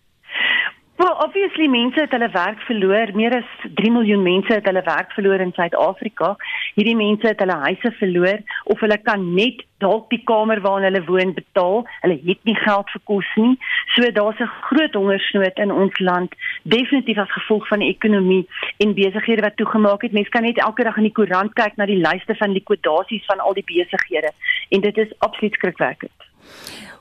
Well, 0.99 1.15
obviously 1.25 1.69
mense 1.71 2.01
het 2.01 2.11
hulle 2.11 2.27
werk 2.35 2.63
verloor. 2.67 3.13
Meer 3.15 3.37
as 3.37 3.51
3 3.79 3.91
miljoen 3.95 4.23
mense 4.23 4.51
het 4.51 4.65
hulle 4.67 4.81
werk 4.83 5.13
verloor 5.15 5.45
in 5.45 5.53
Suid-Afrika. 5.55 6.33
Hierdie 6.75 6.97
mense 6.99 7.29
het 7.31 7.39
hulle 7.39 7.55
huise 7.61 7.93
verloor 8.01 8.41
of 8.75 8.83
hulle 8.83 8.97
kan 9.07 9.23
net 9.37 9.63
dalk 9.85 10.09
die 10.11 10.19
kamer 10.27 10.59
waarin 10.65 10.89
hulle 10.89 11.05
woon 11.07 11.37
betaal. 11.37 11.87
Hulle 12.03 12.19
het 12.25 12.51
nie 12.51 12.57
geld 12.65 12.91
vir 12.97 13.05
kos 13.13 13.31
nie. 13.39 13.55
So 13.95 14.11
daar's 14.19 14.43
'n 14.43 14.51
groot 14.67 14.99
hongersnood 14.99 15.63
in 15.67 15.71
ons 15.71 15.99
land, 15.99 16.35
definitief 16.63 17.19
as 17.19 17.31
gevolg 17.39 17.69
van 17.69 17.79
die 17.79 17.95
ekonomie 17.95 18.49
en 18.79 18.99
besighede 18.99 19.47
wat 19.47 19.57
toegemaak 19.57 20.03
het. 20.03 20.13
Mense 20.13 20.31
kan 20.31 20.43
net 20.43 20.59
elke 20.59 20.83
dag 20.83 20.97
in 20.97 21.07
die 21.07 21.19
koerant 21.19 21.55
kyk 21.55 21.77
na 21.77 21.87
die 21.87 22.03
lyste 22.03 22.35
van 22.35 22.51
likwidasies 22.51 23.25
van 23.25 23.39
al 23.39 23.55
die 23.55 23.65
besighede 23.65 24.33
en 24.69 24.81
dit 24.81 24.99
is 24.99 25.19
absoluut 25.19 25.55
skrikwekkend. 25.55 26.19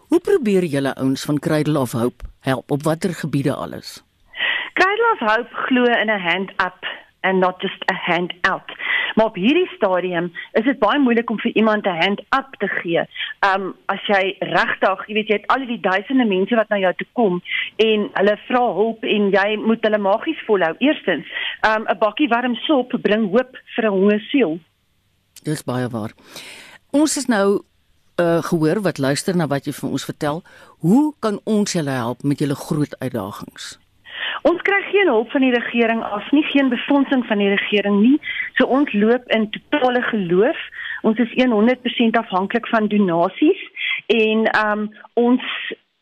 Hoe 0.07 0.19
probeer 0.19 0.63
julle 0.63 0.95
ouens 0.95 1.25
van 1.25 1.39
Cradle 1.39 1.79
of 1.79 1.91
Hope 1.91 2.36
help 2.47 2.71
op 2.71 2.83
watter 2.83 3.13
gebiede 3.13 3.53
alles? 3.53 4.03
Cradle 4.73 5.09
of 5.13 5.21
Hope 5.29 5.53
glo 5.65 5.83
in 5.83 6.09
'n 6.09 6.21
hand 6.29 6.49
up 6.67 6.79
and 7.21 7.39
not 7.39 7.61
just 7.61 7.81
a 7.91 7.97
hand 8.09 8.33
out. 8.41 8.69
Maar 9.15 9.25
op 9.25 9.35
hierdie 9.35 9.69
stadium 9.75 10.31
is 10.51 10.63
dit 10.63 10.79
baie 10.79 10.99
moeilik 10.99 11.29
om 11.29 11.39
vir 11.39 11.55
iemand 11.55 11.85
'n 11.85 12.01
hand 12.03 12.19
up 12.39 12.49
te 12.57 12.67
gee. 12.67 13.03
Um 13.49 13.75
as 13.85 14.01
jy 14.05 14.35
regtig, 14.39 15.07
jy 15.07 15.13
weet 15.13 15.27
jy 15.27 15.35
het 15.35 15.47
al 15.47 15.65
die 15.65 15.79
duisende 15.79 16.25
mense 16.25 16.55
wat 16.55 16.69
na 16.69 16.77
jou 16.77 16.93
toe 16.93 17.07
kom 17.13 17.41
en 17.75 18.09
hulle 18.13 18.37
vra 18.47 18.65
hulp 18.73 19.03
en 19.03 19.29
jy 19.29 19.55
moet 19.55 19.81
hulle 19.81 19.97
magies 19.97 20.43
volhou. 20.45 20.75
Eerstens, 20.77 21.25
um 21.61 21.83
'n 21.87 21.97
bakkie 21.97 22.27
warm 22.27 22.55
sop 22.55 22.93
bring 23.01 23.31
hoop 23.31 23.57
vir 23.75 23.85
'n 23.85 23.91
honger 23.91 24.19
siel. 24.19 24.59
Dis 25.43 25.63
baie 25.63 25.87
waar. 25.87 26.11
Ons 26.91 27.17
is 27.17 27.25
nou 27.25 27.61
uh 28.21 28.43
gehoor 28.43 28.81
wat 28.81 28.97
luister 28.97 29.35
na 29.35 29.47
wat 29.47 29.65
jy 29.65 29.73
vir 29.77 29.89
ons 29.89 30.05
vertel. 30.05 30.43
Hoe 30.85 31.13
kan 31.19 31.39
ons 31.43 31.73
julle 31.73 31.93
help 31.93 32.23
met 32.23 32.39
julle 32.39 32.55
groot 32.55 32.95
uitdagings? 32.99 33.77
Ons 34.41 34.61
kry 34.61 34.81
geen 34.91 35.09
hulp 35.11 35.31
van 35.31 35.41
die 35.41 35.53
regering 35.53 36.03
af 36.03 36.31
nie, 36.31 36.43
geen 36.51 36.69
befondsing 36.69 37.25
van 37.25 37.41
die 37.41 37.49
regering 37.49 37.99
nie. 38.01 38.17
So 38.57 38.65
ons 38.65 38.93
loop 38.93 39.25
in 39.35 39.49
totale 39.53 40.01
geloof. 40.09 40.61
Ons 41.01 41.19
is 41.23 41.33
100% 41.37 42.21
afhanklik 42.21 42.67
van 42.67 42.87
donasies 42.87 43.61
en 44.07 44.47
um 44.65 44.87
ons 45.13 45.43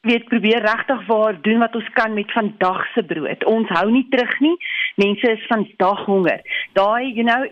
weet 0.05 0.28
probeer 0.30 0.61
regtig 0.61 1.05
waar 1.07 1.41
doen 1.41 1.59
wat 1.59 1.76
ons 1.76 1.89
kan 1.93 2.13
met 2.13 2.32
vandag 2.32 2.86
se 2.93 3.03
brood. 3.03 3.45
Ons 3.49 3.70
hou 3.74 3.91
nie 3.91 4.05
terug 4.09 4.39
nie. 4.39 4.55
Mense 4.95 5.32
is 5.32 5.47
vandag 5.49 6.05
honger. 6.05 6.41
Daai 6.74 7.11
you 7.11 7.24
know 7.24 7.43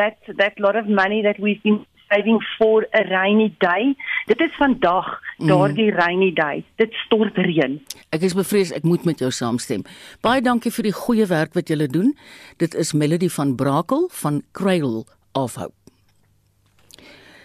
that 0.00 0.18
that 0.36 0.58
lot 0.58 0.76
of 0.76 0.86
money 0.86 1.22
that 1.22 1.38
we've 1.38 1.62
been 1.62 1.84
saving 2.14 2.40
for 2.58 2.86
a 2.94 3.02
rainy 3.08 3.54
day. 3.58 3.94
Dit 4.26 4.40
is 4.40 4.54
vandag 4.56 5.20
daardie 5.38 5.90
mm. 5.90 5.98
rainy 5.98 6.32
day. 6.32 6.64
Dit 6.76 6.92
stort 7.06 7.36
reën. 7.36 7.78
Ek 8.14 8.22
is 8.22 8.34
bevrees 8.34 8.72
ek 8.72 8.86
moet 8.86 9.04
met 9.04 9.18
jou 9.18 9.30
saamstem. 9.34 9.84
Baie 10.22 10.42
dankie 10.42 10.72
vir 10.72 10.90
die 10.90 10.96
goeie 10.96 11.26
werk 11.26 11.54
wat 11.54 11.68
julle 11.68 11.88
doen. 11.90 12.14
Dit 12.62 12.74
is 12.74 12.94
Melody 12.94 13.28
van 13.28 13.56
Brakel 13.58 14.08
van 14.12 14.42
Cradle 14.52 15.04
of 15.32 15.58
Hope. 15.58 15.74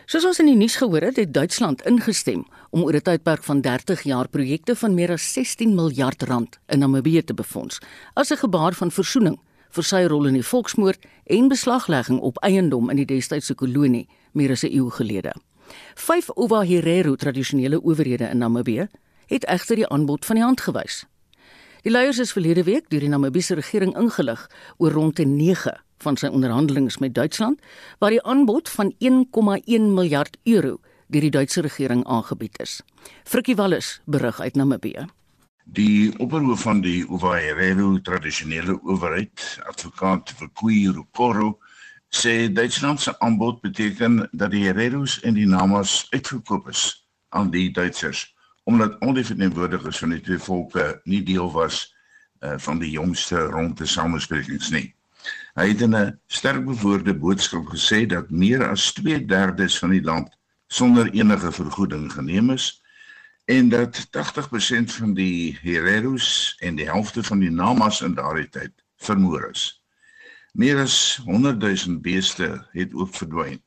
Soos 0.09 0.26
ons 0.26 0.39
in 0.41 0.47
die 0.49 0.57
nuus 0.57 0.80
gehoor 0.82 1.03
het, 1.05 1.20
het 1.22 1.34
Duitsland 1.34 1.84
ingestem 1.86 2.47
om 2.74 2.82
oor 2.82 2.95
'n 2.97 3.01
tydperk 3.01 3.43
van 3.43 3.61
30 3.61 4.01
jaar 4.03 4.28
projekte 4.28 4.76
van 4.76 4.93
meer 4.93 5.11
as 5.11 5.34
16 5.34 5.76
miljard 5.76 6.24
rand 6.24 6.59
in 6.67 6.80
Namibië 6.80 7.24
te 7.24 7.34
befonds 7.34 7.80
as 8.15 8.32
'n 8.32 8.41
gebaar 8.41 8.74
van 8.74 8.91
versoening 8.91 9.38
vir 9.70 9.84
sy 9.84 10.05
rol 10.05 10.26
in 10.26 10.34
die 10.34 10.45
volksmoord 10.45 11.05
en 11.26 11.47
beslaglegging 11.47 12.20
op 12.20 12.38
eiendom 12.38 12.89
in 12.89 12.95
die 12.95 13.05
destydse 13.05 13.53
kolonie 13.55 14.07
meer 14.39 14.55
as 14.55 14.63
'n 14.63 14.71
eeu 14.71 14.89
gelede. 14.89 15.35
Vyf 15.95 16.29
Ovaherero 16.35 17.15
tradisionele 17.15 17.81
owerhede 17.83 18.29
in 18.29 18.37
Namibië 18.37 18.87
het 19.27 19.45
egter 19.45 19.75
die 19.75 19.87
aanbod 19.87 20.25
van 20.25 20.35
die 20.35 20.43
hand 20.43 20.61
gewys. 20.61 21.05
Die 21.81 21.91
leiers 21.91 22.19
is 22.19 22.31
verlede 22.31 22.63
week 22.63 22.89
deur 22.89 22.99
die 22.99 23.09
Namibiese 23.09 23.55
regering 23.55 23.95
ingelig 23.97 24.49
oor 24.77 24.91
rond 24.91 25.17
9 25.17 25.75
van 26.03 26.17
sy 26.17 26.27
onderhandelinge 26.27 26.95
met 26.99 27.13
Duitsland 27.15 27.61
waar 27.99 28.09
die 28.09 28.23
aanbod 28.23 28.69
van 28.69 28.93
1,1 28.99 29.93
miljard 29.93 30.37
euro 30.43 30.79
deur 31.07 31.21
die 31.21 31.31
Duitse 31.33 31.61
regering 31.61 32.05
aangebied 32.05 32.59
is. 32.59 32.81
Frikkie 33.23 33.55
Wallis 33.55 34.01
berig 34.05 34.39
uit 34.39 34.55
Namibië. 34.55 35.07
Die 35.65 36.19
opperhoof 36.19 36.61
van 36.61 36.81
die 36.81 37.03
Ovaherero 37.09 37.99
tradisionele 38.01 38.79
owerheid, 38.83 39.59
advokaat 39.69 40.33
Vukui 40.37 40.89
Rukoro, 40.91 41.59
sê 42.10 42.49
Duitsland 42.53 43.01
se 43.01 43.20
aanbod 43.20 43.62
beteken 43.62 44.28
dat 44.32 44.51
die 44.51 44.66
Hereros 44.66 45.20
en 45.22 45.34
die 45.34 45.47
Namas 45.47 46.07
uitgekoop 46.10 46.70
is 46.70 47.07
aan 47.30 47.51
die 47.51 47.72
Duitsers 47.72 48.36
omdat 48.70 48.99
al 48.99 49.14
die 49.14 49.26
verteenwoordigers 49.26 49.97
van 49.97 50.10
die 50.14 50.22
twee 50.22 50.38
volke 50.38 51.01
nie 51.10 51.24
deel 51.26 51.51
was 51.51 51.95
uh, 52.45 52.53
van 52.57 52.80
die 52.80 52.91
jongste 52.91 53.47
ronde 53.49 53.86
samesprekings 53.86 54.70
nie. 54.70 54.93
Hy 55.57 55.68
het 55.72 55.82
in 55.82 55.95
'n 55.97 56.20
sterk 56.28 56.66
bewoorde 56.66 57.16
boodskap 57.18 57.66
gesê 57.74 58.05
dat 58.05 58.30
meer 58.30 58.68
as 58.68 58.93
2/3 58.93 59.80
van 59.80 59.89
die 59.89 60.03
land 60.03 60.38
sonder 60.68 61.10
enige 61.12 61.51
vergoeding 61.51 62.12
geneem 62.14 62.49
is 62.49 62.82
en 63.45 63.70
dat 63.70 64.07
80% 64.12 64.93
van 64.93 65.14
die 65.14 65.57
Hereros 65.62 66.55
en 66.60 66.76
die 66.76 66.86
helfte 66.86 67.24
van 67.24 67.39
die 67.39 67.51
Namas 67.51 68.01
in 68.01 68.14
daardie 68.14 68.49
tyd 68.49 68.74
vermoor 68.97 69.49
is. 69.49 69.78
Meer 70.54 70.80
as 70.82 71.22
100 71.26 71.60
000 71.60 72.00
beeste 72.02 72.68
het 72.72 72.93
ook 72.93 73.16
verdwyn. 73.16 73.60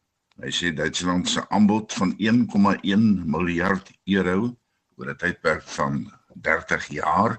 Hy 0.43 0.51
sê 0.51 0.72
Duitsland 0.74 1.28
se 1.28 1.45
aanbod 1.49 1.93
van 1.93 2.14
1,1 2.18 3.05
miljard 3.35 3.91
euro 4.05 4.57
oor 4.99 5.11
'n 5.12 5.16
tydperk 5.16 5.62
van 5.76 6.12
30 6.35 6.87
jaar 6.91 7.39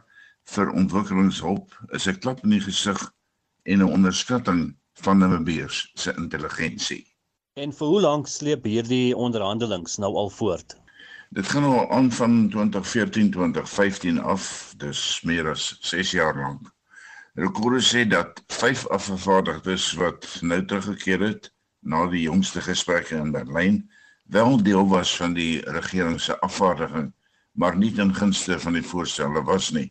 vir 0.56 0.72
ontwikkelingshulp 0.72 1.76
is 1.92 2.08
'n 2.08 2.20
klap 2.20 2.44
in 2.44 2.56
die 2.56 2.62
gesig 2.62 3.02
en 3.64 3.80
'n 3.80 3.94
onderskatting 3.98 4.76
van 4.94 5.18
Namibiërs 5.18 5.92
se 5.94 6.14
intelligensie. 6.16 7.04
En 7.54 7.74
vir 7.74 7.88
hoe 7.88 8.02
lank 8.02 8.28
sleep 8.28 8.64
hierdie 8.64 9.16
onderhandelinge 9.16 10.00
nou 10.00 10.16
al 10.16 10.30
voort? 10.30 10.78
Dit 11.30 11.48
gaan 11.48 11.64
al 11.64 11.92
aan 11.92 12.12
van 12.12 12.50
2014-2015 12.50 14.20
af, 14.20 14.74
dus 14.78 15.22
meer 15.22 15.50
as 15.50 15.78
6 15.82 16.12
jaar 16.12 16.38
lank. 16.38 16.72
Rekorde 17.34 17.80
sê 17.82 18.04
dat 18.06 18.44
vyf 18.54 18.84
afgevaardigdes 18.94 19.94
wat 19.98 20.26
nou 20.46 20.60
teruggekeer 20.66 21.22
het 21.26 21.48
na 21.82 22.04
die 22.12 22.28
jongste 22.28 22.62
gesprekke 22.62 23.16
in 23.18 23.32
Berlyn 23.34 23.80
wel 24.30 24.62
deel 24.64 24.86
was 24.88 25.16
van 25.18 25.34
die 25.34 25.64
regering 25.66 26.20
se 26.22 26.38
afvaardiging, 26.46 27.10
maar 27.58 27.78
nie 27.78 27.90
ten 27.92 28.14
gunste 28.16 28.60
van 28.60 28.78
die 28.78 28.86
voorstelle 28.86 29.42
was 29.50 29.72
nie. 29.74 29.90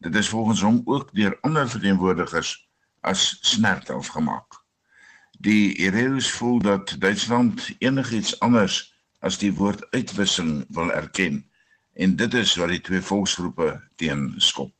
Dit 0.00 0.16
is 0.16 0.32
volgens 0.32 0.62
hom 0.64 0.80
ook 0.84 1.12
deur 1.12 1.36
ander 1.40 1.68
verteenwoordigers 1.68 2.54
as 3.00 3.36
snert 3.40 3.90
afgemaak. 3.90 4.62
Die 5.38 5.76
Ireus 5.76 6.30
voel 6.30 6.58
dat 6.58 6.96
Duitsland 6.98 7.68
enigiets 7.78 8.40
anders 8.40 8.80
as 9.20 9.38
die 9.38 9.52
woord 9.52 9.84
uitwissing 9.90 10.64
wil 10.68 10.92
erken 10.92 11.44
en 11.92 12.16
dit 12.16 12.34
is 12.34 12.56
wat 12.56 12.72
die 12.72 12.80
twee 12.80 13.04
volksgroepe 13.12 13.74
teen 13.96 14.34
skop. 14.40 14.77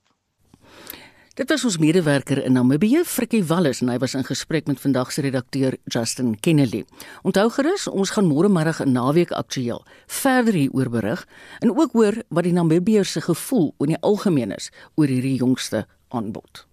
Dit 1.38 1.48
was 1.48 1.62
ons 1.64 1.76
medewerker 1.78 2.40
in 2.42 2.52
Namibië, 2.52 3.04
Frikkie 3.06 3.44
Wallis, 3.46 3.78
en 3.78 3.92
hy 3.92 4.00
was 4.02 4.16
in 4.18 4.24
gesprek 4.26 4.66
met 4.66 4.80
vandag 4.82 5.12
se 5.14 5.22
redakteur 5.22 5.76
Justin 5.86 6.32
Kennedy. 6.42 6.80
Onthou 7.22 7.44
gerus, 7.54 7.84
ons 7.86 8.10
gaan 8.10 8.26
môre 8.26 8.48
middag 8.50 8.80
'n 8.82 8.90
naweek 8.92 9.30
aktueel 9.30 9.84
verder 10.06 10.54
hieroor 10.54 10.90
berig 10.90 11.26
en 11.60 11.70
ook 11.70 11.92
hoor 11.92 12.14
wat 12.28 12.44
die 12.44 12.52
Namibiërs 12.52 13.12
se 13.12 13.20
gevoel 13.20 13.74
oor 13.78 13.86
die 13.86 14.00
algemeen 14.00 14.50
is 14.50 14.70
oor 14.96 15.06
hierdie 15.06 15.36
jongste 15.38 15.86
aanbod. 16.08 16.66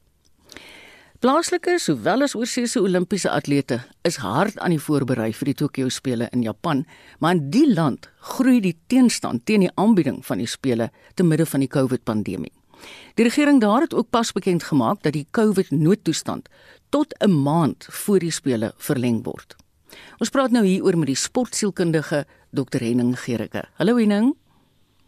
Plaaslike 1.20 1.78
sowel 1.80 2.22
as 2.22 2.36
oorseese 2.36 2.82
Olimpiese 2.82 3.30
atlete 3.30 3.80
is 4.02 4.16
hard 4.16 4.58
aan 4.58 4.70
die 4.70 4.82
voorberei 4.82 5.34
vir 5.34 5.46
die 5.46 5.54
Tokio 5.54 5.90
spele 5.90 6.28
in 6.32 6.42
Japan, 6.42 6.86
maar 7.20 7.36
in 7.36 7.50
die 7.50 7.74
land 7.74 8.10
groei 8.20 8.60
die 8.62 8.78
teenstand 8.88 9.46
teen 9.46 9.60
die 9.60 9.76
aanbieding 9.76 10.26
van 10.26 10.38
die 10.38 10.48
spele 10.48 10.90
te 11.14 11.24
midde 11.24 11.46
van 11.46 11.60
die 11.60 11.70
COVID-pandemie. 11.70 12.52
Die 13.16 13.24
regering 13.24 13.62
daar 13.62 13.82
het 13.82 13.94
ook 13.94 14.10
pas 14.10 14.32
bekend 14.32 14.64
gemaak 14.64 15.04
dat 15.04 15.14
die 15.14 15.28
COVID-noodtoestand 15.32 16.50
tot 16.90 17.16
'n 17.20 17.42
maand 17.44 17.88
voor 17.92 18.20
die 18.20 18.32
spele 18.32 18.74
verleng 18.78 19.24
word. 19.24 19.56
Ons 20.18 20.30
praat 20.30 20.52
nou 20.52 20.66
hier 20.66 20.84
oor 20.84 20.98
met 20.98 21.08
die 21.08 21.16
sportsielkundige 21.16 22.26
Dr 22.52 22.80
Henning 22.80 23.20
Gericke. 23.20 23.64
Hallo 23.76 23.98
Henning. 23.98 24.36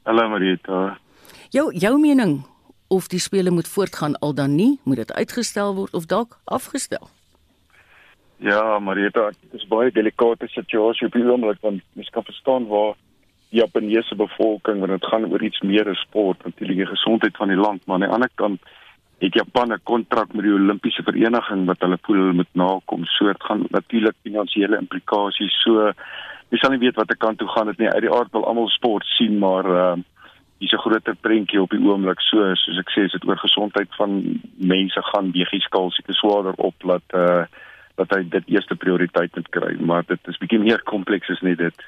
Hallo 0.03 0.29
Marita. 0.29 0.97
Jou 1.49 1.73
jou 1.75 1.99
mening 1.99 2.45
of 2.87 3.07
die 3.07 3.19
spele 3.19 3.51
moet 3.51 3.67
voortgaan 3.67 4.19
al 4.19 4.33
dan 4.33 4.55
nie, 4.55 4.79
moet 4.83 4.95
dit 4.95 5.13
uitgestel 5.13 5.75
word 5.75 5.93
of 5.93 6.05
dalk 6.05 6.39
afgestel? 6.43 7.09
Ja, 8.37 8.79
Marita, 8.79 9.31
dit 9.41 9.53
is 9.53 9.67
baie 9.67 9.91
delikate 9.91 10.47
situasie 10.47 11.07
op 11.07 11.13
die 11.13 11.25
oomblik 11.25 11.61
want 11.61 11.81
mens 11.93 12.09
kan 12.09 12.23
verstaan 12.23 12.67
waar 12.67 12.93
Japaneese 13.49 14.15
bevolking 14.15 14.79
want 14.79 14.91
dit 14.91 15.05
gaan 15.05 15.25
oor 15.31 15.43
iets 15.43 15.61
meer 15.61 15.89
as 15.89 16.01
sport 16.03 16.43
natuurlik 16.43 16.77
die 16.77 16.91
gesondheid 16.95 17.37
van 17.37 17.47
die 17.47 17.57
land. 17.57 17.85
Maar 17.85 17.95
aan 17.95 18.05
die 18.05 18.15
ander 18.15 18.33
kant 18.35 18.61
het 19.19 19.33
Japan 19.33 19.73
'n 19.73 19.79
kontrak 19.83 20.33
met 20.33 20.43
die 20.43 20.53
Olimpiese 20.53 21.03
vereniging 21.03 21.65
wat 21.65 21.79
hulle 21.79 21.97
voel 22.01 22.15
hulle 22.15 22.33
moet 22.33 22.53
nakom. 22.53 23.05
Soort 23.05 23.43
gaan 23.43 23.65
natuurlik 23.69 24.15
finansiële 24.23 24.77
implikasies 24.77 25.61
so 25.63 25.91
jy 26.49 26.57
sal 26.57 26.71
nie 26.71 26.79
weet 26.85 26.95
watter 26.95 27.17
kant 27.17 27.37
toe 27.37 27.47
gaan 27.47 27.67
dit 27.67 27.77
nie. 27.77 27.89
Uit 27.89 28.01
die 28.01 28.13
aard 28.13 28.31
wil 28.31 28.45
almal 28.45 28.69
sport 28.69 29.05
sien 29.05 29.37
maar 29.39 29.65
uh, 29.65 29.95
dis 30.59 30.71
'n 30.71 30.77
groter 30.77 31.15
prentjie 31.15 31.61
op 31.61 31.69
die 31.69 31.83
oomblik. 31.83 32.21
So 32.21 32.55
soos 32.55 32.77
ek 32.77 32.89
sê 32.89 33.05
is 33.05 33.11
dit 33.11 33.27
oor 33.27 33.37
gesondheid 33.37 33.89
van 33.95 34.41
mense 34.55 35.01
gaan 35.01 35.31
weegieskaal 35.31 35.91
seker 35.91 36.13
swaarder 36.13 36.53
op 36.57 36.75
dat 36.79 37.03
uh, 37.13 37.45
dat 37.95 38.09
hy 38.09 38.23
dit 38.29 38.43
eerste 38.47 38.75
prioriteit 38.75 39.35
moet 39.35 39.49
kry. 39.49 39.75
Maar 39.79 40.03
dit 40.07 40.19
is 40.27 40.37
bietjie 40.37 40.59
meer 40.59 40.83
kompleks 40.83 41.29
as 41.29 41.41
net 41.41 41.57
dit 41.57 41.85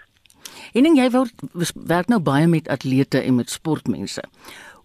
En 0.74 0.84
ding 0.84 0.98
jy 0.98 1.10
word 1.14 1.34
werk 1.90 2.10
nou 2.12 2.20
baie 2.20 2.48
met 2.48 2.68
atlete 2.70 3.22
en 3.22 3.36
met 3.36 3.50
sportmense. 3.50 4.24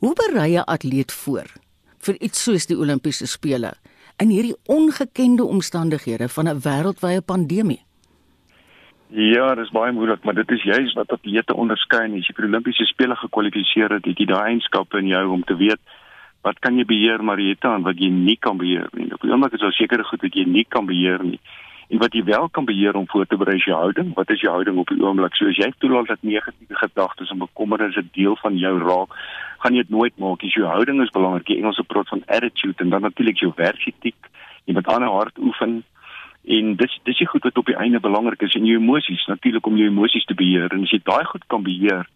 Hoe 0.01 0.15
berei 0.15 0.57
'n 0.57 0.67
atleet 0.67 1.13
voor 1.13 1.49
vir 1.99 2.15
iets 2.21 2.43
soos 2.43 2.67
die 2.67 2.77
Olimpiese 2.77 3.27
spele 3.27 3.73
in 4.17 4.29
hierdie 4.29 4.57
ongekende 4.67 5.45
omstandighede 5.45 6.29
van 6.29 6.49
'n 6.49 6.61
wêreldwye 6.61 7.21
pandemie? 7.21 7.83
Ja, 9.09 9.55
dit 9.55 9.65
is 9.65 9.71
baie 9.71 9.93
moeilik, 9.93 10.25
maar 10.25 10.35
dit 10.35 10.51
is 10.51 10.63
juist 10.63 10.95
wat 10.95 11.13
atlete 11.13 11.55
onderskei 11.55 12.19
as 12.19 12.27
jy 12.27 12.35
vir 12.35 12.45
Olimpiese 12.45 12.85
spele 12.85 13.17
gekwalifiseer 13.17 13.91
het, 13.93 14.05
het 14.05 14.19
jy 14.19 14.27
daai 14.27 14.51
eienskappe 14.51 14.99
in 14.99 15.07
jou 15.07 15.29
om 15.29 15.45
te 15.45 15.57
weet 15.57 15.81
wat 16.43 16.59
kan 16.59 16.77
jy 16.77 16.85
beheer 16.85 17.23
maar 17.23 17.39
jy 17.39 17.49
het 17.49 17.65
aan 17.65 17.83
wat 17.83 17.99
jy 17.99 18.11
nie 18.11 18.37
kan 18.37 18.57
beheer 18.57 18.89
nie. 18.93 19.13
Op 19.15 19.21
die 19.21 19.31
oomblik 19.31 19.53
is 19.53 19.61
daar 19.61 19.73
sekere 19.73 20.05
goed 20.05 20.23
wat 20.23 20.35
jy 20.35 20.45
nie 20.45 20.67
kan 20.69 20.87
beheer 20.87 21.25
nie 21.25 21.41
wat 21.99 22.13
jy 22.13 22.25
wel 22.25 22.49
kan 22.49 22.65
beheer 22.65 22.95
om 22.95 23.09
voor 23.09 23.27
te 23.27 23.37
berei 23.37 23.57
is 23.57 23.65
jou 23.65 23.77
houding. 23.77 24.15
Wat 24.15 24.31
is 24.31 24.41
jou 24.41 24.53
houding 24.53 24.79
op 24.79 24.89
die 24.89 25.03
oomblik? 25.03 25.35
So 25.37 25.47
as 25.47 25.57
jy 25.57 25.71
toelaat 25.79 26.07
dat 26.07 26.23
negatiewe 26.23 26.79
gedagtes 26.81 27.31
en 27.31 27.39
bekommernisse 27.39 28.01
'n 28.01 28.11
deel 28.13 28.37
van 28.37 28.57
jou 28.57 28.79
raak, 28.79 29.11
gaan 29.59 29.75
jy 29.75 29.83
dit 29.83 29.91
nooit 29.91 30.19
maak. 30.19 30.41
Jy 30.43 30.49
jou 30.49 30.67
houding 30.67 31.03
is 31.03 31.11
belangrik. 31.11 31.47
Die 31.47 31.57
Engelse 31.57 31.83
praat 31.83 32.09
van 32.09 32.23
attitude 32.27 32.83
en 32.83 32.91
dan 32.91 33.01
natuurlik 33.01 33.39
jou 33.39 33.53
werksetiek. 33.57 34.17
Jy 34.65 34.75
moet 34.75 34.87
aan 34.87 35.03
'n 35.03 35.17
hart 35.19 35.39
oefen. 35.39 35.85
En 36.45 36.77
dis 36.77 37.01
dis 37.03 37.21
is 37.21 37.29
goed 37.29 37.43
wat 37.43 37.59
op 37.59 37.67
die 37.67 37.77
einde 37.77 38.01
belangrik 38.01 38.43
is 38.43 38.55
en 38.55 38.65
jou 38.65 38.79
emosies, 38.79 39.27
natuurlik 39.27 39.67
om 39.67 39.77
jou 39.77 39.89
emosies 39.89 40.25
te 40.25 40.35
beheer. 40.35 40.73
En 40.73 40.83
as 40.83 40.91
jy 40.91 41.01
daai 41.03 41.25
goed 41.25 41.45
kan 41.47 41.63
beheer, 41.63 42.07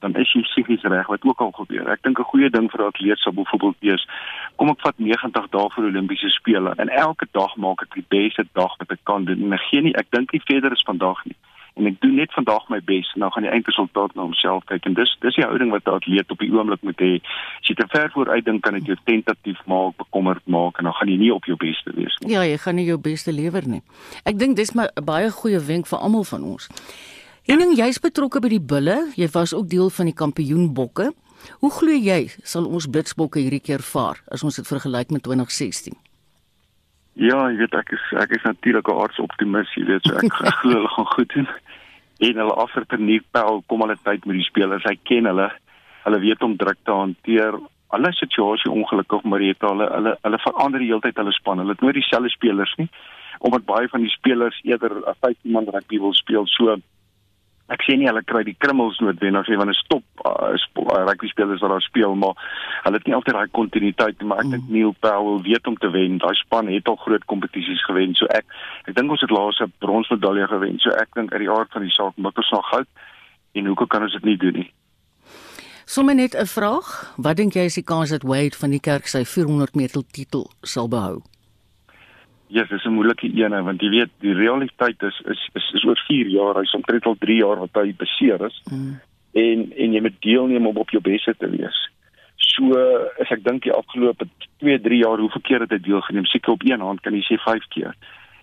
dan 0.00 0.14
is 0.14 0.32
jy 0.32 0.42
psigies 0.42 0.82
reg 0.82 1.06
wat 1.06 1.24
ook 1.24 1.40
al 1.40 1.52
gebeur. 1.52 1.88
Ek 1.88 2.02
dink 2.02 2.18
'n 2.18 2.30
goeie 2.30 2.50
ding 2.50 2.70
vir 2.70 2.80
'n 2.80 2.90
atleet 2.92 3.18
sou 3.18 3.32
byvoorbeeld 3.34 3.76
wees 3.80 4.06
kom 4.56 4.70
ek 4.70 4.80
vat 4.80 4.98
90 4.98 5.50
dae 5.54 5.68
vir 5.74 5.84
Olimpiese 5.84 6.30
spele 6.34 6.74
en 6.76 6.88
elke 6.88 7.26
dag 7.32 7.56
maak 7.56 7.82
ek 7.82 7.94
die 7.94 8.08
beste 8.08 8.44
dag 8.58 8.74
wat 8.78 8.90
ek 8.90 9.04
kan 9.04 9.24
doen. 9.24 9.44
En 9.44 9.52
ek 9.52 9.66
gee 9.70 9.82
nie 9.82 9.94
ek 9.94 10.10
dink 10.10 10.32
nie 10.32 10.42
verder 10.44 10.72
is 10.72 10.82
vandag 10.86 11.24
nie. 11.24 11.36
En 11.78 11.86
ek 11.86 12.00
doen 12.02 12.16
net 12.18 12.32
vandag 12.34 12.64
my 12.72 12.80
bes 12.82 13.06
en 13.14 13.22
dan 13.22 13.30
gaan 13.32 13.46
die 13.46 13.52
eindresultaat 13.54 14.14
na 14.16 14.24
homself 14.26 14.64
kyk 14.66 14.88
en 14.90 14.96
dis 14.98 15.12
dis 15.22 15.38
die 15.38 15.44
houding 15.46 15.70
wat 15.70 15.86
'n 15.86 15.94
atleet 16.00 16.30
op 16.34 16.42
die 16.42 16.50
oomblik 16.50 16.82
moet 16.82 16.98
hê. 16.98 17.12
As 17.60 17.70
jy 17.70 17.74
te 17.74 17.86
ver 17.94 18.10
vooruit 18.10 18.44
dink 18.44 18.62
kan 18.62 18.74
dit 18.74 18.86
jou 18.86 18.96
tentatief 19.04 19.60
maak, 19.66 19.96
bekommerd 19.96 20.46
maak 20.46 20.78
en 20.78 20.84
dan 20.84 20.94
gaan 20.94 21.08
jy 21.08 21.16
nie 21.16 21.34
op 21.34 21.44
jou 21.44 21.56
beste 21.56 21.92
wees 21.94 22.18
nie. 22.18 22.32
Ja, 22.32 22.42
jy 22.42 22.58
gaan 22.58 22.74
nie 22.74 22.86
jou 22.86 22.98
beste 22.98 23.32
lewer 23.32 23.62
nie. 23.68 23.82
Ek 24.24 24.38
dink 24.38 24.56
dis 24.56 24.74
maar 24.74 24.90
'n 24.96 25.04
baie 25.04 25.30
goeie 25.30 25.60
wenk 25.60 25.86
vir 25.86 25.98
almal 25.98 26.24
van 26.24 26.42
ons. 26.42 26.68
Henning, 27.48 27.70
jy's 27.78 27.96
betrokke 27.96 28.42
by 28.44 28.50
die 28.52 28.60
bulle. 28.60 28.94
Jy 29.16 29.24
was 29.32 29.54
ook 29.56 29.70
deel 29.72 29.88
van 29.96 30.10
die 30.10 30.12
kampioenbokke. 30.12 31.06
Hoe 31.62 31.70
glo 31.72 31.94
jy 31.96 32.26
sal 32.44 32.66
ons 32.68 32.84
blitsbokke 32.92 33.40
hierdie 33.40 33.62
keer 33.64 33.80
vaar 33.80 34.18
as 34.28 34.42
ons 34.44 34.58
dit 34.60 34.68
vergelyk 34.68 35.14
met 35.16 35.24
2016? 35.24 35.96
Ja, 37.16 37.38
jy 37.48 37.62
weet 37.62 37.78
ek 37.78 37.94
is 37.96 38.04
ek 38.20 38.34
is 38.36 38.44
natuurlik 38.44 38.90
'n 38.92 39.00
aardsoptimis, 39.00 39.72
jy 39.80 39.86
weet, 39.88 40.04
so 40.04 40.20
ek 40.20 40.28
glo 40.60 40.74
hulle 40.76 40.92
gaan 40.92 41.08
goed 41.14 41.32
doen. 41.32 41.48
En 42.28 42.42
hulle 42.42 42.58
afverternie 42.66 43.22
pel 43.32 43.62
kom 43.64 43.80
hulle 43.80 43.96
tyd 44.04 44.28
met 44.28 44.36
die 44.36 44.44
spelers. 44.50 44.84
Hy 44.84 44.98
ken 45.08 45.24
hulle. 45.24 45.48
Hulle 46.04 46.20
weet 46.20 46.44
om 46.44 46.56
druk 46.56 46.84
te 46.84 46.92
hanteer. 46.92 47.56
Alle 47.96 48.12
situasie 48.12 48.68
ongelukkig 48.70 49.24
maar 49.24 49.40
jy 49.40 49.56
het 49.56 49.64
hulle 49.64 49.88
hulle 49.88 50.18
hulle 50.20 50.42
verander 50.44 50.84
die 50.84 50.92
hele 50.92 51.00
tyd 51.00 51.16
hulle 51.16 51.32
span. 51.32 51.64
Hulle 51.64 51.72
het 51.72 51.80
nooit 51.80 51.96
dieselfde 51.96 52.28
spelers 52.28 52.76
nie 52.76 52.90
omdat 53.40 53.64
baie 53.64 53.88
van 53.88 54.02
die 54.02 54.10
spelers 54.10 54.60
eerder 54.66 54.92
'n 55.00 55.16
15 55.24 55.50
man 55.50 55.64
rugby 55.64 55.96
wil 55.96 56.12
speel. 56.12 56.44
So 56.46 56.76
ek 57.68 57.84
sê 57.84 57.96
nie 57.98 58.08
hulle 58.08 58.22
kry 58.24 58.42
die 58.46 58.56
krummels 58.56 58.98
noodwendig 59.02 59.48
nie 59.48 59.58
want 59.60 59.70
'n 59.70 59.76
stop 59.76 60.04
uh, 60.24 60.56
uh, 60.56 61.04
rugby 61.08 61.28
spelers 61.28 61.60
wat 61.60 61.70
daar 61.74 61.84
speel 61.84 62.14
maar 62.16 62.34
hulle 62.84 62.96
het 62.96 63.06
nie 63.06 63.14
altyd 63.14 63.36
daai 63.36 63.56
kontinuïteit 63.58 64.22
maar 64.22 64.40
ek 64.44 64.50
dink 64.54 64.64
mm. 64.64 64.72
Neil 64.72 64.94
Powell 65.04 65.42
weet 65.44 65.66
om 65.66 65.76
te 65.76 65.90
wen. 65.90 66.18
Daai 66.18 66.34
span 66.34 66.72
het 66.72 66.88
al 66.88 66.96
groot 66.96 67.24
kompetisies 67.24 67.84
gewen 67.84 68.14
so 68.14 68.26
ek 68.32 68.46
ek 68.88 68.96
dink 68.96 69.10
ons 69.10 69.20
het 69.20 69.30
laas 69.30 69.60
'n 69.60 69.72
bronsmedalje 69.84 70.48
gewen 70.48 70.78
so 70.78 70.90
ek 70.90 71.14
dink 71.14 71.32
uit 71.32 71.44
die 71.44 71.50
aard 71.50 71.72
van 71.72 71.82
die 71.82 71.92
saak 71.92 72.16
moet 72.16 72.36
ons 72.36 72.50
nog 72.50 72.68
goud 72.72 72.88
en 73.52 73.66
hoekom 73.66 73.86
kan 73.86 74.02
ons 74.02 74.12
dit 74.12 74.24
nie 74.24 74.36
doen 74.36 74.54
nie? 74.64 74.72
Sommige 75.84 76.16
net 76.16 76.34
'n 76.34 76.46
vraag. 76.46 77.12
Wat 77.16 77.36
dink 77.36 77.52
jy 77.52 77.64
is 77.64 77.74
die 77.74 77.84
kans 77.84 78.10
dat 78.10 78.22
Wade 78.22 78.56
van 78.56 78.70
die 78.70 78.80
kerk 78.80 79.06
sy 79.06 79.24
400 79.24 79.74
meter 79.74 80.02
titel 80.12 80.50
sal 80.62 80.88
behou 80.88 81.22
Ja, 82.48 82.60
yes, 82.60 82.68
dis 82.68 82.84
'n 82.84 82.96
moeilike 82.96 83.28
een 83.34 83.64
want 83.64 83.80
jy 83.80 83.88
weet 83.88 84.10
die 84.20 84.34
realiteit 84.34 85.02
is 85.02 85.20
is 85.24 85.48
is, 85.52 85.70
is 85.74 85.84
oor 85.84 86.00
4 86.06 86.26
jaar, 86.26 86.54
hy's 86.54 86.74
omtrent 86.74 87.06
al 87.06 87.16
3 87.18 87.36
jaar 87.36 87.58
wat 87.58 87.70
hy 87.72 87.94
beseer 87.96 88.44
is. 88.46 88.62
Mm. 88.70 89.00
En 89.32 89.72
en 89.76 89.92
jy 89.92 90.00
moet 90.00 90.20
deelneem 90.20 90.66
om 90.66 90.76
op 90.76 90.90
jou 90.90 91.02
beste 91.02 91.34
te 91.38 91.50
wees. 91.50 91.90
So 92.36 92.72
as 93.20 93.30
ek 93.30 93.44
dink 93.44 93.62
die 93.62 93.72
afgelope 93.72 94.28
2, 94.58 94.80
3 94.80 94.96
jaar 94.96 95.18
hoe 95.18 95.30
verkeerd 95.30 95.60
het 95.60 95.70
hy 95.70 95.78
deelgeneem? 95.78 96.24
Seker 96.24 96.52
op 96.52 96.64
een 96.64 96.80
hand 96.80 97.00
kan 97.00 97.14
jy 97.14 97.22
sê 97.26 97.36
5 97.36 97.68
keer. 97.68 97.94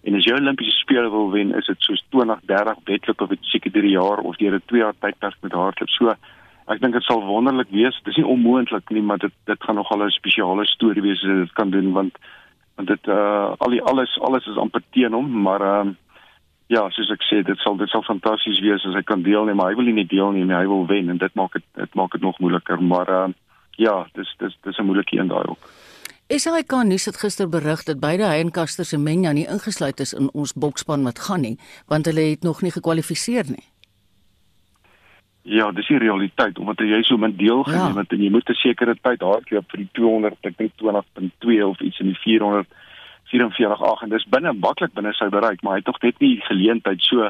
En 0.06 0.16
as 0.16 0.26
jy 0.28 0.36
Olimpiese 0.38 0.78
spele 0.78 1.10
wil 1.10 1.32
wen, 1.32 1.56
is 1.58 1.66
dit 1.66 1.82
soos 1.82 2.04
20, 2.14 2.40
30 2.46 2.82
wedloop 2.86 3.22
of 3.22 3.32
seker 3.42 3.72
3 3.72 3.90
jaar 3.90 4.22
of 4.22 4.38
deur 4.38 4.56
'n 4.56 4.62
2 4.66 4.80
jaar 4.80 4.94
tydperk 5.00 5.38
met 5.42 5.52
hardloop. 5.52 5.90
So 5.90 6.14
ek 6.68 6.82
dink 6.82 6.94
dit 6.94 7.04
sal 7.04 7.26
wonderlik 7.26 7.70
wees. 7.72 7.98
Dit 8.04 8.14
is 8.14 8.22
nie 8.22 8.32
onmoontlik 8.36 8.90
nie, 8.90 9.02
maar 9.02 9.18
dit 9.18 9.34
dit 9.46 9.64
gaan 9.64 9.76
nogal 9.76 10.06
'n 10.06 10.10
spesiale 10.10 10.66
storie 10.66 11.02
wees 11.02 11.24
as 11.24 11.48
dit 11.48 11.54
kan 11.54 11.70
doen 11.70 11.92
want 11.92 12.14
want 12.76 12.88
dit 12.88 13.08
uh 13.08 13.54
al 13.58 13.70
die 13.70 13.82
alles 13.82 14.20
alles 14.20 14.48
is 14.48 14.58
amper 14.58 14.84
teen 14.92 15.14
hom 15.14 15.42
maar 15.48 15.62
ehm 15.62 15.88
uh, 15.88 15.94
ja 16.68 16.90
soos 16.90 17.12
ek 17.14 17.24
sê 17.30 17.42
dit 17.46 17.60
sal 17.62 17.78
dit 17.78 17.90
sal 17.90 18.04
fantasties 18.04 18.60
wees 18.66 18.86
as 18.86 18.96
hy 18.98 19.04
kan 19.04 19.24
deelneem 19.24 19.56
maar 19.56 19.72
hy 19.72 19.80
wil 19.80 19.92
nie 19.94 20.08
deelneem 20.08 20.48
nie 20.48 20.58
hy 20.58 20.68
wil 20.68 20.88
wen 20.90 21.10
en 21.10 21.18
dit 21.22 21.36
maak 21.36 21.54
dit 21.54 21.66
dit 21.82 21.96
maak 21.96 22.12
dit 22.12 22.22
nog 22.22 22.40
moeiliker 22.40 22.82
maar 22.82 23.10
uh 23.10 23.28
ja 23.78 24.08
dis 24.14 24.36
dis 24.40 24.58
dis 24.64 24.78
'n 24.78 24.86
moeilike 24.86 25.18
een 25.18 25.28
daai 25.28 25.46
ook. 25.48 25.70
SAK 26.28 26.72
nuus 26.84 27.06
het 27.06 27.18
gister 27.18 27.50
berig 27.50 27.84
dat 27.84 28.00
beide 28.00 28.26
hy 28.26 28.40
en 28.42 28.52
Caster 28.52 28.86
Semenya 28.86 29.32
nie 29.32 29.46
ingesluit 29.46 30.00
is 30.00 30.14
in 30.14 30.30
ons 30.34 30.54
bokspan 30.54 31.04
wat 31.04 31.20
gaan 31.20 31.42
nie 31.42 31.60
want 31.88 32.06
hulle 32.06 32.22
het 32.22 32.44
nog 32.44 32.62
nie 32.62 32.72
gekwalifiseer 32.72 33.46
nie 33.50 33.66
Ja, 35.46 35.68
dis 35.72 35.88
die 35.88 36.00
realiteit 36.02 36.58
omdat 36.58 36.80
jy 36.82 37.04
so 37.06 37.18
min 37.22 37.36
deelgeneem 37.38 37.94
ja. 37.94 38.02
het 38.02 38.14
en 38.16 38.22
jy 38.24 38.32
moet 38.34 38.50
'n 38.50 38.58
sekere 38.58 38.96
tyd 38.98 39.22
hardloop 39.22 39.70
vir 39.70 39.78
die 39.84 39.90
200, 39.94 40.38
ek 40.42 40.58
dink 40.58 40.72
20.2 40.82 41.66
of 41.66 41.80
iets 41.80 42.00
in 42.00 42.08
die 42.08 42.20
400 42.24 42.68
44.8 43.30 44.04
en 44.06 44.10
dis 44.10 44.26
binne 44.30 44.54
maklik 44.54 44.94
binne 44.94 45.14
sy 45.14 45.30
bereik, 45.30 45.62
maar 45.62 45.78
hy 45.78 45.82
het 45.82 45.86
tog 45.86 46.02
net 46.02 46.20
nie 46.20 46.42
geleentheid 46.46 47.02
so 47.02 47.30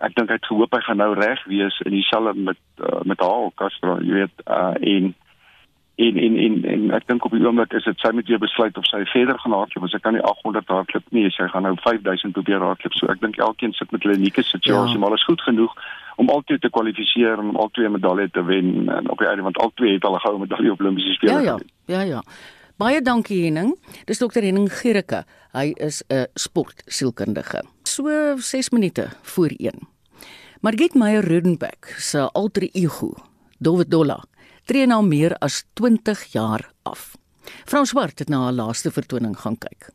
ek 0.00 0.14
dink 0.16 0.28
hy 0.28 0.36
het 0.38 0.48
gehoop 0.48 0.72
hy 0.74 0.80
gaan 0.84 1.00
nou 1.00 1.14
reg 1.14 1.42
wees 1.48 1.80
in 1.84 1.92
dieselfde 1.92 2.34
met 2.40 2.60
uh, 2.80 3.00
met 3.04 3.20
haar 3.20 3.50
Castro, 3.54 3.98
jy 4.00 4.22
weet, 4.22 4.44
uh, 4.46 4.74
en 4.80 5.14
en 6.06 6.18
en 6.26 6.36
en, 6.44 6.54
en 6.64 6.90
ek 6.96 7.06
dink 7.10 7.24
op 7.24 7.32
die 7.36 7.42
oomblik 7.44 7.72
is 7.76 7.86
dit 7.88 8.02
sy 8.02 8.10
moet 8.16 8.28
jy 8.28 8.38
besluit 8.40 8.76
of 8.80 8.86
sy 8.88 9.00
verder 9.12 9.38
gaan 9.42 9.56
hardloop 9.56 9.86
as 9.86 9.94
sy 9.96 10.00
kan 10.04 10.16
nie 10.16 10.22
800 10.32 10.72
hardloop 10.74 11.16
nie 11.16 11.26
sy 11.34 11.48
gaan 11.52 11.66
nou 11.68 11.74
5000 11.86 12.36
probeer 12.36 12.64
hardloop 12.66 12.96
so 12.98 13.10
ek 13.12 13.20
dink 13.24 13.40
elkeen 13.48 13.74
sit 13.78 13.92
met 13.92 14.04
'n 14.04 14.16
unieke 14.20 14.42
situasie 14.42 14.96
ja. 14.96 15.00
maar 15.02 15.16
is 15.16 15.24
goed 15.24 15.42
genoeg 15.48 15.74
om 16.16 16.30
altyd 16.36 16.60
te 16.60 16.70
kwalifiseer 16.70 17.38
om 17.38 17.56
al 17.56 17.68
twee 17.72 17.88
medalje 17.88 18.30
te 18.30 18.44
wen 18.44 18.88
en 18.88 19.10
op 19.10 19.18
die 19.18 19.28
einde 19.28 19.42
want 19.42 19.58
al 19.58 19.72
twee 19.74 19.94
het 19.98 20.04
al 20.04 20.16
'n 20.16 20.24
goue 20.24 20.38
medalje 20.38 20.72
op 20.72 20.80
Olimpiese 20.80 21.12
spele 21.12 21.32
ja 21.32 21.40
ja 21.40 21.58
ja 21.86 22.02
ja 22.14 22.22
Baie 22.80 23.02
dankie 23.04 23.42
Henning. 23.44 23.74
Dis 24.08 24.18
dokter 24.18 24.40
Henning 24.42 24.70
Gericke. 24.72 25.24
Hy 25.52 25.74
is 25.76 26.02
'n 26.08 26.26
sportsielkundige. 26.34 27.60
So 27.82 28.36
6 28.38 28.70
minute 28.70 29.08
voor 29.22 29.52
1. 29.58 29.88
Margit 30.60 30.94
Meyer 30.94 31.24
Rudenbeck 31.24 31.94
se 31.98 32.28
alter 32.32 32.68
ego, 32.72 33.14
Dowet 33.58 33.90
Dolla, 33.90 34.24
tree 34.64 34.86
na 34.86 35.00
meer 35.00 35.36
as 35.38 35.64
20 35.72 36.24
jaar 36.32 36.72
af. 36.82 37.16
Frans 37.64 37.88
Swart 37.88 38.18
het 38.18 38.28
na 38.28 38.42
haar 38.42 38.52
laaste 38.52 38.90
vertoning 38.90 39.38
gaan 39.38 39.58
kyk. 39.58 39.90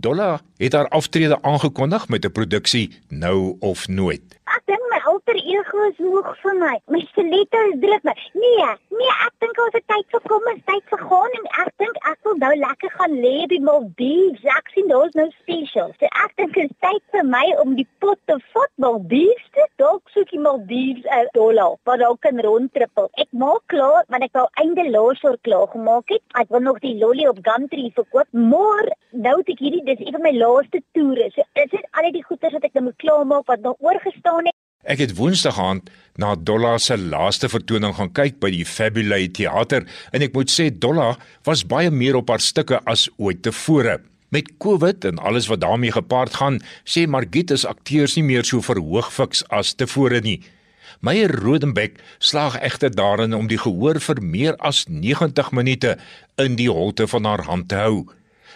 Dolla 0.00 0.40
het 0.56 0.72
haar 0.72 0.88
aftrede 0.88 1.42
aangekondig 1.42 2.08
met 2.08 2.24
'n 2.24 2.32
produksie 2.32 2.98
Nou 3.08 3.56
of 3.60 3.88
Nooit. 3.88 4.39
Ek 4.50 4.64
dink 4.66 4.82
my 4.90 4.98
alter 5.10 5.36
ego 5.38 5.84
is 5.86 5.98
moeg 6.02 6.28
vir 6.42 6.56
my. 6.58 6.72
My 6.90 7.00
skelette 7.10 7.58
is 7.68 7.76
druk 7.82 8.06
my. 8.08 8.14
Nee, 8.34 8.70
nee, 8.98 9.12
ek 9.26 9.34
dink 9.44 9.60
ons 9.62 9.76
het 9.76 9.84
tyd 9.92 10.06
vir 10.14 10.24
kom, 10.26 10.48
is 10.50 10.64
tyd 10.66 10.82
vir 10.90 11.04
gaan 11.10 11.36
en 11.38 11.46
ek 11.62 11.70
dink 11.82 12.00
ek 12.10 12.18
wil 12.26 12.40
nou 12.42 12.50
lekker 12.62 12.90
gaan 12.96 13.14
lê 13.22 13.34
by 13.52 13.60
Maldives. 13.68 14.48
Ek 14.56 14.72
sien 14.74 14.90
daar's 14.90 15.14
nou 15.18 15.28
specials. 15.36 15.94
So 16.00 16.10
ek 16.24 16.34
dink 16.40 16.56
dit 16.58 16.66
is 16.66 16.74
tyd 16.82 17.02
vir 17.14 17.28
my 17.28 17.44
om 17.62 17.76
die 17.78 17.86
pot 18.02 18.18
te 18.30 18.40
vat 18.54 18.72
Maldives 18.82 19.46
te 19.54 19.68
dalk 19.82 20.10
soek 20.16 20.34
die 20.34 20.42
Maldives 20.42 21.06
'n 21.06 21.20
uh, 21.20 21.30
dollar 21.38 21.78
wat 21.86 22.02
ook 22.08 22.20
kan 22.26 22.42
rondtrippel. 22.48 23.06
Ek 23.22 23.30
maak 23.30 23.62
klaar, 23.70 24.02
want 24.08 24.26
ek 24.26 24.34
wou 24.34 24.48
einde 24.64 24.88
laas 24.90 25.22
jaar 25.22 25.38
klaar 25.46 25.68
gemaak 25.76 26.10
het. 26.10 26.24
Ek 26.42 26.50
wil 26.50 26.66
nog 26.66 26.82
die 26.82 26.96
lolly 26.98 27.28
op 27.30 27.38
Gumtree 27.46 27.94
verkoop, 27.94 28.26
maar 28.32 28.90
nou 29.14 29.36
het 29.38 29.54
ek 29.54 29.62
hierdie 29.62 29.84
dis 29.86 30.02
een 30.02 30.18
van 30.18 30.26
my 30.26 30.34
laaste 30.34 30.82
toere. 30.98 31.30
So 31.30 31.46
is 31.54 31.70
dit 31.70 31.86
al 31.94 32.10
die 32.10 32.26
goeders 32.26 32.58
wat 32.58 32.66
ek 32.66 32.74
nou 32.74 32.84
moet 32.90 32.98
klaarmaak 32.98 33.46
wat 33.46 33.62
nog 33.62 33.78
oorgestaan. 33.78 34.39
Ek 34.80 34.96
het 35.02 35.12
Woensdag 35.18 35.58
aand 35.60 35.90
na 36.16 36.32
Dolla 36.34 36.78
se 36.80 36.96
laaste 36.96 37.50
vertoning 37.52 37.92
gaan 37.98 38.12
kyk 38.16 38.38
by 38.40 38.48
die 38.54 38.64
Fabulous 38.64 39.34
Theater 39.36 39.84
en 40.16 40.24
ek 40.24 40.32
moet 40.32 40.48
sê 40.48 40.70
Dolla 40.72 41.18
was 41.44 41.66
baie 41.68 41.90
meer 41.92 42.16
op 42.16 42.32
haar 42.32 42.40
stukke 42.40 42.80
as 42.88 43.10
ooit 43.20 43.42
tevore. 43.44 43.98
Met 44.32 44.48
COVID 44.62 45.04
en 45.10 45.20
alles 45.20 45.50
wat 45.52 45.60
daarmee 45.60 45.92
gepaard 45.92 46.38
gaan, 46.40 46.60
sê 46.88 47.04
Margit 47.04 47.52
is 47.52 47.66
akteurs 47.68 48.16
nie 48.16 48.24
meer 48.24 48.46
so 48.46 48.64
verhoog 48.64 49.10
fiks 49.12 49.44
as 49.52 49.74
tevore 49.76 50.22
nie. 50.24 50.38
Meyer 51.04 51.28
Rodenbeck 51.28 52.00
slaag 52.18 52.56
egter 52.64 52.94
daarin 52.94 53.36
om 53.36 53.50
die 53.52 53.60
gehoor 53.60 54.00
vir 54.00 54.22
meer 54.24 54.56
as 54.64 54.86
90 54.88 55.52
minute 55.52 55.98
in 56.40 56.56
die 56.56 56.70
holte 56.72 57.04
van 57.10 57.28
haar 57.28 57.44
hand 57.44 57.68
te 57.68 57.76
hou. 57.84 58.06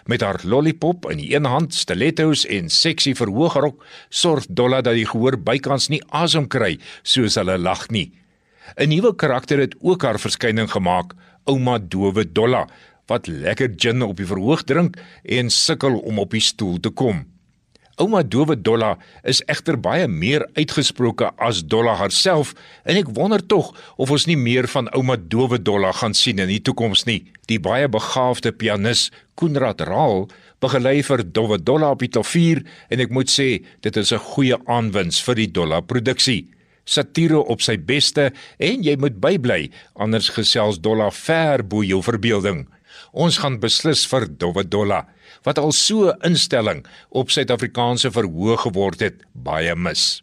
Met 0.07 0.21
haar 0.21 0.41
lollipop 0.45 1.07
in 1.11 1.17
die 1.23 1.31
een 1.35 1.47
hand, 1.49 1.75
stilettos 1.75 2.45
en 2.47 2.69
seksie 2.69 3.15
verhoogrok, 3.17 3.85
sorg 4.09 4.45
Dolla 4.49 4.83
dat 4.85 4.99
die 4.99 5.07
gehoor 5.09 5.39
bykans 5.41 5.89
nie 5.89 6.03
asem 6.13 6.49
kry 6.49 6.77
soos 7.03 7.39
hulle 7.41 7.57
lag 7.59 7.89
nie. 7.89 8.13
'n 8.77 8.89
Nuwe 8.89 9.15
karakter 9.17 9.59
het 9.59 9.75
ook 9.81 10.03
haar 10.03 10.19
verskyning 10.19 10.71
gemaak, 10.71 11.15
ouma 11.45 11.79
Dowe 11.79 12.33
Dolla, 12.33 12.67
wat 13.07 13.27
lekker 13.27 13.73
gin 13.77 14.03
op 14.03 14.17
die 14.17 14.27
verhoog 14.27 14.65
drink 14.65 14.97
en 15.25 15.51
sukkel 15.51 15.99
om 15.99 16.19
op 16.19 16.31
die 16.31 16.41
stoel 16.41 16.81
te 16.81 16.91
kom. 16.91 17.25
Ouma 17.97 18.25
Dowe 18.27 18.57
Dolla 18.59 18.97
is 19.23 19.39
egter 19.47 19.77
baie 19.79 20.09
meer 20.11 20.43
uitgesproke 20.59 21.29
as 21.39 21.61
Dolla 21.71 21.93
haarself 22.01 22.51
en 22.83 22.99
ek 22.99 23.13
wonder 23.15 23.39
tog 23.39 23.69
of 24.03 24.11
ons 24.11 24.27
nie 24.27 24.39
meer 24.39 24.67
van 24.73 24.89
ouma 24.99 25.15
Dowe 25.15 25.61
Dolla 25.63 25.93
gaan 25.95 26.17
sien 26.19 26.43
in 26.43 26.51
die 26.51 26.59
toekoms 26.59 27.05
nie. 27.07 27.21
Die 27.47 27.61
baie 27.63 27.87
begaafde 27.87 28.51
pianis 28.51 29.13
Koenraad 29.39 29.87
Raal 29.87 30.27
begelei 30.65 31.05
vir 31.07 31.23
Dowe 31.23 31.61
Dolla 31.63 31.93
op 31.95 32.03
die 32.03 32.11
klavier 32.11 32.65
en 32.91 33.05
ek 33.05 33.15
moet 33.15 33.31
sê 33.31 33.63
dit 33.87 33.97
is 34.03 34.13
'n 34.13 34.27
goeie 34.35 34.59
aanwins 34.67 35.23
vir 35.23 35.35
die 35.35 35.53
Dolla 35.53 35.81
produksie. 35.81 36.51
Satire 36.85 37.39
op 37.39 37.63
sy 37.63 37.77
beste 37.79 38.33
en 38.59 38.83
jy 38.83 38.97
moet 38.97 39.21
bybly 39.21 39.71
anders 39.95 40.31
gesels 40.31 40.81
Dolla 40.81 41.11
ver 41.11 41.63
bo 41.63 41.85
jou 41.85 42.03
verbeelding. 42.03 42.67
Ons 43.13 43.39
gaan 43.39 43.61
beslis 43.61 44.05
vir 44.07 44.27
Dowe 44.27 44.65
Dolla 44.65 45.07
wat 45.45 45.59
al 45.61 45.73
so 45.73 46.13
instelling 46.25 46.85
op 47.09 47.31
Suid-Afrikaanse 47.31 48.11
verhoog 48.11 48.65
geword 48.67 49.01
het, 49.05 49.25
baie 49.33 49.75
mis. 49.77 50.23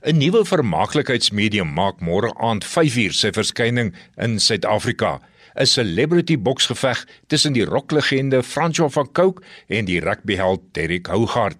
'n 0.00 0.16
Nuwe 0.16 0.44
vermaaklikheidsmedium 0.48 1.72
maak 1.74 1.98
môre 2.00 2.30
aand 2.40 2.64
5uur 2.64 3.12
sy 3.12 3.32
verskyning 3.36 3.90
in 4.16 4.38
Suid-Afrika. 4.40 5.20
'n 5.54 5.66
Celebrity 5.66 6.38
boksgeveg 6.38 7.06
tussen 7.26 7.52
die 7.52 7.64
rocklegende 7.64 8.42
Francois 8.42 8.92
van 8.92 9.12
Cooke 9.12 9.42
en 9.68 9.84
die 9.84 10.00
rugbyheld 10.00 10.60
Derek 10.72 11.06
Hougaard. 11.06 11.58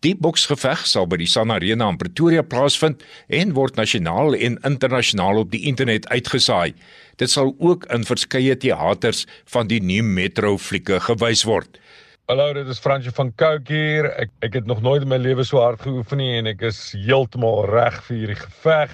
Die 0.00 0.14
boksgeveg 0.16 0.86
sal 0.88 1.04
by 1.06 1.18
die 1.20 1.28
Sun 1.28 1.52
Arena 1.52 1.90
in 1.92 1.98
Pretoria 2.00 2.42
plaasvind 2.42 3.02
en 3.28 3.52
word 3.52 3.76
nasionaal 3.76 4.34
en 4.34 4.56
internasionaal 4.64 5.42
op 5.42 5.50
die 5.52 5.66
internet 5.68 6.08
uitgesaai. 6.08 6.72
Dit 7.20 7.30
sal 7.30 7.52
ook 7.58 7.84
in 7.92 8.06
verskeie 8.08 8.56
teaters 8.56 9.26
van 9.52 9.68
die 9.68 9.80
nuwe 9.84 10.08
Metro 10.08 10.56
flieke 10.56 11.02
gewys 11.04 11.44
word. 11.44 11.76
Hallo, 12.30 12.52
dit 12.54 12.68
is 12.70 12.78
Fransje 12.78 13.10
van 13.10 13.32
Cooke 13.34 13.72
hier. 13.74 14.06
Ek 14.22 14.30
ek 14.46 14.54
het 14.54 14.66
nog 14.70 14.84
nooit 14.86 15.02
in 15.02 15.10
my 15.10 15.16
lewe 15.18 15.42
so 15.42 15.58
hard 15.58 15.80
geoefen 15.82 16.20
nie 16.22 16.36
en 16.38 16.46
ek 16.46 16.60
is 16.68 16.78
heeltemal 16.94 17.64
reg 17.66 17.96
vir 18.06 18.20
hierdie 18.20 18.36
geveg. 18.38 18.92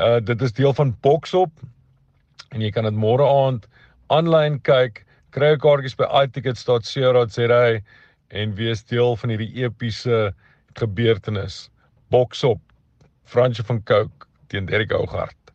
Uh 0.00 0.22
dit 0.24 0.46
is 0.48 0.56
deel 0.56 0.72
van 0.78 0.94
Boksop 1.04 1.52
en 2.48 2.64
jy 2.64 2.72
kan 2.72 2.88
dit 2.88 2.96
môre 2.96 3.28
aand 3.28 3.68
aanlyn 4.16 4.56
kyk. 4.64 5.04
Kry 5.36 5.52
jou 5.52 5.60
kaartjies 5.66 6.00
by 6.00 6.08
itickets.co.za 6.22 7.62
en 8.40 8.56
wees 8.56 8.86
deel 8.88 9.20
van 9.20 9.36
hierdie 9.36 9.52
epiese 9.60 10.30
gebeurtenis. 10.80 11.66
Boksop. 12.08 12.64
Fransje 13.28 13.68
van 13.68 13.84
Cooke 13.84 14.32
teen 14.48 14.64
Derek 14.64 14.96
Hougaard. 14.96 15.52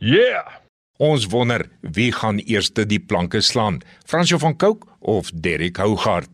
Yeah! 0.00 0.64
Ons 0.96 1.26
wonder 1.28 1.66
wie 1.80 2.08
gaan 2.08 2.38
eerste 2.40 2.86
die 2.88 2.98
planke 2.98 3.42
slaan, 3.44 3.82
Fransjo 4.08 4.38
van 4.40 4.56
Cooke 4.56 4.88
of 5.00 5.28
Derek 5.34 5.76
Hougaard. 5.76 6.30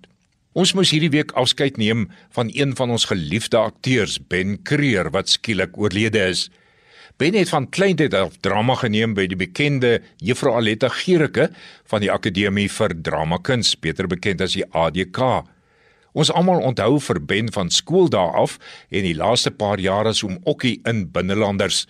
Ons 0.54 0.74
moes 0.78 0.92
hierdie 0.94 1.10
week 1.10 1.32
afskeid 1.34 1.80
neem 1.80 2.04
van 2.36 2.50
een 2.54 2.76
van 2.78 2.92
ons 2.94 3.08
geliefde 3.10 3.58
akteurs, 3.58 4.20
Ben 4.30 4.60
Creer, 4.62 5.10
wat 5.10 5.32
skielik 5.32 5.74
oorlede 5.74 6.28
is. 6.30 6.44
Ben 7.18 7.34
het 7.34 7.50
van 7.50 7.66
kleintyd 7.74 8.14
af 8.14 8.36
drama 8.40 8.76
geneem 8.78 9.16
by 9.18 9.24
die 9.26 9.38
bekende 9.40 9.96
Juffrou 10.22 10.54
Aletta 10.60 10.92
Gericke 10.94 11.48
van 11.90 12.04
die 12.04 12.12
Akademie 12.12 12.68
vir 12.70 12.94
Dramakuns, 12.94 13.74
beter 13.74 14.06
bekend 14.06 14.44
as 14.46 14.54
die 14.54 14.66
ADK. 14.70 15.42
Ons 16.14 16.30
almal 16.30 16.62
onthou 16.62 17.00
vir 17.02 17.18
Ben 17.18 17.50
van 17.50 17.72
skooldae 17.72 18.30
af 18.38 18.60
en 18.94 19.08
die 19.08 19.16
laaste 19.18 19.50
paar 19.50 19.82
jare 19.82 20.14
as 20.14 20.22
oom 20.22 20.38
Okkie 20.44 20.78
in 20.86 21.08
Binnelanders. 21.10 21.88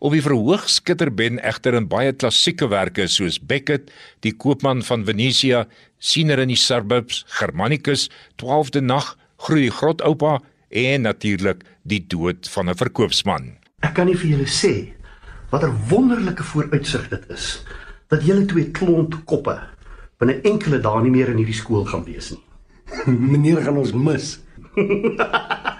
Op 0.00 0.14
die 0.16 0.22
verhoog 0.24 0.62
skitter 0.72 1.10
Ben 1.12 1.36
egter 1.44 1.74
in 1.76 1.84
baie 1.92 2.14
klassieke 2.16 2.70
werke 2.72 3.04
soos 3.12 3.36
Beckett, 3.36 3.90
Die 4.24 4.32
koopman 4.32 4.80
van 4.86 5.02
Venesia, 5.04 5.66
Siener 5.98 6.40
in 6.40 6.48
die 6.48 6.56
Suburbs, 6.56 7.26
Germanicus, 7.36 8.06
12de 8.40 8.80
nag, 8.80 9.10
Groei 9.44 9.66
die 9.66 9.74
grotoupa 9.76 10.38
en 10.70 11.04
natuurlik 11.04 11.66
Die 11.84 12.00
dood 12.00 12.48
van 12.48 12.70
'n 12.70 12.80
verkoopsman. 12.80 13.58
Ek 13.82 13.94
kan 13.94 14.06
nie 14.06 14.16
vir 14.16 14.30
julle 14.30 14.48
sê 14.48 14.94
watter 15.50 15.72
wonderlike 15.90 16.42
vooruitsig 16.42 17.08
dit 17.08 17.28
is 17.28 17.64
dat 18.08 18.24
julle 18.24 18.46
twee 18.46 18.70
klont 18.70 19.24
koppe 19.24 19.60
binne 20.18 20.40
enkele 20.42 20.80
dae 20.80 21.02
nie 21.02 21.10
meer 21.10 21.28
in 21.28 21.36
hierdie 21.36 21.60
skool 21.60 21.84
gaan 21.84 22.04
wees 22.04 22.30
nie. 22.30 22.44
Meneer 23.32 23.62
gaan 23.62 23.76
ons 23.76 23.92
mis. 23.92 24.40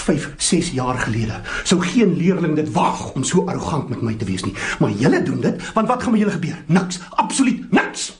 5, 0.00 0.34
6 0.36 0.70
jaar 0.70 0.98
gelede 0.98 1.40
sou 1.64 1.80
geen 1.82 2.16
leerling 2.16 2.56
dit 2.56 2.72
waag 2.72 3.12
om 3.12 3.24
so 3.24 3.46
arrogant 3.46 3.88
met 3.88 4.02
my 4.02 4.14
te 4.14 4.24
wees 4.24 4.44
nie. 4.44 4.54
Maar 4.78 4.90
julle 4.90 5.22
doen 5.22 5.40
dit, 5.40 5.72
want 5.72 5.88
wat 5.88 6.02
gaan 6.02 6.12
met 6.12 6.20
julle 6.20 6.36
gebeur? 6.38 6.64
Niks, 6.66 7.00
absoluut 7.10 7.70
niks. 7.72 8.10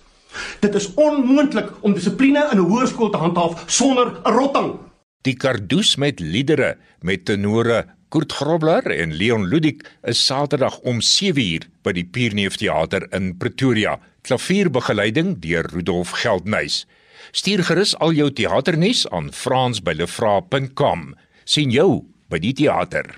Dit 0.60 0.74
is 0.74 0.94
onmoontlik 0.94 1.72
om 1.80 1.94
dissipline 1.94 2.48
in 2.52 2.58
'n 2.58 2.68
hoërskool 2.70 3.10
te 3.10 3.16
handhaaf 3.16 3.64
sonder 3.66 4.20
'n 4.24 4.32
rotting. 4.32 4.78
Die 5.22 5.36
Kardoes 5.36 5.96
met 5.96 6.20
liedere 6.20 6.76
met 7.00 7.24
tenore 7.24 7.86
Kurt 8.08 8.32
Grobler 8.32 8.86
en 8.90 9.12
Leon 9.12 9.46
Ludik 9.46 9.84
is 10.02 10.26
Saterdag 10.26 10.78
om 10.78 11.00
7uur 11.00 11.66
by 11.82 11.92
die 11.92 12.04
Pierneef 12.04 12.56
Theater 12.56 13.06
in 13.14 13.36
Pretoria. 13.36 13.98
Klavierbegeleiding 14.22 15.38
deur 15.38 15.68
Rudolf 15.72 16.10
Geldnys. 16.10 16.86
Stuur 17.30 17.64
gerus 17.64 17.92
al 17.98 18.12
jou 18.12 18.32
teaternuus 18.32 19.08
aan 19.08 19.32
frans@lefra.com 19.32 21.14
sien 21.50 21.72
jou 21.74 22.04
by 22.30 22.38
die 22.38 22.52
teater. 22.54 23.08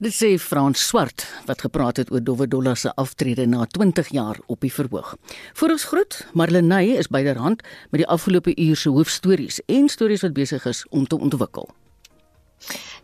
Dit 0.00 0.14
sê 0.16 0.30
Frans 0.40 0.80
Swart 0.80 1.26
wat 1.46 1.60
gepraat 1.64 2.00
het 2.00 2.10
oor 2.12 2.22
Dowwe 2.24 2.46
Dolla 2.48 2.72
se 2.74 2.90
aftrede 3.00 3.44
na 3.46 3.66
20 3.68 4.08
jaar 4.16 4.40
op 4.48 4.64
die 4.64 4.72
verhoog. 4.72 5.14
Vir 5.60 5.74
ons 5.76 5.84
groet, 5.90 6.16
Marlenae 6.32 6.96
is 6.98 7.10
byderhand 7.12 7.62
met 7.92 8.02
die 8.02 8.08
afgelope 8.08 8.56
uur 8.56 8.80
se 8.80 8.90
hoofstories 8.90 9.60
en 9.68 9.88
stories 9.92 10.24
wat 10.24 10.34
besig 10.36 10.64
is 10.66 10.82
om 10.90 11.06
te 11.06 11.20
ontwikkel. 11.20 11.68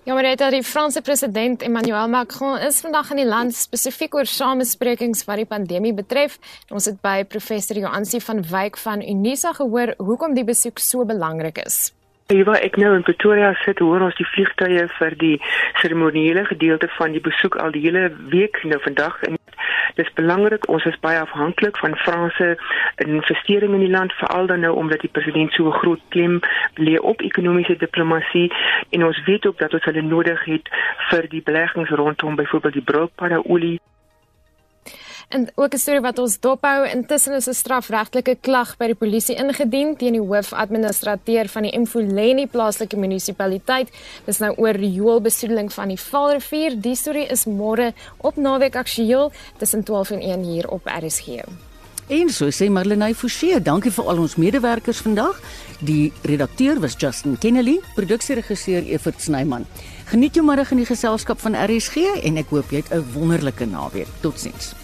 Ja, 0.08 0.14
maar 0.14 0.24
dit 0.24 0.42
die 0.56 0.64
Franse 0.64 1.02
president 1.04 1.62
Emmanuel 1.62 2.08
Macron 2.08 2.58
is 2.64 2.80
vandag 2.80 3.12
in 3.12 3.20
die 3.20 3.28
land 3.28 3.54
spesifiek 3.54 4.16
oor 4.16 4.26
samesprekings 4.26 5.26
wat 5.28 5.44
die 5.44 5.48
pandemie 5.48 5.92
betref. 5.94 6.40
Ons 6.72 6.88
het 6.88 6.98
by 7.04 7.20
professor 7.28 7.76
Joansi 7.76 8.24
van 8.24 8.40
Wyk 8.48 8.80
van 8.80 9.04
Unisa 9.04 9.52
gehoor 9.52 9.94
hoekom 10.00 10.34
die 10.34 10.48
besoek 10.48 10.80
so 10.80 11.04
belangrik 11.04 11.60
is. 11.66 11.90
Waar 12.30 12.62
ek 12.62 12.76
nou 12.78 12.92
in 12.94 13.02
Pretoria 13.02 13.48
sit, 13.64 13.80
hoor 13.82 14.04
ons 14.06 14.14
die 14.14 14.26
vliegtuie 14.30 14.84
vir 15.00 15.14
die 15.18 15.38
seremoniële 15.80 16.44
gedeelte 16.46 16.86
van 16.94 17.10
die 17.10 17.22
besoek 17.24 17.56
al 17.58 17.74
die 17.74 17.82
hele 17.82 18.04
week 18.30 18.60
nou 18.70 18.78
vandag. 18.84 19.16
En 19.26 19.34
dis 19.98 20.12
belangrik 20.14 20.68
ons 20.70 20.86
is 20.86 21.00
baie 21.02 21.18
afhanklik 21.18 21.80
van 21.82 21.98
Franse 22.04 22.52
investering 23.02 23.74
in 23.74 23.82
die 23.82 23.90
land 23.90 24.14
veral 24.22 24.46
dan 24.46 24.62
nou 24.62 24.76
omdat 24.78 25.02
die 25.02 25.10
president 25.10 25.58
so 25.58 25.74
groot 25.80 26.06
klem 26.14 26.38
lê 26.78 26.94
op 27.02 27.26
ekonomiese 27.26 27.80
diplomatie 27.82 28.46
en 28.94 29.04
ons 29.10 29.24
weet 29.26 29.50
ook 29.50 29.58
dat 29.58 29.74
ons 29.74 29.90
hulle 29.90 30.06
nodig 30.06 30.44
het 30.44 30.70
vir 31.10 31.26
die 31.34 31.42
beleggings 31.42 31.90
rondom 31.90 32.38
byvoorbeeld 32.38 32.78
die 32.78 32.88
broodpadda 32.92 33.42
olie 33.42 33.80
En 35.30 35.46
ook 35.54 35.74
'n 35.74 35.78
storie 35.78 36.00
wat 36.00 36.18
ons 36.18 36.40
dophou, 36.40 36.88
intussen 36.88 37.34
is 37.34 37.46
'n 37.46 37.54
strafregtelike 37.54 38.36
klag 38.40 38.76
by 38.76 38.86
die 38.86 38.94
polisie 38.94 39.36
ingedien 39.36 39.96
teen 39.96 40.12
die 40.12 40.20
hoofadministrateur 40.20 41.48
van 41.48 41.62
die 41.62 41.78
Mfuleni 41.78 42.46
plaaslike 42.46 42.96
munisipaliteit. 42.96 43.88
Dis 44.24 44.38
nou 44.38 44.54
oor 44.56 44.72
rioolbesoedeling 44.74 45.72
van 45.72 45.88
die 45.88 46.00
Vaalrivier. 46.00 46.80
Die 46.80 46.94
storie 46.94 47.26
is 47.26 47.44
môre 47.44 47.92
op 48.16 48.36
Naweek 48.36 48.76
Aktueel 48.76 49.32
tussen 49.56 49.82
12 49.82 50.10
en 50.10 50.20
1 50.20 50.42
hier 50.42 50.68
op 50.68 50.80
RSG. 50.84 51.26
En 52.06 52.30
so 52.30 52.48
sê 52.50 52.70
Marlenae 52.70 53.14
Forsie, 53.14 53.62
dankie 53.62 53.90
vir 53.90 54.04
al 54.04 54.18
ons 54.18 54.34
medewerkers 54.36 54.98
vandag. 54.98 55.40
Die 55.78 56.12
redakteur 56.22 56.80
was 56.80 56.94
Justin 56.98 57.38
Kennedy, 57.38 57.78
produksieregisseur 57.94 58.82
Evert 58.82 59.22
Snyman. 59.22 59.66
Geniet 60.04 60.34
jou 60.34 60.46
middag 60.46 60.70
in 60.70 60.76
die 60.76 60.86
geselskap 60.86 61.40
van 61.40 61.54
RSG 61.54 61.96
en 62.22 62.36
ek 62.36 62.46
hoop 62.48 62.70
jy 62.70 62.76
het 62.76 62.92
'n 62.92 63.12
wonderlike 63.12 63.64
naweek. 63.64 64.08
Totsiens. 64.20 64.79